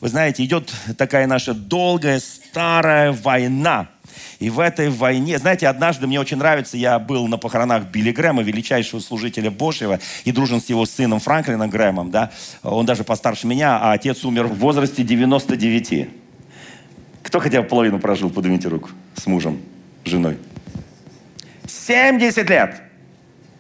Вы 0.02 0.10
знаете, 0.10 0.44
идет 0.44 0.72
такая 0.98 1.28
наша 1.28 1.54
долгая, 1.54 2.20
старая 2.20 3.12
война– 3.12 3.90
и 4.40 4.50
в 4.50 4.60
этой 4.60 4.90
войне, 4.90 5.38
знаете, 5.38 5.68
однажды 5.68 6.08
мне 6.08 6.20
очень 6.20 6.38
нравится, 6.38 6.78
я 6.78 7.00
был 7.00 7.28
на 7.28 7.38
похоронах 7.38 7.86
Билли 7.86 8.12
Грэма, 8.12 8.44
величайшего 8.44 9.00
служителя 9.00 9.52
Божьего, 9.52 10.00
и 10.24 10.32
дружен 10.32 10.62
с 10.62 10.66
его 10.68 10.86
сыном 10.86 11.20
Франклином 11.20 11.70
Грэмом, 11.70 12.12
да, 12.12 12.32
он 12.64 12.86
даже 12.86 13.04
постарше 13.04 13.48
меня, 13.48 13.78
а 13.78 13.94
отец 13.94 14.24
умер 14.26 14.48
в 14.48 14.58
возрасте 14.58 15.04
99. 15.04 16.10
Кто 17.24 17.40
хотя 17.40 17.62
бы 17.62 17.68
половину 17.68 18.00
прожил, 18.00 18.30
поднимите 18.30 18.68
руку, 18.68 18.90
с 19.16 19.26
мужем, 19.26 19.62
женой. 20.04 20.38
70 21.68 22.50
лет! 22.50 22.82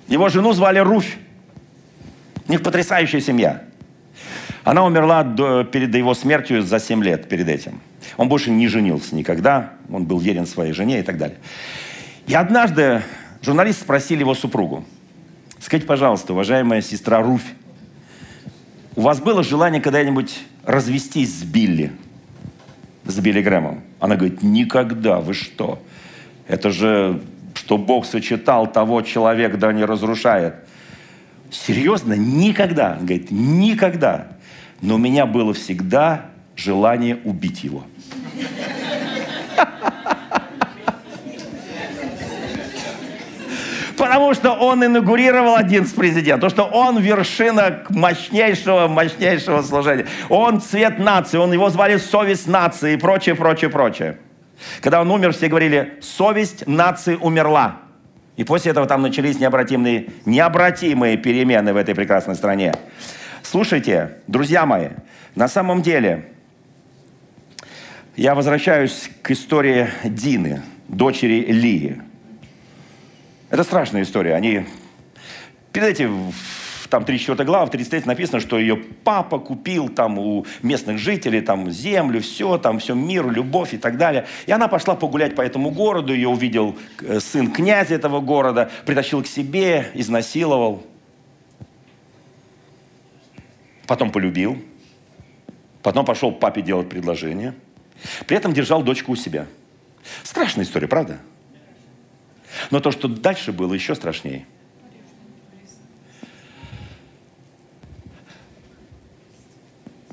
Его 0.07 0.29
жену 0.29 0.53
звали 0.53 0.79
Руфь. 0.79 1.17
У 2.47 2.51
них 2.51 2.61
потрясающая 2.61 3.21
семья. 3.21 3.63
Она 4.66 4.84
умерла 4.84 5.24
до, 5.24 5.63
перед 5.63 5.93
его 5.93 6.16
смертью 6.16 6.63
за 6.63 6.80
7 6.80 7.03
лет 7.03 7.30
перед 7.30 7.47
этим. 7.47 7.80
Он 8.18 8.28
больше 8.28 8.49
не 8.49 8.68
женился 8.68 9.16
никогда, 9.16 9.74
он 9.91 10.05
был 10.05 10.18
верен 10.18 10.47
своей 10.47 10.74
жене 10.74 10.99
и 10.99 11.03
так 11.03 11.20
далее. 11.20 11.38
И 12.26 12.34
однажды 12.34 13.03
журналисты 13.43 13.84
спросили 13.84 14.22
его 14.22 14.34
супругу, 14.34 14.84
скажите, 15.59 15.88
пожалуйста, 15.88 16.34
уважаемая 16.34 16.82
сестра 16.82 17.22
Руфь, 17.22 17.45
у 18.95 19.01
вас 19.01 19.20
было 19.20 19.43
желание 19.43 19.82
когда-нибудь 19.82 20.39
развестись 20.66 21.41
с 21.41 21.43
Билли, 21.43 21.91
с 23.03 23.20
Билли 23.20 23.43
Грэмом? 23.43 23.84
Она 23.99 24.16
говорит, 24.16 24.41
никогда, 24.41 25.20
вы 25.20 25.36
что? 25.36 25.80
Это 26.47 26.72
же, 26.72 27.22
что 27.53 27.78
Бог 27.78 28.07
сочетал 28.07 28.66
того 28.72 29.03
человека, 29.03 29.57
да 29.57 29.72
не 29.72 29.86
разрушает. 29.86 30.55
Серьезно? 31.51 32.13
Никогда. 32.13 32.97
Он 32.99 33.05
говорит, 33.05 33.30
никогда. 33.30 34.34
Но 34.82 34.95
у 34.95 34.97
меня 34.97 35.26
было 35.26 35.53
всегда 35.53 36.26
желание 36.55 37.17
убить 37.23 37.63
его. 37.63 37.84
Потому 43.97 44.34
что 44.34 44.51
он 44.51 44.86
инаугурировал 44.86 45.55
11 45.55 45.95
президент, 45.95 46.41
потому 46.41 46.49
что 46.49 46.78
он 46.78 46.99
вершина 46.99 47.84
мощнейшего, 47.89 48.88
мощнейшего 48.88 49.61
служения. 49.61 50.05
Он 50.30 50.59
цвет 50.59 50.99
нации, 50.99 51.38
он 51.38 51.53
его 51.53 51.69
звали 51.69 51.97
совесть 51.97 52.47
нации 52.47 52.93
и 52.93 52.97
прочее, 52.97 53.36
прочее, 53.36 53.69
прочее. 53.69 54.17
Когда 54.82 55.01
он 55.01 55.11
умер, 55.11 55.34
все 55.34 55.47
говорили, 55.47 55.97
совесть 56.01 56.67
нации 56.67 57.15
умерла. 57.15 57.78
И 58.36 58.43
после 58.43 58.71
этого 58.71 58.86
там 58.86 59.01
начались 59.01 59.39
необратимые, 59.39 60.07
необратимые 60.26 61.17
перемены 61.17 61.73
в 61.73 61.78
этой 61.78 61.95
прекрасной 61.95 62.36
стране. 62.36 62.73
Слушайте, 63.45 64.17
друзья 64.25 64.65
мои, 64.65 64.89
на 65.35 65.47
самом 65.47 65.83
деле, 65.83 66.31
я 68.15 68.33
возвращаюсь 68.33 69.11
к 69.21 69.29
истории 69.29 69.87
Дины, 70.03 70.63
дочери 70.87 71.45
Лии. 71.51 72.01
Это 73.51 73.63
страшная 73.63 74.01
история. 74.01 74.33
Они... 74.33 74.65
Перед 75.71 75.89
этим, 75.89 76.33
там 76.89 77.05
34 77.05 77.45
глава, 77.45 77.67
в 77.67 77.69
33 77.69 78.01
написано, 78.05 78.39
что 78.39 78.57
ее 78.57 78.77
папа 78.77 79.37
купил 79.37 79.89
там 79.89 80.17
у 80.17 80.47
местных 80.63 80.97
жителей 80.97 81.41
там 81.41 81.69
землю, 81.69 82.21
все, 82.21 82.57
там 82.57 82.79
все 82.79 82.95
мир, 82.95 83.29
любовь 83.29 83.75
и 83.75 83.77
так 83.77 83.99
далее. 83.99 84.25
И 84.47 84.51
она 84.51 84.67
пошла 84.67 84.95
погулять 84.95 85.35
по 85.35 85.41
этому 85.41 85.69
городу, 85.69 86.15
ее 86.15 86.29
увидел 86.29 86.75
э, 86.99 87.19
сын 87.19 87.51
князя 87.51 87.93
этого 87.93 88.21
города, 88.21 88.71
притащил 88.87 89.21
к 89.21 89.27
себе, 89.27 89.91
изнасиловал. 89.93 90.83
Потом 93.88 94.11
полюбил. 94.11 94.61
Потом 95.83 96.05
пошел 96.05 96.31
папе 96.31 96.61
делать 96.61 96.89
предложение– 96.89 97.53
при 98.27 98.38
этом 98.38 98.53
держал 98.53 98.83
дочку 98.83 99.13
у 99.13 99.15
себя. 99.15 99.47
Страшная 100.23 100.65
история, 100.65 100.88
правда? 100.88 101.19
Но 102.71 102.79
то, 102.79 102.91
что 102.91 103.07
дальше 103.07 103.51
было, 103.51 103.73
еще 103.73 103.95
страшнее. 103.95 104.45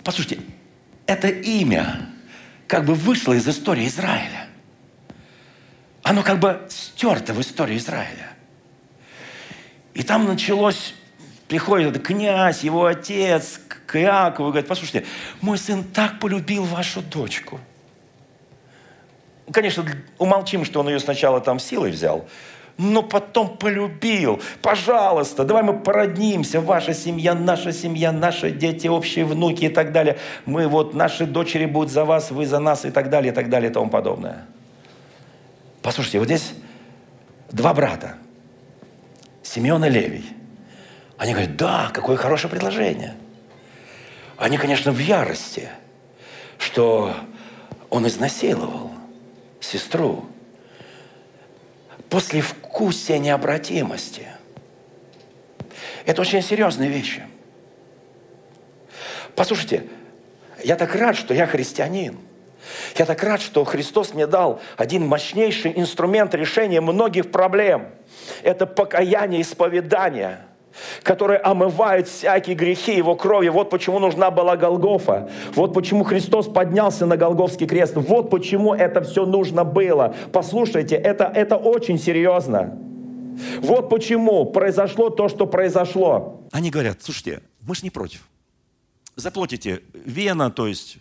Послушайте, 0.02 0.42
это 1.06 1.28
имя 1.28 2.08
как 2.66 2.84
бы 2.84 2.94
вышло 2.94 3.34
из 3.34 3.46
истории 3.46 3.86
Израиля. 3.86 4.48
Оно 6.02 6.22
как 6.22 6.40
бы 6.40 6.66
стерто 6.68 7.32
в 7.32 7.40
истории 7.40 7.76
Израиля. 7.76 8.32
И 9.94 10.02
там 10.02 10.24
началось, 10.24 10.94
приходит 11.52 11.90
этот 11.90 12.02
князь, 12.02 12.64
его 12.64 12.86
отец 12.86 13.60
к 13.86 13.96
Иакову 13.96 14.48
и 14.48 14.52
говорит, 14.52 14.68
послушайте, 14.68 15.06
мой 15.40 15.58
сын 15.58 15.84
так 15.84 16.18
полюбил 16.18 16.64
вашу 16.64 17.02
дочку– 17.02 17.60
Конечно, 19.52 19.84
умолчим, 20.18 20.64
что 20.64 20.80
он 20.80 20.88
ее 20.88 21.00
сначала 21.00 21.40
там 21.40 21.58
силой 21.58 21.90
взял, 21.90 22.26
но 22.78 23.02
потом 23.02 23.56
полюбил. 23.56 24.40
Пожалуйста, 24.62 25.44
давай 25.44 25.62
мы 25.62 25.78
породнимся. 25.78 26.60
Ваша 26.60 26.94
семья, 26.94 27.34
наша 27.34 27.72
семья, 27.72 28.12
наши 28.12 28.50
дети, 28.50 28.86
общие 28.86 29.24
внуки 29.24 29.64
и 29.64 29.68
так 29.68 29.92
далее. 29.92 30.18
Мы 30.46 30.68
вот, 30.68 30.94
наши 30.94 31.26
дочери 31.26 31.66
будут 31.66 31.92
за 31.92 32.04
вас, 32.04 32.30
вы 32.30 32.46
за 32.46 32.60
нас 32.60 32.84
и 32.84 32.90
так 32.90 33.10
далее, 33.10 33.32
и 33.32 33.34
так 33.34 33.50
далее, 33.50 33.70
и 33.70 33.74
тому 33.74 33.90
подобное. 33.90 34.46
Послушайте, 35.82 36.18
вот 36.18 36.26
здесь 36.26 36.54
два 37.50 37.74
брата. 37.74 38.14
Симеон 39.42 39.84
и 39.84 39.90
Левий. 39.90 40.24
Они 41.22 41.34
говорят, 41.34 41.54
да, 41.54 41.90
какое 41.94 42.16
хорошее 42.16 42.50
предложение. 42.50 43.14
Они, 44.36 44.58
конечно, 44.58 44.90
в 44.90 44.98
ярости, 44.98 45.68
что 46.58 47.14
он 47.90 48.08
изнасиловал 48.08 48.90
сестру 49.60 50.24
после 52.10 52.40
вкусия 52.40 53.18
необратимости. 53.18 54.26
Это 56.06 56.22
очень 56.22 56.42
серьезные 56.42 56.90
вещи. 56.90 57.22
Послушайте, 59.36 59.84
я 60.64 60.74
так 60.74 60.92
рад, 60.96 61.16
что 61.16 61.34
я 61.34 61.46
христианин. 61.46 62.18
Я 62.98 63.06
так 63.06 63.22
рад, 63.22 63.40
что 63.40 63.62
Христос 63.62 64.12
мне 64.12 64.26
дал 64.26 64.60
один 64.76 65.06
мощнейший 65.06 65.72
инструмент 65.76 66.34
решения 66.34 66.80
многих 66.80 67.30
проблем. 67.30 67.90
Это 68.42 68.66
покаяние, 68.66 69.42
исповедание– 69.42 70.40
которое 71.02 71.40
омывает 71.42 72.08
всякие 72.08 72.56
грехи 72.56 72.96
Его 72.96 73.14
кровью. 73.16 73.52
Вот 73.52 73.70
почему 73.70 73.98
нужна 73.98 74.30
была 74.30 74.56
Голгофа. 74.56 75.30
Вот 75.54 75.74
почему 75.74 76.04
Христос 76.04 76.46
поднялся 76.46 77.06
на 77.06 77.16
Голговский 77.16 77.66
крест. 77.66 77.94
Вот 77.96 78.30
почему 78.30 78.74
это 78.74 79.02
все 79.02 79.26
нужно 79.26 79.64
было. 79.64 80.14
Послушайте, 80.32 80.96
это, 80.96 81.24
это 81.24 81.56
очень 81.56 81.98
серьезно. 81.98 82.78
Вот 83.60 83.88
почему 83.88 84.44
произошло 84.46 85.08
то, 85.10 85.28
что 85.28 85.46
произошло. 85.46 86.42
Они 86.52 86.70
говорят, 86.70 86.98
слушайте, 87.00 87.40
мы 87.62 87.74
же 87.74 87.82
не 87.82 87.90
против 87.90 88.22
заплатите 89.16 89.82
вена, 89.92 90.50
то 90.50 90.66
есть 90.66 90.98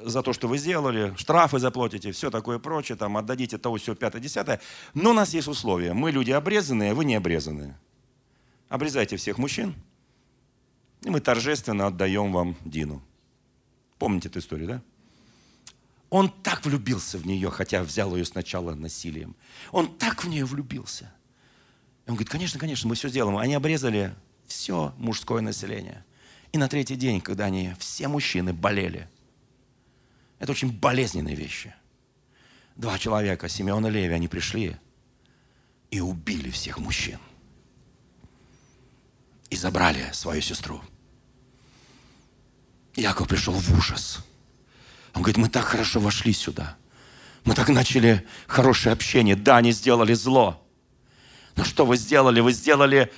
за 0.00 0.22
то, 0.22 0.32
что 0.32 0.46
вы 0.48 0.58
сделали, 0.58 1.12
штрафы 1.16 1.58
заплатите, 1.58 2.12
все 2.12 2.30
такое 2.30 2.58
прочее, 2.58 2.96
там, 2.96 3.16
отдадите 3.16 3.58
того, 3.58 3.76
все, 3.76 3.94
пятое, 3.94 4.22
десятое. 4.22 4.60
Но 4.94 5.10
у 5.10 5.12
нас 5.12 5.34
есть 5.34 5.48
условия. 5.48 5.92
Мы 5.92 6.12
люди 6.12 6.30
обрезанные, 6.30 6.94
вы 6.94 7.04
не 7.04 7.16
обрезанные. 7.16 7.76
Обрезайте 8.68 9.16
всех 9.16 9.38
мужчин, 9.38 9.74
и 11.02 11.10
мы 11.10 11.20
торжественно 11.20 11.86
отдаем 11.86 12.32
вам 12.32 12.56
Дину. 12.64 13.02
Помните 13.98 14.28
эту 14.28 14.40
историю, 14.40 14.68
да? 14.68 14.82
Он 16.10 16.30
так 16.30 16.64
влюбился 16.64 17.18
в 17.18 17.26
нее, 17.26 17.50
хотя 17.50 17.82
взял 17.82 18.14
ее 18.16 18.24
сначала 18.24 18.74
насилием. 18.74 19.36
Он 19.72 19.94
так 19.96 20.24
в 20.24 20.28
нее 20.28 20.44
влюбился. 20.44 21.12
Он 22.06 22.14
говорит, 22.14 22.30
конечно, 22.30 22.58
конечно, 22.58 22.88
мы 22.88 22.94
все 22.94 23.08
сделаем. 23.08 23.36
Они 23.36 23.54
обрезали 23.54 24.14
все 24.46 24.94
мужское 24.96 25.42
население. 25.42 26.04
И 26.52 26.58
на 26.58 26.68
третий 26.68 26.96
день, 26.96 27.20
когда 27.20 27.44
они, 27.44 27.74
все 27.78 28.08
мужчины 28.08 28.54
болели, 28.54 29.08
это 30.38 30.52
очень 30.52 30.72
болезненные 30.72 31.34
вещи. 31.34 31.74
Два 32.76 32.98
человека, 32.98 33.48
Симеон 33.48 33.86
и 33.88 33.90
Леви, 33.90 34.14
они 34.14 34.28
пришли 34.28 34.76
и 35.90 36.00
убили 36.00 36.50
всех 36.50 36.78
мужчин. 36.78 37.18
И 39.50 39.56
забрали 39.56 40.10
свою 40.12 40.42
сестру. 40.42 40.82
Яков 42.94 43.28
пришел 43.28 43.54
в 43.54 43.78
ужас. 43.78 44.24
Он 45.14 45.22
говорит, 45.22 45.36
мы 45.36 45.48
так 45.48 45.64
хорошо 45.64 46.00
вошли 46.00 46.32
сюда. 46.32 46.76
Мы 47.44 47.54
так 47.54 47.68
начали 47.68 48.26
хорошее 48.46 48.92
общение. 48.92 49.36
Да, 49.36 49.56
они 49.56 49.72
сделали 49.72 50.14
зло. 50.14 50.62
Но 51.56 51.64
что 51.64 51.86
вы 51.86 51.96
сделали? 51.96 52.40
Вы 52.40 52.52
сделали 52.52 53.12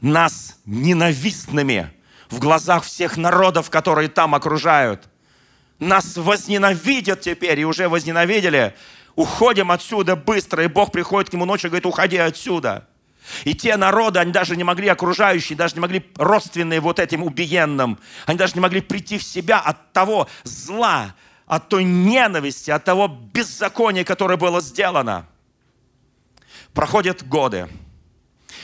нас 0.00 0.58
ненавистными 0.64 1.92
в 2.30 2.38
глазах 2.38 2.84
всех 2.84 3.16
народов, 3.16 3.70
которые 3.70 4.08
там 4.08 4.34
окружают. 4.34 5.08
Нас 5.78 6.16
возненавидят 6.16 7.20
теперь 7.20 7.60
и 7.60 7.64
уже 7.64 7.88
возненавидели. 7.88 8.74
Уходим 9.16 9.70
отсюда 9.70 10.16
быстро, 10.16 10.64
и 10.64 10.68
Бог 10.68 10.90
приходит 10.90 11.30
к 11.30 11.32
нему 11.32 11.44
ночью 11.44 11.68
и 11.68 11.70
говорит, 11.70 11.86
уходи 11.86 12.16
отсюда. 12.16 12.88
И 13.44 13.54
те 13.54 13.76
народы, 13.76 14.18
они 14.18 14.32
даже 14.32 14.56
не 14.56 14.64
могли, 14.64 14.88
окружающие, 14.88 15.56
даже 15.56 15.74
не 15.74 15.80
могли, 15.80 16.04
родственные 16.16 16.80
вот 16.80 16.98
этим 16.98 17.22
убиенным, 17.22 17.98
они 18.26 18.36
даже 18.36 18.54
не 18.54 18.60
могли 18.60 18.80
прийти 18.80 19.18
в 19.18 19.22
себя 19.22 19.60
от 19.60 19.92
того 19.92 20.28
зла, 20.44 21.14
от 21.46 21.68
той 21.68 21.84
ненависти, 21.84 22.70
от 22.70 22.84
того 22.84 23.08
беззакония, 23.08 24.04
которое 24.04 24.36
было 24.36 24.60
сделано. 24.60 25.26
Проходят 26.72 27.26
годы. 27.26 27.68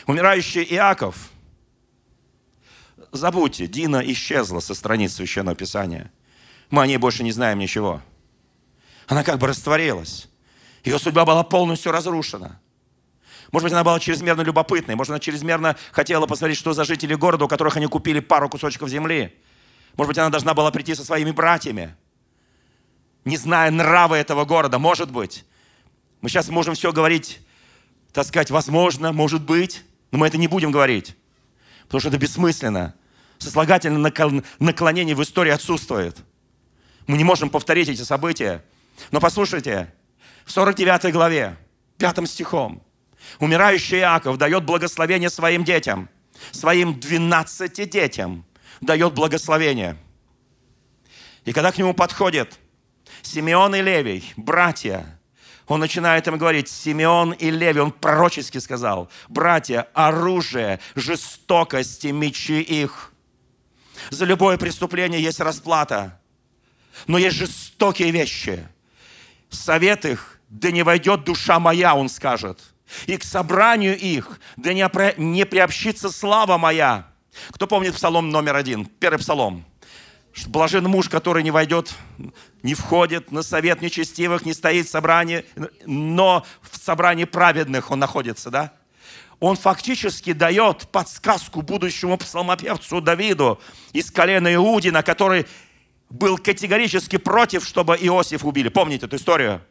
Умирающий 0.07 0.63
Иаков– 0.65 1.17
забудьте, 3.13 3.67
Дина 3.67 4.03
исчезла 4.13 4.61
со 4.61 4.75
страниц 4.75 5.15
Священного 5.15 5.57
Писания. 5.57 6.11
Мы 6.71 6.83
о 6.83 6.87
ней 6.87 6.97
больше 6.97 7.23
не 7.23 7.33
знаем 7.33 7.59
ничего. 7.59 8.01
Она 9.07 9.25
как 9.25 9.39
бы 9.39 9.47
растворилась. 9.47 10.29
Ее 10.85 10.99
судьба 10.99 11.25
была 11.25 11.43
полностью 11.43 11.93
разрушена. 11.93 12.61
Может 13.53 13.65
быть, 13.65 13.73
она 13.73 13.85
была 13.85 13.99
чрезмерно 13.99 14.43
любопытной. 14.43 14.95
Может, 14.95 15.11
она 15.11 15.19
чрезмерно 15.19 15.77
хотела 15.93 16.27
посмотреть, 16.27 16.59
что 16.59 16.73
за 16.73 16.85
жители 16.85 17.15
города, 17.15 17.45
у 17.45 17.49
которых 17.49 17.77
они 17.77 17.87
купили 17.87 18.21
пару 18.21 18.49
кусочков 18.49 18.89
земли. 18.89 19.35
Может 19.97 20.09
быть, 20.09 20.19
она 20.19 20.31
должна 20.31 20.55
была 20.55 20.71
прийти 20.71 20.95
со 20.95 21.05
своими 21.05 21.33
братьями, 21.33 21.97
не 23.25 23.37
зная 23.37 23.71
нравы 23.71 24.17
этого 24.17 24.45
города. 24.45 24.79
Может 24.79 25.11
быть. 25.11 25.45
Мы 26.21 26.29
сейчас 26.29 26.49
можем 26.49 26.75
все 26.75 26.93
говорить, 26.93 27.41
так 28.13 28.27
сказать, 28.27 28.51
возможно, 28.51 29.13
может 29.13 29.43
быть, 29.43 29.85
но 30.11 30.19
мы 30.19 30.27
это 30.27 30.37
не 30.37 30.49
будем 30.49 30.71
говорить, 30.71 31.17
потому 31.85 32.01
что 32.01 32.11
это 32.11 32.19
бессмысленно 32.19 32.95
сослагательное 33.39 34.13
наклонение 34.59 35.17
в 35.17 35.23
истории 35.23 35.51
отсутствует. 35.51 36.19
Мы 37.07 37.17
не 37.17 37.25
можем 37.25 37.51
повторить 37.51 37.89
эти 37.89 38.03
события. 38.03 38.63
Но 39.11 39.21
послушайте, 39.21 39.93
в 40.45 40.53
49 40.53 41.13
главе, 41.13 41.57
5 41.99 42.29
стихом, 42.29 42.83
умирающий 43.39 44.01
Иаков 44.01 44.37
дает 44.37 44.65
благословение 44.65 45.31
своим 45.31 45.65
детям, 45.65 46.09
своим 46.51 46.99
12 46.99 47.91
детям 47.91 48.45
дает 48.81 49.13
благословение. 49.15 49.97
И 51.45 51.53
когда 51.53 51.73
к 51.73 51.79
нему 51.79 51.95
подходит 51.95 52.59
Симеон 53.23 53.75
и 53.75 53.83
Левий, 53.83 54.33
братья, 54.37 55.19
он 55.67 55.81
начинает 55.81 56.27
им 56.27 56.37
говорить, 56.37 56.69
Симеон 56.69 57.33
и 57.33 57.51
Леви, 57.51 57.81
он 57.81 57.93
пророчески 57.93 58.59
сказал, 58.59 59.11
братья, 59.29 59.89
оружие, 59.95 60.81
жестокости, 60.95 62.09
мечи 62.09 62.61
их– 62.61 63.13
за 64.09 64.25
любое 64.25 64.57
преступление 64.57 65.23
есть 65.23 65.41
расплата. 65.41 66.19
Но 67.07 67.19
есть 67.19 67.37
жестокие 67.37 68.11
вещи. 68.11 68.67
Совет 69.51 70.05
их, 70.05 70.41
да 70.49 70.71
не 70.71 70.83
войдет 70.83 71.25
душа 71.25 71.61
моя, 71.61 71.95
он 71.95 72.09
скажет. 72.09 72.61
И 73.07 73.17
к 73.17 73.25
собранию 73.25 73.99
их, 73.99 74.41
да 74.57 74.73
не, 74.73 74.89
не 75.17 75.47
приобщится 75.47 76.11
слава 76.11 76.59
моя. 76.59 77.07
Кто 77.51 77.67
помнит 77.67 77.95
псалом 77.95 78.31
номер 78.31 78.57
один? 78.57 78.87
Первый 78.87 79.19
псалом. 79.19 79.65
Блажен 80.47 80.85
муж, 80.85 81.09
который 81.09 81.43
не 81.43 81.51
войдет, 81.51 81.93
не 82.63 82.75
входит 82.75 83.33
на 83.33 83.43
совет 83.43 83.83
нечестивых, 83.83 84.45
не 84.45 84.55
стоит 84.55 84.87
в 84.87 84.91
собрании, 84.91 85.45
но 85.87 86.47
в 86.63 86.77
собрании 86.77 87.25
праведных 87.25 87.91
он 87.91 87.99
находится, 87.99 88.51
да? 88.51 88.73
он 89.41 89.57
фактически 89.57 90.33
дает 90.33 90.87
подсказку 90.93 91.63
будущему 91.63 92.19
псалмопевцу 92.19 93.01
Давиду 93.01 93.59
из 93.93 94.11
колена 94.11 94.55
Иудина, 94.55 95.03
который 95.03 95.47
был 96.11 96.37
категорически 96.37 97.17
против, 97.17 97.65
чтобы 97.67 97.97
Иосиф 97.97 98.45
убили. 98.45 98.69
Помните 98.69 99.07
эту 99.07 99.17
историю? 99.17 99.63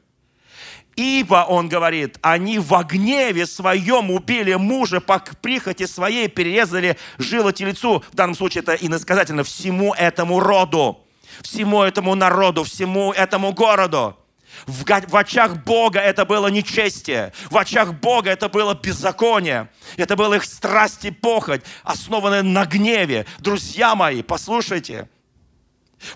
Ибо, 0.99 1.45
он 1.47 1.69
говорит, 1.69 2.17
они 2.21 2.59
в 2.59 2.83
гневе 2.83 3.45
своем 3.45 4.11
убили 4.11 4.55
мужа, 4.55 4.99
по 4.99 5.23
прихоти 5.41 5.85
своей 5.85 6.27
перерезали 6.27 6.97
жило 7.17 7.53
телецу. 7.53 8.03
В 8.11 8.15
данном 8.15 8.35
случае 8.35 8.63
это 8.63 8.73
иносказательно 8.73 9.45
всему 9.45 9.93
этому 9.93 10.41
роду, 10.41 10.99
всему 11.41 11.83
этому 11.83 12.15
народу, 12.15 12.65
всему 12.65 13.13
этому 13.13 13.53
городу. 13.53 14.17
В, 14.65 14.83
в 14.83 15.15
очах 15.15 15.63
Бога 15.63 16.01
это 16.01 16.25
было 16.25 16.47
нечестие. 16.47 17.31
В 17.49 17.57
очах 17.57 17.93
Бога 17.93 18.31
это 18.31 18.49
было 18.49 18.73
беззаконие. 18.73 19.69
Это 19.95 20.17
было 20.17 20.33
их 20.33 20.43
страсть 20.43 21.05
и 21.05 21.11
похоть, 21.11 21.61
основанная 21.85 22.43
на 22.43 22.65
гневе. 22.65 23.25
Друзья 23.37 23.95
мои, 23.95 24.21
послушайте. 24.21 25.07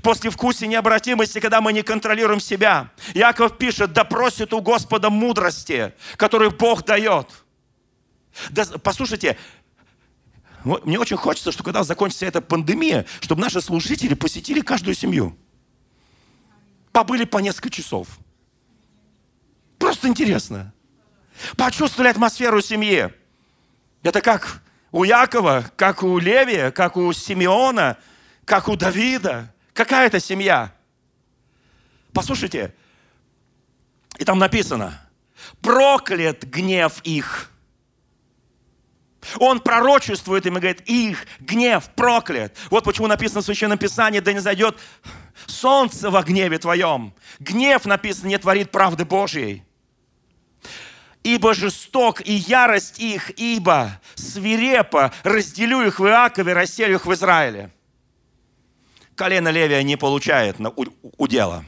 После 0.01 0.29
вкуса 0.29 0.65
необратимости, 0.65 1.39
когда 1.39 1.61
мы 1.61 1.73
не 1.73 1.81
контролируем 1.84 2.39
себя, 2.39 2.91
Яков 3.13 3.57
пишет, 3.57 3.93
да 3.93 4.03
просит 4.03 4.53
у 4.53 4.61
Господа 4.61 5.09
мудрости, 5.09 5.93
которую 6.15 6.51
Бог 6.51 6.86
дает. 6.86 7.27
Да, 8.49 8.65
послушайте, 8.81 9.38
мне 10.63 10.97
очень 10.97 11.17
хочется, 11.17 11.51
что 11.51 11.63
когда 11.63 11.84
закончится 11.84 12.25
эта 12.25 12.41
пандемия, 12.41 13.05
чтобы 13.19 13.41
наши 13.41 13.61
служители 13.61 14.13
посетили 14.13 14.61
каждую 14.61 14.95
семью. 14.95 15.38
Побыли 16.91 17.25
по 17.25 17.39
несколько 17.39 17.69
часов– 17.69 18.07
Просто 19.84 20.07
интересно. 20.07 20.73
Почувствовали 21.57 22.07
атмосферу 22.09 22.61
семьи. 22.61 23.13
Это 24.01 24.21
как 24.21 24.61
у 24.93 25.03
Якова, 25.03 25.65
как 25.75 26.03
у 26.03 26.19
Левия, 26.19 26.71
как 26.71 26.95
у 26.95 27.11
Симеона, 27.11 27.97
как 28.45 28.69
у 28.69 28.77
Давида. 28.77 29.53
Какая 29.74 30.07
это 30.07 30.19
семья? 30.19 30.71
Послушайте, 32.13 32.74
и 34.17 34.24
там 34.24 34.38
написано, 34.38 35.01
проклят 35.61 36.43
гнев 36.43 37.01
их. 37.03 37.49
Он 39.39 39.59
пророчествует 39.59 40.45
им 40.45 40.57
и 40.57 40.59
говорит, 40.59 40.82
их 40.82 41.26
гнев 41.39 41.89
проклят. 41.95 42.55
Вот 42.69 42.84
почему 42.84 43.07
написано 43.07 43.41
в 43.41 43.45
Священном 43.45 43.78
Писании, 43.78 44.19
да 44.19 44.34
не 44.34 44.39
зайдет 44.39 44.78
Солнце 45.47 46.11
во 46.11 46.21
гневе 46.24 46.59
твоем. 46.59 47.13
Гнев, 47.39 47.86
написано, 47.86 48.28
не 48.28 48.38
творит 48.38 48.69
правды 48.69 49.05
Божьей. 49.05 49.63
Ибо 51.24 51.53
жесток 51.53 52.21
и 52.21 52.34
ярость 52.34 52.99
их, 52.99 53.32
ибо 53.39 53.99
свирепо 54.15 55.13
разделю 55.24 55.82
их 55.82 55.99
в 55.99 56.05
Иакове, 56.05 56.53
расселю 56.53 56.95
их 56.95 57.05
в 57.05 57.13
Израиле. 57.13 57.71
Колено 59.24 59.51
Левия 59.51 59.82
не 59.84 59.95
получает 59.95 60.57
удела. 61.17 61.63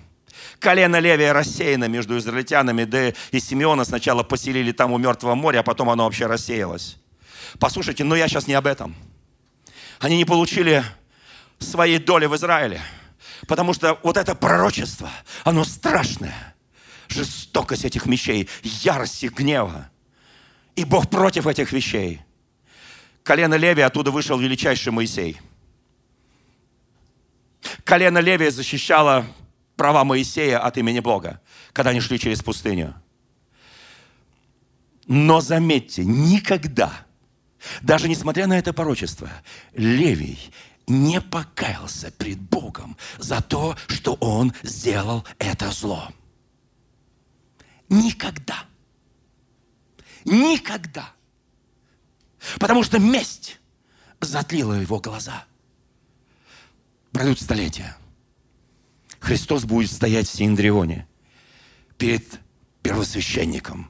Колено 0.60 1.00
Левия 1.00 1.32
рассеяно 1.32 1.88
между 1.88 2.18
израильтянами, 2.18 2.84
да 2.84 3.14
и 3.32 3.40
Симеона 3.40 3.86
сначала 3.86 4.24
поселили 4.24 4.74
там 4.74 4.92
у 4.92 4.98
Мертвого 4.98 5.36
моря, 5.36 5.60
а 5.60 5.64
потом 5.64 5.90
оно 5.90 6.04
вообще 6.04 6.26
рассеялось. 6.26 6.98
Послушайте, 7.58 8.04
но 8.04 8.18
я 8.18 8.28
сейчас 8.28 8.48
не 8.48 8.56
об 8.56 8.68
этом. 8.68 8.94
Они 10.00 10.18
не 10.18 10.26
получили 10.26 10.84
своей 11.60 11.98
доли 11.98 12.26
в 12.26 12.36
Израиле. 12.36 12.82
Потому 13.48 13.74
что 13.74 14.02
вот 14.04 14.18
это 14.18 14.36
пророчество, 14.36 15.10
оно 15.46 15.64
страшное 15.64 16.56
жестокость 17.08 17.86
этих 17.86 18.06
вещей, 18.06 18.50
ярость 18.64 19.24
их 19.24 19.32
гнева. 19.32 19.90
И 20.76 20.84
Бог 20.84 21.10
против 21.10 21.48
этих 21.48 21.72
вещей. 21.72 22.20
Колено 23.24 23.56
Леви 23.56 23.82
оттуда 23.82 24.12
вышел 24.12 24.38
величайший 24.38 24.92
Моисей. 24.92 25.40
Колено 27.84 28.20
Леви 28.20 28.50
защищало 28.50 29.26
права 29.76 30.04
Моисея 30.04 30.60
от 30.60 30.78
имени 30.78 31.00
Бога, 31.00 31.42
когда 31.74 31.92
они 31.92 32.00
шли 32.00 32.20
через 32.20 32.42
пустыню. 32.42 32.94
Но 35.08 35.42
заметьте, 35.42 36.04
никогда, 36.04 36.92
даже 37.82 38.10
несмотря 38.10 38.48
на 38.48 38.58
это 38.58 38.74
порочество, 38.74 39.30
Левий 39.74 40.40
не 40.88 41.22
покаялся 41.22 42.12
пред 42.12 42.40
Богом 42.40 42.98
за 43.18 43.42
то, 43.42 43.76
что 43.88 44.14
он 44.16 44.54
сделал 44.64 45.26
это 45.40 45.72
зло. 45.72 46.10
Никогда. 47.90 48.66
Никогда. 50.24 51.12
Потому 52.60 52.84
что 52.84 53.00
месть 53.00 53.60
затлила 54.20 54.74
его 54.74 55.00
глаза. 55.00 55.46
Пройдут 57.16 57.40
столетия. 57.40 57.96
Христос 59.22 59.64
будет 59.64 59.90
стоять 59.90 60.28
в 60.28 60.36
Синдрионе 60.36 61.08
перед 61.98 62.26
первосвященником, 62.84 63.90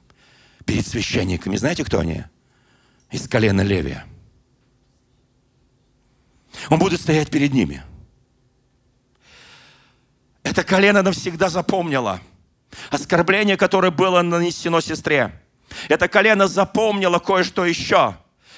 перед 0.63 0.85
священниками. 0.85 1.55
Знаете, 1.55 1.83
кто 1.83 2.01
они? 2.01 2.25
Из 3.09 3.27
колена 3.27 3.61
Левия. 3.61 4.05
Он 6.69 6.77
будет 6.77 7.01
стоять 7.01 7.31
перед 7.31 7.51
ними. 7.51 7.81
Это 10.43 10.63
колено 10.63 11.01
навсегда 11.01 11.49
запомнило– 11.49 12.21
Оскорбление, 12.91 13.57
которое 13.57 13.89
было 13.89 14.21
нанесено 14.21 14.81
сестре. 14.81 15.41
Это 15.89 16.07
колено 16.07 16.47
запомнило 16.47 17.17
кое-что 17.17 17.65
еще, 17.65 18.17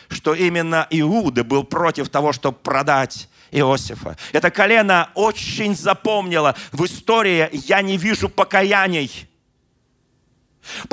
что 0.10 0.34
именно 0.34 0.88
Иуда 0.90 1.44
был 1.44 1.64
против 1.64 2.10
того, 2.10 2.34
чтобы 2.34 2.58
продать 2.58 3.30
Иосифа. 3.52 4.18
Это 4.34 4.52
колено 4.52 5.10
очень 5.16 5.76
запомнило. 5.76 6.56
В 6.72 6.86
истории 6.86 7.50
я 7.52 7.82
не 7.82 7.98
вижу 7.98 8.30
покаяний. 8.30 9.28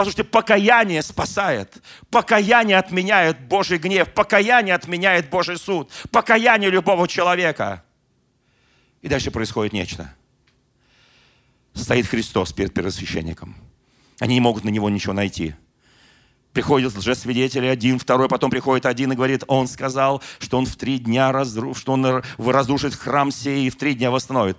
Что 0.09 0.25
покаяние 0.25 1.03
спасает. 1.03 1.83
Покаяние 2.11 2.79
отменяет 2.79 3.41
Божий 3.41 3.79
гнев. 3.79 4.09
Покаяние 4.15 4.75
отменяет 4.75 5.31
Божий 5.31 5.57
суд. 5.57 5.91
Покаяние 6.13 6.71
любого 6.71 7.09
человека. 7.09 7.83
И 9.03 9.09
дальше 9.09 9.31
происходит 9.31 9.73
нечто 9.73 10.15
стоит 11.75 12.07
Христос 12.07 12.53
перед 12.53 12.73
первосвященником. 12.73 13.57
Они 14.21 14.35
не 14.35 14.41
могут 14.41 14.65
на 14.65 14.69
него 14.71 14.89
ничего 14.89 15.13
найти. 15.13 15.55
Приходят 16.55 16.97
лжесвидетели 16.97 17.67
один, 17.67 17.99
второй, 17.99 18.29
потом 18.29 18.49
приходит 18.49 18.87
один 18.87 19.11
и 19.11 19.17
говорит, 19.17 19.43
он 19.49 19.67
сказал, 19.67 20.23
что 20.39 20.57
он 20.57 20.67
в 20.67 20.77
три 20.77 21.01
дня 21.01 21.33
разру... 21.33 21.75
что 21.75 21.93
он 21.95 22.23
разрушит 22.39 22.95
храм 22.95 23.33
сей 23.33 23.67
и 23.67 23.71
в 23.71 23.77
три 23.77 23.95
дня 23.95 24.13
восстановит. 24.13 24.57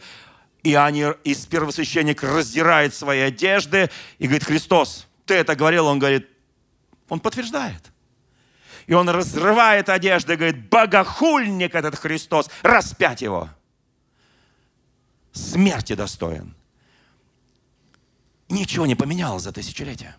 И 0.62 0.74
они, 0.74 1.06
из 1.24 1.46
первосвященник 1.46 2.22
раздирает 2.22 2.94
свои 2.94 3.22
одежды 3.22 3.90
и 4.20 4.26
говорит, 4.26 4.44
Христос, 4.44 5.08
ты 5.26 5.36
это 5.36 5.56
говорил? 5.56 5.88
Он 5.88 5.98
говорит, 5.98 6.28
он 7.08 7.22
подтверждает. 7.22 7.94
И 8.88 8.94
он 8.94 9.08
разрывает 9.08 9.88
одежды 9.88 10.34
и 10.34 10.36
говорит, 10.36 10.70
богохульник 10.70 11.76
этот 11.76 11.96
Христос, 11.96 12.50
распять 12.62 13.22
его. 13.22 13.50
Смерти 15.32 15.96
достоин. 15.96 16.54
Ничего 18.50 18.86
не 18.86 18.96
поменялось 18.96 19.44
за 19.44 19.54
тысячелетия. 19.54 20.18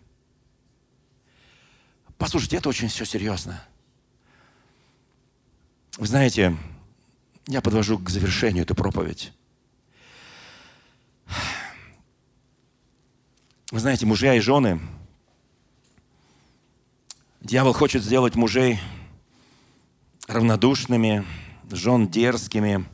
Послушайте, 2.19 2.57
это 2.57 2.69
очень 2.69 2.89
все 2.89 3.05
серьезно. 3.05 3.63
Вы 5.99 6.07
знаете, 6.07 6.57
я 7.47 7.61
подвожу 7.61 7.99
к 7.99 8.11
завершению 8.11 8.65
эту 8.65 8.75
проповедь. 8.75 9.33
Вы 13.71 13.81
знаете, 13.81 14.07
мужья 14.07 14.35
и 14.35 14.41
жены, 14.41 14.81
дьявол 17.41 17.73
хочет 17.73 18.03
сделать 18.03 18.37
мужей 18.37 18.79
равнодушными, 20.29 21.25
жен 21.71 22.09
дерзкими, 22.09 22.85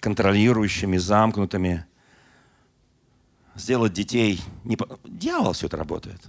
контролирующими, 0.00 0.96
замкнутыми– 0.96 1.86
сделать 3.60 3.92
детей. 3.92 4.40
Не... 4.64 4.76
Дьявол 5.04 5.52
все 5.52 5.66
это 5.66 5.76
работает. 5.76 6.20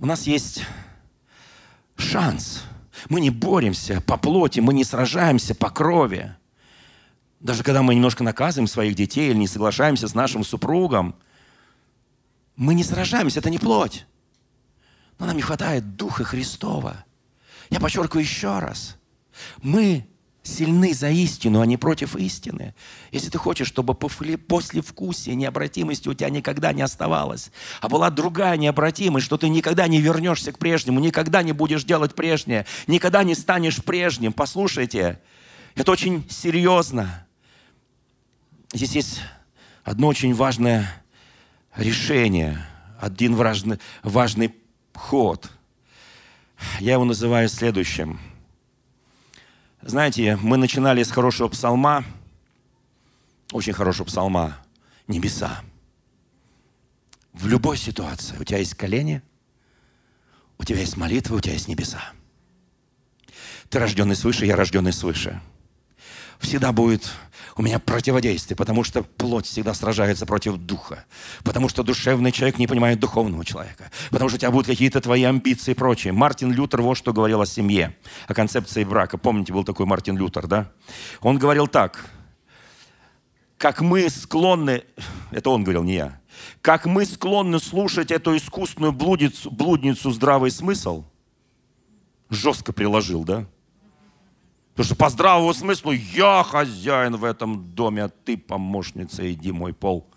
У 0.00 0.06
нас 0.06 0.26
есть 0.26 0.64
шанс. 1.96 2.62
Мы 3.10 3.20
не 3.20 3.28
боремся 3.28 4.00
по 4.00 4.16
плоти, 4.16 4.60
мы 4.60 4.72
не 4.72 4.82
сражаемся 4.82 5.54
по 5.54 5.68
крови. 5.68 6.34
Даже 7.38 7.62
когда 7.62 7.82
мы 7.82 7.94
немножко 7.94 8.24
наказываем 8.24 8.66
своих 8.66 8.94
детей 8.94 9.30
или 9.30 9.36
не 9.36 9.46
соглашаемся 9.46 10.08
с 10.08 10.14
нашим 10.14 10.42
супругом, 10.42 11.14
мы 12.56 12.72
не 12.72 12.82
сражаемся, 12.82 13.40
это 13.40 13.50
не 13.50 13.58
плоть. 13.58 14.06
Но 15.18 15.26
нам 15.26 15.36
не 15.36 15.42
хватает 15.42 15.96
Духа 15.96 16.24
Христова. 16.24 17.04
Я 17.68 17.78
подчеркиваю 17.78 18.24
еще 18.24 18.58
раз. 18.58 18.96
Мы 19.62 20.08
сильны 20.42 20.94
за 20.94 21.10
истину, 21.10 21.60
а 21.60 21.66
не 21.66 21.76
против 21.76 22.16
истины. 22.16 22.74
Если 23.12 23.28
ты 23.28 23.38
хочешь, 23.38 23.68
чтобы 23.68 23.94
после 23.94 24.82
вкусия 24.82 25.34
необратимости 25.34 26.08
у 26.08 26.14
тебя 26.14 26.30
никогда 26.30 26.72
не 26.72 26.82
оставалось, 26.82 27.50
а 27.80 27.88
была 27.88 28.10
другая 28.10 28.56
необратимость, 28.56 29.26
что 29.26 29.36
ты 29.36 29.48
никогда 29.48 29.86
не 29.86 30.00
вернешься 30.00 30.52
к 30.52 30.58
прежнему, 30.58 31.00
никогда 31.00 31.42
не 31.42 31.52
будешь 31.52 31.84
делать 31.84 32.14
прежнее, 32.14 32.66
никогда 32.86 33.22
не 33.22 33.34
станешь 33.34 33.82
прежним. 33.82 34.32
Послушайте, 34.32 35.20
это 35.74 35.92
очень 35.92 36.26
серьезно. 36.30 37.26
Здесь 38.72 38.92
есть 38.92 39.20
одно 39.84 40.08
очень 40.08 40.34
важное 40.34 41.02
решение, 41.76 42.66
один 42.98 43.34
важный, 43.34 43.78
важный 44.02 44.54
ход. 44.94 45.50
Я 46.78 46.94
его 46.94 47.04
называю 47.04 47.48
следующим– 47.48 48.18
знаете, 49.82 50.36
мы 50.42 50.56
начинали 50.56 51.02
с 51.02 51.10
хорошего 51.10 51.48
псалма, 51.48 52.04
очень 53.52 53.72
хорошего 53.72 54.06
псалма, 54.06 54.58
небеса. 55.06 55.62
В 57.32 57.46
любой 57.46 57.76
ситуации 57.78 58.36
у 58.38 58.44
тебя 58.44 58.58
есть 58.58 58.74
колени, 58.74 59.22
у 60.58 60.64
тебя 60.64 60.80
есть 60.80 60.96
молитва, 60.96 61.36
у 61.36 61.40
тебя 61.40 61.54
есть 61.54 61.68
небеса. 61.68 62.02
Ты 63.70 63.78
рожденный 63.78 64.16
свыше, 64.16 64.44
я 64.44 64.56
рожденный 64.56 64.92
свыше. 64.92 65.40
Всегда 66.38 66.72
будет 66.72 67.10
у 67.56 67.62
меня 67.62 67.78
противодействие, 67.78 68.56
потому 68.56 68.84
что 68.84 69.02
плоть 69.02 69.46
всегда 69.46 69.74
сражается 69.74 70.26
против 70.26 70.56
духа, 70.56 71.04
потому 71.44 71.68
что 71.68 71.82
душевный 71.82 72.32
человек 72.32 72.58
не 72.58 72.66
понимает 72.66 73.00
духовного 73.00 73.44
человека, 73.44 73.90
потому 74.10 74.28
что 74.28 74.36
у 74.36 74.40
тебя 74.40 74.50
будут 74.50 74.66
какие-то 74.66 75.00
твои 75.00 75.24
амбиции 75.24 75.72
и 75.72 75.74
прочее. 75.74 76.12
Мартин 76.12 76.52
Лютер 76.52 76.82
вот 76.82 76.96
что 76.96 77.12
говорил 77.12 77.40
о 77.40 77.46
семье, 77.46 77.96
о 78.28 78.34
концепции 78.34 78.84
брака. 78.84 79.18
Помните, 79.18 79.52
был 79.52 79.64
такой 79.64 79.86
Мартин 79.86 80.16
Лютер, 80.16 80.46
да? 80.46 80.70
Он 81.20 81.38
говорил 81.38 81.66
так, 81.66 82.04
как 83.58 83.80
мы 83.80 84.08
склонны, 84.08 84.84
это 85.30 85.50
он 85.50 85.64
говорил, 85.64 85.82
не 85.82 85.94
я, 85.94 86.20
как 86.62 86.86
мы 86.86 87.04
склонны 87.04 87.58
слушать 87.58 88.10
эту 88.10 88.36
искусственную 88.36 88.92
блудницу, 88.92 89.50
блудницу 89.50 90.10
здравый 90.10 90.50
смысл, 90.50 91.04
жестко 92.30 92.72
приложил, 92.72 93.24
да? 93.24 93.46
Потому 94.80 94.94
что 94.94 94.96
по 94.96 95.10
здравому 95.10 95.52
смыслу 95.52 95.92
я 95.92 96.42
хозяин 96.42 97.14
в 97.16 97.24
этом 97.26 97.70
доме, 97.74 98.04
а 98.04 98.08
ты 98.08 98.38
помощница, 98.38 99.30
иди 99.30 99.52
мой 99.52 99.74
пол. 99.74 100.08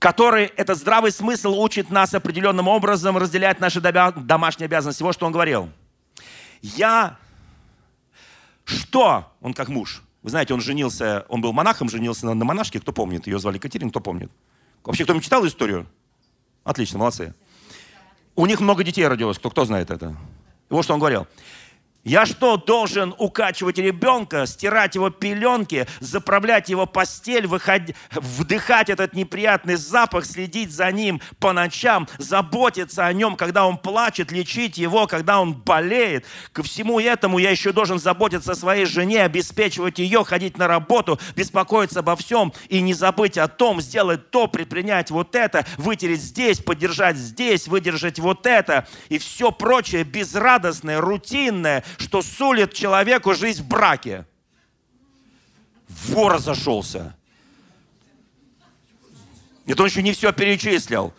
Который, 0.00 0.46
этот 0.46 0.78
здравый 0.78 1.12
смысл 1.12 1.54
учит 1.60 1.90
нас 1.90 2.12
определенным 2.12 2.66
образом 2.66 3.16
разделять 3.16 3.60
наши 3.60 3.80
домашние 3.80 4.64
обязанности. 4.64 5.04
Вот 5.04 5.12
что 5.12 5.26
он 5.26 5.32
говорил. 5.32 5.70
Я, 6.60 7.18
что, 8.64 9.32
он 9.40 9.54
как 9.54 9.68
муж, 9.68 10.02
Вы 10.24 10.30
знаете, 10.30 10.54
он 10.54 10.60
женился, 10.60 11.24
он 11.28 11.40
был 11.40 11.52
монахом, 11.52 11.88
женился 11.88 12.26
на, 12.26 12.34
на 12.34 12.44
монашке, 12.44 12.80
кто 12.80 12.90
помнит? 12.92 13.28
Ее 13.28 13.38
звали 13.38 13.58
Катерина, 13.58 13.90
кто 13.90 14.00
помнит? 14.00 14.32
Вообще, 14.82 15.04
кто-нибудь 15.04 15.24
читал 15.24 15.46
историю? 15.46 15.86
Отлично, 16.64 16.98
молодцы. 16.98 17.32
У 18.34 18.44
них 18.46 18.58
много 18.58 18.82
детей 18.82 19.06
родилось, 19.06 19.38
кто, 19.38 19.50
кто 19.50 19.64
знает 19.64 19.92
это? 19.92 20.16
И 20.68 20.74
вот 20.74 20.82
что 20.82 20.94
он 20.94 20.98
говорил. 20.98 21.28
Я 22.04 22.26
что, 22.26 22.56
должен 22.56 23.14
укачивать 23.16 23.78
ребенка, 23.78 24.46
стирать 24.46 24.96
его 24.96 25.10
пеленки, 25.10 25.86
заправлять 26.00 26.68
его 26.68 26.84
постель, 26.84 27.46
выходить, 27.46 27.94
вдыхать 28.10 28.90
этот 28.90 29.14
неприятный 29.14 29.76
запах, 29.76 30.24
следить 30.24 30.72
за 30.72 30.90
ним 30.90 31.20
по 31.38 31.52
ночам, 31.52 32.08
заботиться 32.18 33.06
о 33.06 33.12
нем, 33.12 33.36
когда 33.36 33.66
он 33.66 33.78
плачет, 33.78 34.32
лечить 34.32 34.78
его, 34.78 35.06
когда 35.06 35.40
он 35.40 35.54
болеет. 35.54 36.24
Ко 36.52 36.64
всему 36.64 36.98
этому 36.98 37.38
я 37.38 37.50
еще 37.50 37.70
должен 37.70 38.00
заботиться 38.00 38.50
о 38.50 38.56
своей 38.56 38.84
жене, 38.84 39.22
обеспечивать 39.22 40.00
ее, 40.00 40.24
ходить 40.24 40.58
на 40.58 40.66
работу, 40.66 41.20
беспокоиться 41.36 42.00
обо 42.00 42.16
всем 42.16 42.52
и 42.68 42.80
не 42.80 42.94
забыть 42.94 43.38
о 43.38 43.46
том, 43.46 43.80
сделать 43.80 44.28
то, 44.30 44.48
предпринять 44.48 45.12
вот 45.12 45.36
это, 45.36 45.64
вытереть 45.76 46.22
здесь, 46.22 46.58
поддержать 46.58 47.16
здесь, 47.16 47.68
выдержать 47.68 48.18
вот 48.18 48.44
это 48.44 48.88
и 49.08 49.18
все 49.18 49.52
прочее 49.52 50.02
безрадостное, 50.02 51.00
рутинное, 51.00 51.84
что 51.98 52.22
сулит 52.22 52.72
человеку 52.72 53.34
жизнь 53.34 53.62
в 53.62 53.68
браке. 53.68 54.26
Вор 55.88 56.32
разошелся. 56.32 57.14
Это 59.66 59.82
он 59.82 59.88
еще 59.88 60.02
не 60.02 60.12
все 60.12 60.32
перечислил. 60.32 61.14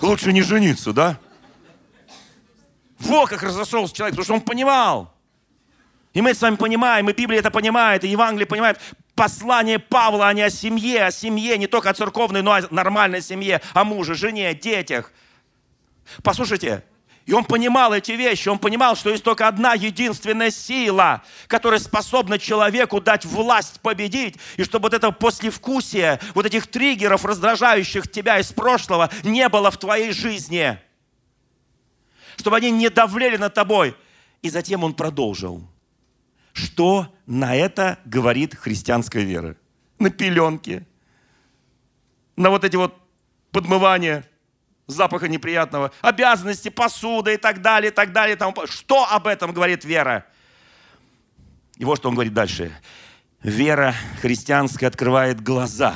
Лучше 0.00 0.32
не 0.32 0.42
жениться, 0.42 0.92
да? 0.92 1.18
Вот 2.98 3.28
как 3.28 3.42
разошелся 3.42 3.94
человек, 3.94 4.14
потому 4.14 4.24
что 4.24 4.34
он 4.34 4.40
понимал. 4.40 5.14
И 6.12 6.20
мы 6.20 6.34
с 6.34 6.40
вами 6.40 6.56
понимаем, 6.56 7.08
и 7.08 7.12
Библия 7.12 7.38
это 7.38 7.50
понимает, 7.50 8.04
и 8.04 8.08
Евангелие 8.08 8.46
понимает. 8.46 8.80
Послание 9.14 9.78
Павла, 9.78 10.28
а 10.28 10.32
не 10.32 10.42
о 10.42 10.50
семье, 10.50 11.06
о 11.06 11.10
семье, 11.10 11.58
не 11.58 11.66
только 11.66 11.90
о 11.90 11.94
церковной, 11.94 12.42
но 12.42 12.52
о 12.52 12.62
нормальной 12.70 13.20
семье, 13.20 13.60
о 13.74 13.84
муже, 13.84 14.14
жене, 14.14 14.54
детях. 14.54 15.12
Послушайте, 16.22 16.84
и 17.28 17.32
он 17.34 17.44
понимал 17.44 17.92
эти 17.92 18.12
вещи, 18.12 18.48
он 18.48 18.58
понимал, 18.58 18.96
что 18.96 19.10
есть 19.10 19.22
только 19.22 19.46
одна 19.46 19.74
единственная 19.74 20.50
сила, 20.50 21.22
которая 21.46 21.78
способна 21.78 22.38
человеку 22.38 23.02
дать 23.02 23.26
власть 23.26 23.82
победить, 23.82 24.36
и 24.56 24.64
чтобы 24.64 24.84
вот 24.84 24.94
это 24.94 25.10
послевкусие, 25.10 26.20
вот 26.34 26.46
этих 26.46 26.68
триггеров, 26.68 27.26
раздражающих 27.26 28.10
тебя 28.10 28.38
из 28.38 28.50
прошлого, 28.50 29.10
не 29.24 29.46
было 29.50 29.70
в 29.70 29.76
твоей 29.76 30.12
жизни. 30.12 30.78
Чтобы 32.38 32.56
они 32.56 32.70
не 32.70 32.88
давлели 32.88 33.36
над 33.36 33.52
тобой. 33.52 33.94
И 34.40 34.48
затем 34.48 34.82
он 34.82 34.94
продолжил. 34.94 35.62
Что 36.54 37.14
на 37.26 37.54
это 37.54 37.98
говорит 38.06 38.54
христианская 38.54 39.24
вера? 39.24 39.54
На 39.98 40.08
пеленки, 40.08 40.86
на 42.36 42.48
вот 42.48 42.64
эти 42.64 42.76
вот 42.76 42.94
подмывания– 43.50 44.24
запаха 44.88 45.28
неприятного, 45.28 45.92
обязанности, 46.00 46.70
посуда 46.70 47.32
и 47.32 47.36
так 47.36 47.62
далее, 47.62 47.92
и 47.92 47.94
так 47.94 48.12
далее. 48.12 48.34
Тому. 48.34 48.66
Что 48.66 49.06
об 49.08 49.28
этом 49.28 49.52
говорит 49.52 49.84
вера? 49.84 50.26
И 51.76 51.84
вот 51.84 51.98
что 51.98 52.08
он 52.08 52.14
говорит 52.14 52.34
дальше. 52.34 52.72
Вера 53.42 53.94
христианская 54.20 54.88
открывает 54.88 55.40
глаза, 55.40 55.94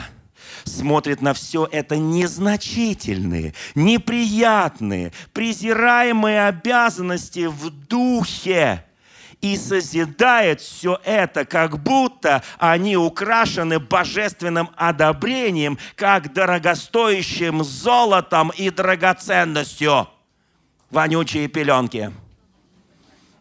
смотрит 0.62 1.20
на 1.20 1.34
все 1.34 1.68
это 1.72 1.96
незначительные, 1.96 3.52
неприятные, 3.74 5.12
презираемые 5.32 6.46
обязанности 6.46 7.46
в 7.46 7.70
духе 7.70 8.84
и 9.42 9.56
созидает 9.56 10.60
все 10.60 10.98
это, 11.04 11.44
как 11.44 11.82
будто 11.82 12.42
они 12.58 12.96
украшены 12.96 13.80
божественным 13.80 14.70
одобрением, 14.76 15.78
как 15.96 16.32
дорогостоящим 16.32 17.64
золотом 17.64 18.50
и 18.56 18.70
драгоценностью. 18.70 20.08
Вонючие 20.90 21.48
пеленки. 21.48 22.12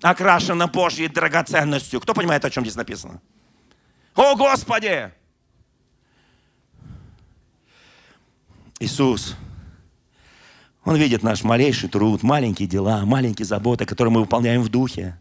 Окрашены 0.02 0.66
Божьей 0.66 1.08
драгоценностью. 1.08 2.02
Кто 2.02 2.16
понимает, 2.16 2.44
о 2.44 2.50
чем 2.50 2.64
здесь 2.64 2.76
написано? 2.76 3.22
О, 4.16 4.36
Господи! 4.36 5.12
Иисус, 8.80 9.36
Он 10.84 10.96
видит 10.96 11.22
наш 11.22 11.44
малейший 11.44 11.88
труд, 11.88 12.24
маленькие 12.24 12.68
дела, 12.68 13.06
маленькие 13.06 13.46
заботы, 13.46 13.86
которые 13.86 14.12
мы 14.12 14.22
выполняем 14.22 14.64
в 14.64 14.70
духе. 14.70 15.20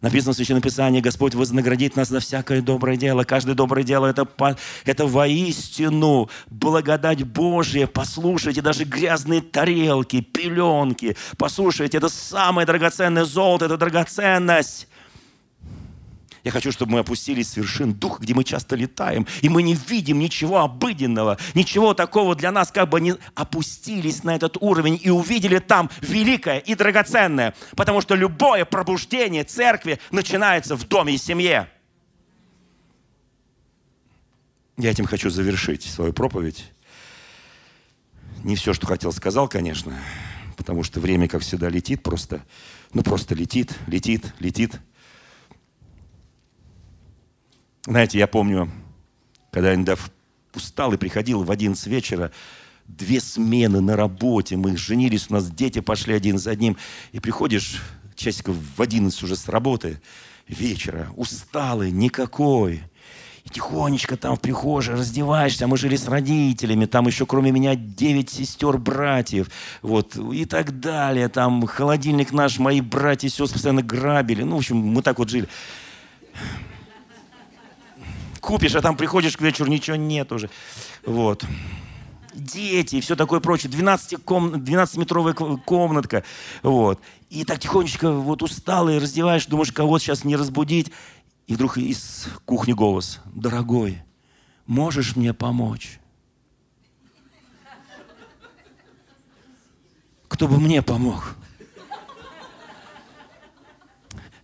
Написано 0.00 0.34
в 0.34 0.36
Священном 0.36 0.60
Писании, 0.60 1.00
Господь 1.00 1.34
вознаградит 1.34 1.96
нас 1.96 2.08
за 2.08 2.20
всякое 2.20 2.60
доброе 2.60 2.96
дело. 2.96 3.24
Каждое 3.24 3.54
доброе 3.54 3.84
дело 3.84 4.06
это,– 4.06 4.28
это 4.84 5.06
воистину 5.06 6.28
благодать 6.50 7.22
Божья. 7.22 7.86
Послушайте, 7.86 8.60
даже 8.60 8.84
грязные 8.84 9.40
тарелки, 9.40 10.20
пеленки. 10.20 11.16
Послушайте, 11.38 11.96
это 11.96 12.10
самое 12.10 12.66
драгоценное 12.66 13.24
золото, 13.24 13.64
это 13.64 13.78
драгоценность. 13.78 14.88
Я 16.44 16.50
хочу, 16.50 16.70
чтобы 16.70 16.92
мы 16.92 16.98
опустились 16.98 17.48
с 17.48 17.56
вершин 17.56 17.94
духа, 17.94 18.22
где 18.22 18.34
мы 18.34 18.44
часто 18.44 18.76
летаем, 18.76 19.26
и 19.40 19.48
мы 19.48 19.62
не 19.62 19.74
видим 19.74 20.18
ничего 20.18 20.60
обыденного, 20.60 21.38
ничего 21.54 21.94
такого 21.94 22.36
для 22.36 22.52
нас, 22.52 22.70
как 22.70 22.90
бы 22.90 23.00
не 23.00 23.14
опустились 23.34 24.24
на 24.24 24.36
этот 24.36 24.58
уровень 24.60 25.00
и 25.02 25.08
увидели 25.08 25.58
там 25.58 25.88
великое 26.02 26.58
и 26.58 26.74
драгоценное. 26.74 27.54
Потому 27.74 28.02
что 28.02 28.14
любое 28.14 28.66
пробуждение 28.66 29.44
церкви 29.44 29.98
начинается 30.10 30.76
в 30.76 30.86
доме 30.86 31.14
и 31.14 31.18
семье. 31.18 31.70
Я 34.76 34.90
этим 34.90 35.06
хочу 35.06 35.30
завершить 35.30 35.82
свою 35.82 36.12
проповедь. 36.12 36.70
Не 38.42 38.56
все, 38.56 38.74
что 38.74 38.86
хотел, 38.86 39.12
сказал, 39.12 39.48
конечно, 39.48 39.98
потому 40.58 40.82
что 40.82 41.00
время, 41.00 41.26
как 41.26 41.40
всегда, 41.40 41.70
летит 41.70 42.02
просто. 42.02 42.44
Ну, 42.92 43.02
просто 43.02 43.34
летит, 43.34 43.74
летит, 43.86 44.34
летит. 44.40 44.78
Знаете, 47.86 48.18
я 48.18 48.26
помню, 48.26 48.70
когда 49.50 49.72
я 49.72 49.96
устал 50.54 50.94
и 50.94 50.96
приходил 50.96 51.42
в 51.42 51.50
11 51.50 51.86
вечера, 51.86 52.32
две 52.86 53.20
смены 53.20 53.80
на 53.80 53.94
работе, 53.94 54.56
мы 54.56 54.76
женились, 54.76 55.26
у 55.28 55.34
нас 55.34 55.50
дети 55.50 55.80
пошли 55.80 56.14
один 56.14 56.38
за 56.38 56.52
одним, 56.52 56.78
и 57.12 57.20
приходишь 57.20 57.82
часиков 58.14 58.56
в 58.56 58.80
11 58.80 59.22
уже 59.22 59.36
с 59.36 59.48
работы 59.48 60.00
вечера, 60.48 61.08
усталый, 61.14 61.90
никакой, 61.90 62.82
и 63.44 63.50
тихонечко 63.50 64.16
там 64.16 64.36
в 64.36 64.40
прихожей 64.40 64.94
раздеваешься, 64.94 65.66
мы 65.66 65.76
жили 65.76 65.96
с 65.96 66.08
родителями, 66.08 66.86
там 66.86 67.06
еще 67.06 67.26
кроме 67.26 67.50
меня 67.50 67.74
девять 67.74 68.30
сестер, 68.30 68.78
братьев, 68.78 69.50
вот, 69.82 70.16
и 70.16 70.46
так 70.46 70.80
далее, 70.80 71.28
там 71.28 71.66
холодильник 71.66 72.32
наш, 72.32 72.58
мои 72.58 72.80
братья 72.80 73.26
и 73.26 73.30
сестры 73.30 73.54
постоянно 73.54 73.82
грабили, 73.82 74.42
ну, 74.42 74.54
в 74.54 74.58
общем, 74.60 74.78
мы 74.78 75.02
так 75.02 75.18
вот 75.18 75.28
жили 75.28 75.48
купишь, 78.44 78.74
а 78.74 78.82
там 78.82 78.96
приходишь 78.96 79.36
к 79.36 79.40
вечеру, 79.40 79.68
ничего 79.68 79.96
нет 79.96 80.30
уже. 80.30 80.50
Вот. 81.04 81.44
Дети 82.34 82.96
и 82.96 83.00
все 83.00 83.16
такое 83.16 83.40
прочее. 83.40 83.70
12 83.70 84.24
ком... 84.24 84.54
12-метровая 84.54 85.34
комнатка. 85.64 86.24
Вот. 86.62 87.00
И 87.30 87.44
так 87.44 87.58
тихонечко 87.58 88.10
вот 88.12 88.42
усталый, 88.42 88.98
раздеваешь, 88.98 89.46
думаешь, 89.46 89.72
кого 89.72 89.98
сейчас 89.98 90.24
не 90.24 90.36
разбудить. 90.36 90.90
И 91.46 91.54
вдруг 91.54 91.78
из 91.78 92.28
кухни 92.44 92.72
голос. 92.72 93.20
Дорогой, 93.26 94.02
можешь 94.66 95.16
мне 95.16 95.32
помочь? 95.32 96.00
Кто 100.28 100.48
бы 100.48 100.58
мне 100.58 100.82
помог? 100.82 101.36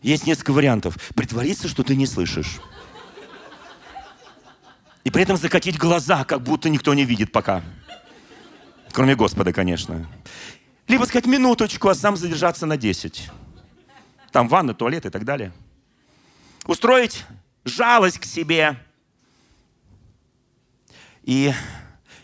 Есть 0.03 0.27
несколько 0.27 0.53
вариантов. 0.53 0.97
Притвориться, 1.15 1.69
что 1.69 1.83
ты 1.83 1.97
не 1.97 2.07
слышишь. 2.07 2.61
И 5.11 5.13
при 5.13 5.25
этом 5.25 5.37
закатить 5.37 5.77
глаза, 5.77 6.23
как 6.23 6.41
будто 6.41 6.69
никто 6.69 6.95
не 6.95 7.05
видит 7.05 7.33
пока. 7.33 7.65
Кроме 8.93 9.17
Господа, 9.17 9.53
конечно. 9.53 10.09
Либо 10.87 11.03
сказать 11.03 11.27
минуточку, 11.27 11.89
а 11.89 11.97
сам 11.97 12.17
задержаться 12.17 12.65
на 12.65 12.77
10. 12.77 13.29
Там 14.31 14.47
ванна, 14.47 14.73
туалет 14.73 15.07
и 15.07 15.11
так 15.11 15.25
далее. 15.25 15.51
Устроить 16.65 17.25
жалость 17.65 18.21
к 18.21 18.25
себе. 18.25 18.79
И, 21.25 21.53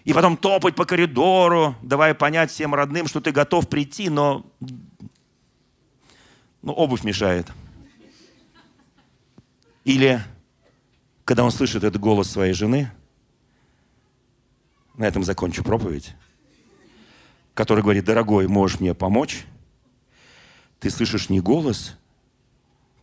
и 0.05 0.13
потом 0.13 0.37
топать 0.37 0.77
по 0.77 0.85
коридору, 0.85 1.75
давая 1.83 2.15
понять 2.15 2.53
всем 2.53 2.73
родным, 2.73 3.09
что 3.09 3.21
ты 3.21 3.33
готов 3.33 3.69
прийти, 3.69 4.09
но, 4.11 4.47
но 6.63 6.73
обувь 6.73 7.03
мешает. 7.03 7.49
Или 9.83 10.23
когда 11.27 11.43
он 11.43 11.51
слышит 11.51 11.83
этот 11.83 12.01
голос 12.01 12.31
своей 12.31 12.53
жены, 12.53 12.91
на 14.95 15.05
этом 15.05 15.25
закончу 15.25 15.65
проповедь, 15.65 16.15
который 17.53 17.83
говорит, 17.83 18.05
дорогой, 18.05 18.47
можешь 18.47 18.79
мне 18.79 18.95
помочь? 18.95 19.45
Ты 20.79 20.89
слышишь 20.89 21.29
не 21.29 21.41
голос 21.41 21.97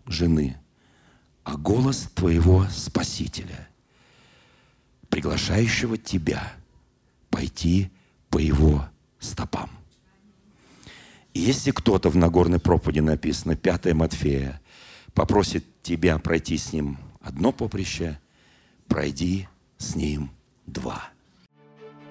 жены, 0.06 0.58
а 1.44 1.58
голос 1.58 2.10
твоего 2.16 2.66
Спасителя, 2.70 3.68
приглашающего 5.10 5.98
тебя 5.98 6.54
пойти 7.30 7.92
по 8.30 8.38
его 8.38 8.88
стопам. 9.20 9.70
И 11.34 11.42
если 11.42 11.72
кто-то 11.72 12.10
в 12.10 12.16
Нагорной 12.16 12.60
проповеди 12.60 13.02
написано, 13.02 13.58
5 13.58 13.94
Матфея, 13.94 14.62
попросит 15.14 15.66
тебя 15.82 16.20
пройти 16.20 16.58
с 16.58 16.72
ним 16.72 16.98
одно 17.24 17.52
поприще, 17.52 18.20
пройди 18.88 19.48
с 19.78 19.96
ним 19.96 20.30
два. 20.68 21.06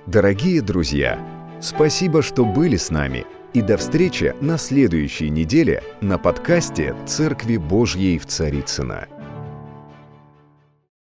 Дорогие 0.06 0.60
друзья, 0.62 1.24
спасибо, 1.60 2.22
что 2.22 2.44
были 2.44 2.76
с 2.76 2.90
нами. 2.90 3.24
И 3.54 3.60
до 3.60 3.76
встречи 3.76 4.34
на 4.40 4.56
следующей 4.56 5.28
неделе 5.28 5.82
на 6.00 6.18
подкасте 6.18 6.96
«Церкви 7.06 7.58
Божьей 7.58 8.18
в 8.18 8.26
Царицына. 8.26 9.06